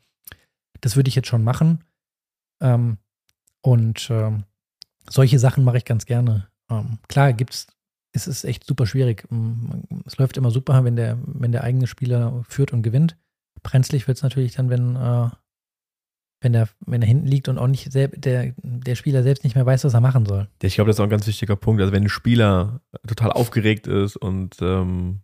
[0.82, 1.84] Das würde ich jetzt schon machen.
[2.62, 2.98] Ähm,
[3.62, 4.44] und ähm,
[5.10, 6.48] solche Sachen mache ich ganz gerne.
[6.70, 7.74] Ähm, klar, gibt's, es
[8.28, 9.26] ist echt super schwierig.
[9.32, 13.18] Ähm, Es läuft immer super, wenn der, wenn der eigene Spieler führt und gewinnt.
[13.64, 15.30] Brenzlig wird es natürlich dann, wenn, äh,
[16.42, 19.56] wenn, der, wenn er hinten liegt und auch nicht selb, der, der Spieler selbst nicht
[19.56, 20.48] mehr weiß, was er machen soll.
[20.62, 21.82] Ich glaube, das ist auch ein ganz wichtiger Punkt.
[21.82, 25.22] Also wenn ein Spieler total aufgeregt ist und ähm,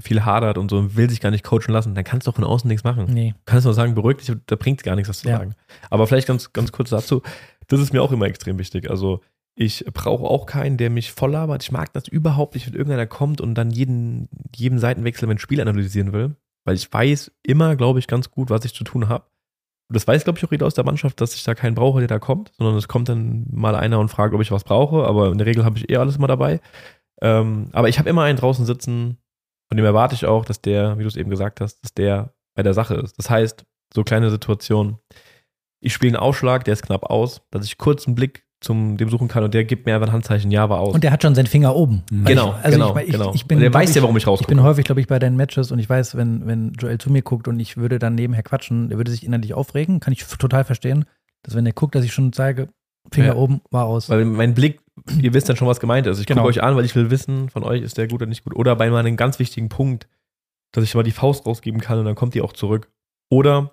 [0.00, 2.34] viel hadert und so und will sich gar nicht coachen lassen, dann kannst du auch
[2.34, 3.06] von außen nichts machen.
[3.08, 3.30] Nee.
[3.30, 5.38] Du kannst nur sagen, beruhig dich, da bringt gar nichts, das zu Ja.
[5.38, 5.54] sagen.
[5.88, 7.22] Aber vielleicht ganz, ganz kurz dazu,
[7.68, 8.90] das ist mir auch immer extrem wichtig.
[8.90, 9.22] Also
[9.60, 11.62] ich brauche auch keinen, der mich voll labert.
[11.62, 15.60] Ich mag das überhaupt nicht, wenn irgendeiner kommt und dann jeden, jeden Seitenwechsel mein Spiel
[15.60, 16.34] analysieren will.
[16.64, 19.26] Weil ich weiß immer, glaube ich, ganz gut, was ich zu tun habe.
[19.90, 21.98] Und das weiß, glaube ich, auch jeder aus der Mannschaft, dass ich da keinen brauche,
[21.98, 25.04] der da kommt, sondern es kommt dann mal einer und fragt, ob ich was brauche,
[25.04, 26.60] aber in der Regel habe ich eh alles immer dabei.
[27.20, 29.18] Ähm, aber ich habe immer einen draußen sitzen,
[29.68, 32.32] von dem erwarte ich auch, dass der, wie du es eben gesagt hast, dass der
[32.54, 33.18] bei der Sache ist.
[33.18, 34.96] Das heißt, so kleine Situationen,
[35.80, 39.08] ich spiele einen Ausschlag, der ist knapp aus, dass ich kurz einen Blick zum dem
[39.08, 40.94] suchen kann und der gibt mir einfach ein Handzeichen, ja, war aus.
[40.94, 42.02] Und der hat schon seinen Finger oben.
[42.10, 42.24] Mhm.
[42.26, 43.34] Weil genau, ich, also genau, ich, ich, genau.
[43.34, 44.48] ich bin, der weiß ja, warum ich Ich rausgucke.
[44.54, 47.22] bin häufig, glaube ich, bei deinen Matches und ich weiß, wenn, wenn Joel zu mir
[47.22, 50.64] guckt und ich würde dann nebenher quatschen, der würde sich innerlich aufregen, kann ich total
[50.64, 51.06] verstehen.
[51.42, 52.68] Dass wenn er guckt, dass ich schon zeige,
[53.10, 53.34] Finger Ja.
[53.36, 54.10] oben, war aus.
[54.10, 54.80] Weil mein Blick,
[55.22, 56.20] ihr wisst dann schon, was gemeint ist.
[56.20, 56.42] Ich Genau.
[56.42, 58.54] gucke euch an, weil ich will wissen, von euch ist der gut oder nicht gut.
[58.54, 60.06] Oder bei meinem ganz wichtigen Punkt,
[60.72, 62.90] dass ich mal die Faust rausgeben kann und dann kommt die auch zurück.
[63.30, 63.72] Oder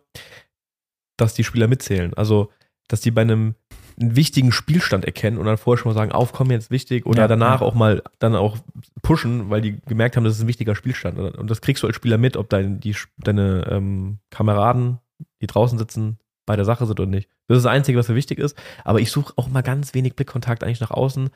[1.18, 2.14] dass die Spieler mitzählen.
[2.14, 2.50] Also,
[2.88, 3.56] dass die bei einem
[4.00, 7.22] einen wichtigen Spielstand erkennen und dann vorher schon mal sagen, auf, komm jetzt wichtig oder
[7.22, 7.68] Ja, danach ja.
[7.68, 8.58] auch mal dann auch
[9.02, 11.18] pushen, weil die gemerkt haben, das ist ein wichtiger Spielstand.
[11.18, 15.00] Und das kriegst du als Spieler mit, ob dein, die, deine ähm, Kameraden,
[15.42, 17.30] die draußen sitzen, bei der Sache sind oder nicht.
[17.48, 18.58] Das ist das Einzige, was mir wichtig ist.
[18.84, 21.30] Aber ich suche auch mal ganz wenig Blickkontakt eigentlich nach außen.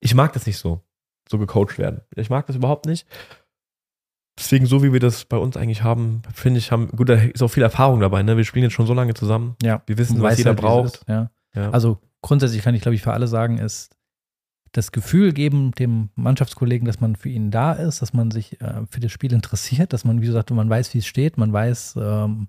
[0.00, 0.82] Ich mag das nicht so,
[1.28, 2.02] so gecoacht werden.
[2.14, 3.06] Ich mag das überhaupt nicht.
[4.38, 7.42] Deswegen, so wie wir das bei uns eigentlich haben, finde ich, haben, gut, da ist
[7.42, 8.36] auch viel Erfahrung dabei, ne?
[8.36, 9.56] Wir spielen jetzt schon so lange zusammen.
[9.62, 9.82] ja.
[9.86, 11.04] Wir wissen, was jeder halt, braucht.
[11.08, 11.30] Ja.
[11.56, 11.70] Ja.
[11.70, 13.90] Also grundsätzlich kann ich, glaube ich, für alle sagen, ist
[14.72, 18.86] das Gefühl geben dem Mannschaftskollegen, dass man für ihn da ist, dass man sich äh,
[18.90, 21.96] für das Spiel interessiert, dass man, wie gesagt, man weiß, wie es steht, man weiß,
[21.98, 22.48] ähm,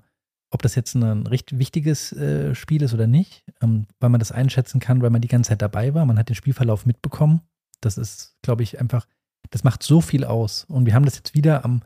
[0.50, 4.32] ob das jetzt ein recht wichtiges äh, Spiel ist oder nicht, ähm, weil man das
[4.32, 6.06] einschätzen kann, weil man die ganze Zeit dabei war.
[6.06, 7.42] Man hat den Spielverlauf mitbekommen.
[7.82, 9.08] Das ist, glaube ich, einfach,
[9.50, 10.66] das macht so viel aus.
[10.66, 11.82] Und wir haben das jetzt wieder am,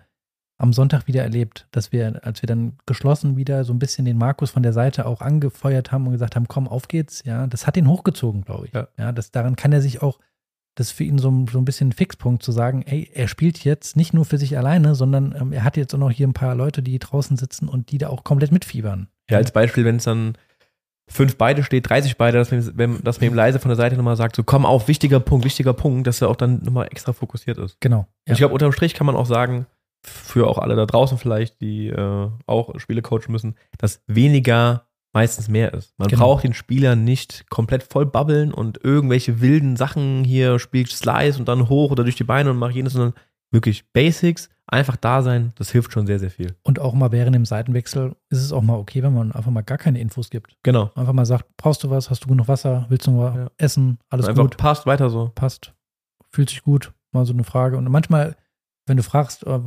[0.62, 4.18] am Sonntag wieder erlebt, dass wir, als wir dann geschlossen wieder so ein bisschen den
[4.18, 7.66] Markus von der Seite auch angefeuert haben und gesagt haben, komm, auf geht's, ja, das
[7.68, 8.74] hat ihn hochgezogen, glaube ich.
[8.74, 9.12] Ja.
[9.12, 10.20] das, daran kann er sich auch,
[10.76, 13.28] das ist für ihn so, ein- so ein bisschen ein Fixpunkt zu sagen, ey, er
[13.28, 16.28] spielt jetzt nicht nur für sich alleine, sondern ähm, er hat jetzt auch noch hier
[16.28, 19.08] ein paar Leute, die draußen sitzen und die da auch komplett mitfiebern.
[19.30, 20.38] Ja, als Beispiel, wenn es dann
[21.08, 23.98] fünf beide steht, 30 beide, dass man, wenn, dass man ihm leise von der Seite
[23.98, 27.12] nochmal sagt, so komm auf, wichtiger Punkt, wichtiger Punkt, dass er auch dann nochmal extra
[27.12, 27.76] fokussiert ist.
[27.82, 28.02] Genau.
[28.28, 29.66] Und ich glaube, unterm Strich kann man auch sagen,
[30.04, 35.50] für auch alle da draußen vielleicht, die äh, auch Spiele coachen müssen, dass weniger meistens
[35.50, 35.94] mehr ist.
[36.00, 36.24] Man Genau.
[36.26, 41.48] braucht den Spieler nicht komplett voll babbeln und irgendwelche wilden Sachen hier spielt Slice und
[41.48, 43.14] dann hoch oder durch die Beine und mach jenes, sondern
[43.52, 46.56] wirklich Basics, einfach da sein, das hilft schon sehr, sehr viel.
[46.64, 49.62] Und auch mal während dem Seitenwechsel ist es auch mal okay, wenn man einfach mal
[49.64, 50.56] gar keine Infos gibt.
[50.64, 50.90] Genau.
[50.96, 53.52] Einfach mal sagt, brauchst du was, hast du genug Wasser, willst du noch Ja.
[53.58, 55.30] essen, alles einfach gut, passt weiter so.
[55.36, 55.74] passt,
[56.30, 57.76] fühlt sich gut, mal so eine Frage.
[57.76, 58.38] Und manchmal,
[58.86, 59.60] wenn du fragst, äh,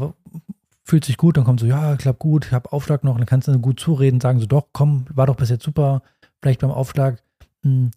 [0.85, 3.49] fühlt sich gut, dann kommt so, ja, klappt gut, ich habe Aufschlag noch, dann kannst
[3.49, 6.03] du gut zureden, sagen so, doch, komm, war doch bis jetzt super,
[6.41, 7.23] vielleicht beim Aufschlag,
[7.63, 7.91] hm,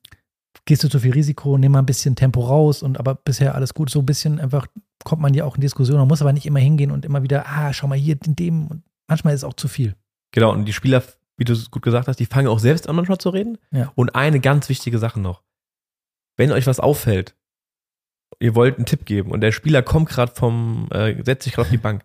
[0.66, 3.74] gehst du zu viel Risiko, nimm mal ein bisschen Tempo raus und aber bisher alles
[3.74, 4.68] gut, so ein bisschen einfach
[5.04, 7.46] kommt man ja auch in Diskussion, man muss aber nicht immer hingehen und immer wieder,
[7.48, 9.96] ah, schau mal hier in dem und manchmal ist es auch zu viel.
[10.32, 11.04] Genau, und die Spieler,
[11.38, 13.58] wie du es gut gesagt hast, die fangen auch selbst an, manchmal zu reden.
[13.72, 13.92] Ja.
[13.96, 15.44] Und eine ganz wichtige Sache noch.
[16.36, 17.36] Wenn euch was auffällt,
[18.40, 21.68] ihr wollt einen Tipp geben und der Spieler kommt gerade vom, äh, setzt sich gerade
[21.68, 22.04] auf die Bank,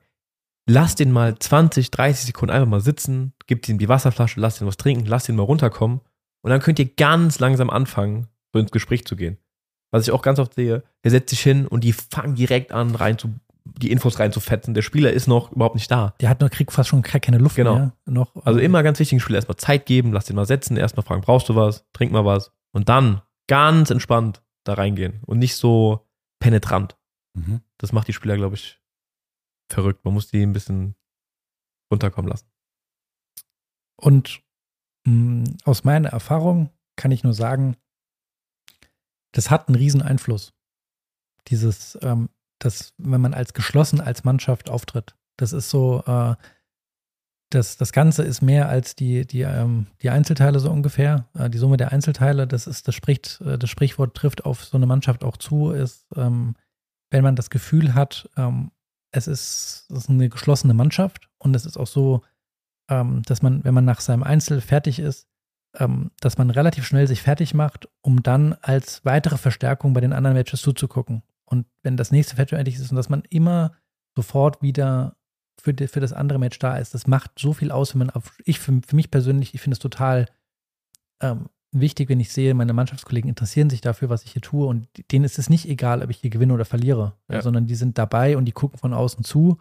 [0.68, 4.66] lasst den mal 20, 30 Sekunden einfach mal sitzen, gebt ihm die Wasserflasche, lasst ihn
[4.66, 6.00] was trinken, lasst ihn mal runterkommen
[6.42, 9.38] und dann könnt ihr ganz langsam anfangen, so ins Gespräch zu gehen.
[9.90, 12.94] Was ich auch ganz oft sehe, der setzt sich hin und die fangen direkt an,
[12.94, 13.34] rein zu,
[13.64, 14.72] die Infos reinzufetzen.
[14.72, 16.14] Der Spieler ist noch überhaupt nicht da.
[16.20, 17.74] Der hat noch, kriegt fast schon keine Luft Genau.
[17.74, 17.92] mehr.
[18.06, 21.04] Noch, Also immer ganz wichtig, dem Spieler erstmal Zeit geben, lass den mal setzen, erstmal
[21.04, 25.56] fragen, brauchst du was, trink mal was und dann ganz entspannt da reingehen und nicht
[25.56, 26.06] so
[26.42, 26.98] penetrant.
[27.34, 27.62] Mhm.
[27.78, 28.80] Das macht die Spieler, glaube ich,
[29.70, 30.04] verrückt.
[30.04, 30.96] Man muss die ein bisschen
[31.90, 32.50] runterkommen lassen.
[33.96, 34.42] Und
[35.06, 37.76] mh, aus meiner Erfahrung kann ich nur sagen,
[39.32, 40.52] das hat einen riesen Einfluss.
[41.46, 42.28] Dieses, ähm,
[42.58, 45.16] das, wenn man als geschlossen als Mannschaft auftritt.
[45.38, 46.34] Das ist so, äh,
[47.54, 51.26] das, das Ganze ist mehr als die, die, ähm, die Einzelteile so ungefähr.
[51.34, 54.76] Äh, die Summe der Einzelteile, das ist, das spricht, äh, das Sprichwort trifft auf so
[54.76, 56.54] eine Mannschaft auch zu, ist, ähm,
[57.10, 58.70] wenn man das Gefühl hat, ähm,
[59.12, 62.22] es ist, es ist eine geschlossene Mannschaft und es ist auch so,
[62.88, 65.28] ähm, dass man, wenn man nach seinem Einzel fertig ist,
[65.78, 70.12] ähm, dass man relativ schnell sich fertig macht, um dann als weitere Verstärkung bei den
[70.12, 71.22] anderen Matches zuzugucken.
[71.44, 73.72] Und wenn das nächste Match fertig ist und dass man immer
[74.16, 75.16] sofort wieder
[75.60, 78.10] für, die, für das andere Match da ist, das macht so viel aus, wenn man
[78.10, 80.26] auf, ich für, für mich persönlich, ich finde es total
[81.22, 84.88] ähm, wichtig, wenn ich sehe, meine Mannschaftskollegen interessieren sich dafür, was ich hier tue und
[85.10, 87.42] denen ist es nicht egal, ob ich hier gewinne oder verliere, Ja.
[87.42, 89.58] sondern die sind dabei und die gucken von außen zu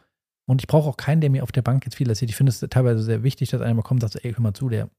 [0.47, 2.29] und ich brauche auch keinen, der mir auf der Bank jetzt viel erzählt.
[2.31, 4.53] Ich finde es teilweise sehr wichtig, dass einer mal kommt und sagt, ey, hör mal
[4.53, 4.89] zu, der,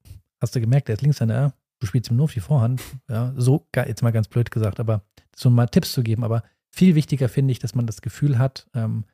[0.41, 2.81] hast du gemerkt, der ist Linkshänder, du spielst ihm nur auf die Vorhand.
[3.11, 5.03] Ja, so, jetzt mal ganz blöd gesagt, aber
[5.37, 6.25] so mal Tipps zu geben.
[6.25, 9.05] Aber viel wichtiger finde ich, dass man das Gefühl hat, ähm,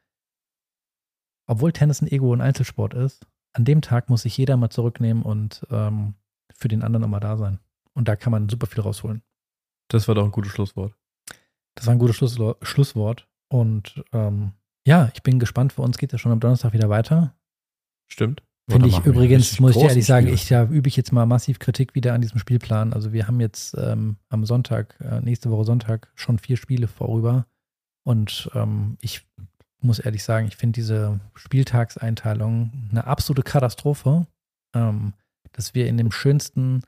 [1.48, 5.22] obwohl Tennis ein Ego- und Einzelsport ist, an dem Tag muss sich jeder mal zurücknehmen
[5.24, 6.14] und ähm,
[6.54, 7.58] für den anderen immer da sein.
[7.94, 9.22] Und da kann man super viel rausholen.
[9.88, 10.94] Das war doch ein gutes Schlusswort.
[11.74, 13.26] Das war ein gutes Schlusslo- Schlusswort.
[13.48, 14.52] Und ähm,
[14.86, 15.72] ja, ich bin gespannt.
[15.72, 17.34] Für uns geht es schon am Donnerstag wieder weiter.
[18.08, 18.42] Stimmt.
[18.70, 20.34] Finde ich übrigens, muss ich dir ehrlich sagen, Spiel.
[20.34, 22.92] ich, da übe ich jetzt mal massiv Kritik wieder an diesem Spielplan.
[22.92, 27.46] Also wir haben jetzt ähm, am Sonntag, äh, nächste Woche Sonntag, schon vier Spiele vorüber.
[28.04, 29.26] Und ähm, ich
[29.80, 34.26] muss ehrlich sagen, ich finde diese Spieltagseinteilung eine absolute Katastrophe,
[34.74, 35.12] ähm,
[35.52, 36.82] dass wir in dem schönsten,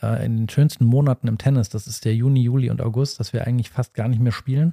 [0.00, 3.32] äh, in den schönsten Monaten im Tennis, das ist der Juni, Juli und August, dass
[3.32, 4.72] wir eigentlich fast gar nicht mehr spielen.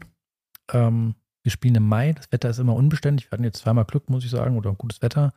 [0.71, 3.27] Ähm, wir spielen im Mai, das Wetter ist immer unbeständig.
[3.27, 5.33] Wir hatten jetzt zweimal Glück, muss ich sagen, oder gutes Wetter.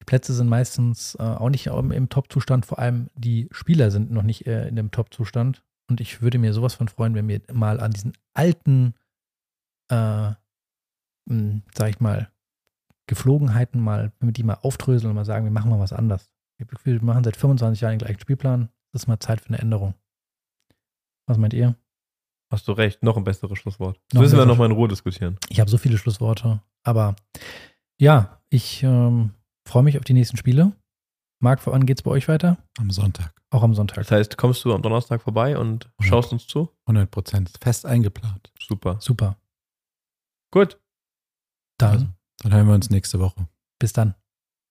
[0.00, 4.10] Die Plätze sind meistens äh, auch nicht im, im Top-Zustand, vor allem die Spieler sind
[4.10, 5.62] noch nicht äh, in dem Top-Zustand.
[5.88, 8.94] Und ich würde mir sowas von freuen, wenn wir mal an diesen alten,
[9.90, 10.32] äh,
[11.26, 12.30] sag ich mal,
[13.06, 16.32] Geflogenheiten mal, wenn wir die mal aufdröseln und mal sagen, wir machen mal was anders.
[16.56, 18.68] Ich habe das Gefühl, wir machen seit 25 Jahren den gleichen Spielplan.
[18.92, 19.94] Das ist mal Zeit für eine Änderung.
[21.26, 21.76] Was meint ihr?
[22.50, 23.98] Hast du recht, noch ein besseres Schlusswort.
[24.10, 25.38] Das müssen wir nochmal in Ruhe diskutieren.
[25.48, 26.60] Ich habe so viele Schlussworte.
[26.82, 27.16] Aber
[27.98, 29.30] ja, ich ähm,
[29.66, 30.72] freue mich auf die nächsten Spiele.
[31.40, 32.58] Marc, wann geht's bei euch weiter?
[32.78, 33.32] Am Sonntag.
[33.50, 33.96] Auch am Sonntag.
[33.96, 36.70] Das heißt, kommst du am Donnerstag vorbei und schaust uns zu?
[36.86, 37.52] 100 Prozent.
[37.60, 38.52] Fest eingeplant.
[38.60, 38.98] Super.
[39.00, 39.36] Super.
[40.50, 40.78] Gut.
[41.82, 42.06] Dann Also,
[42.42, 43.48] dann hören wir uns nächste Woche.
[43.78, 44.14] bis dann.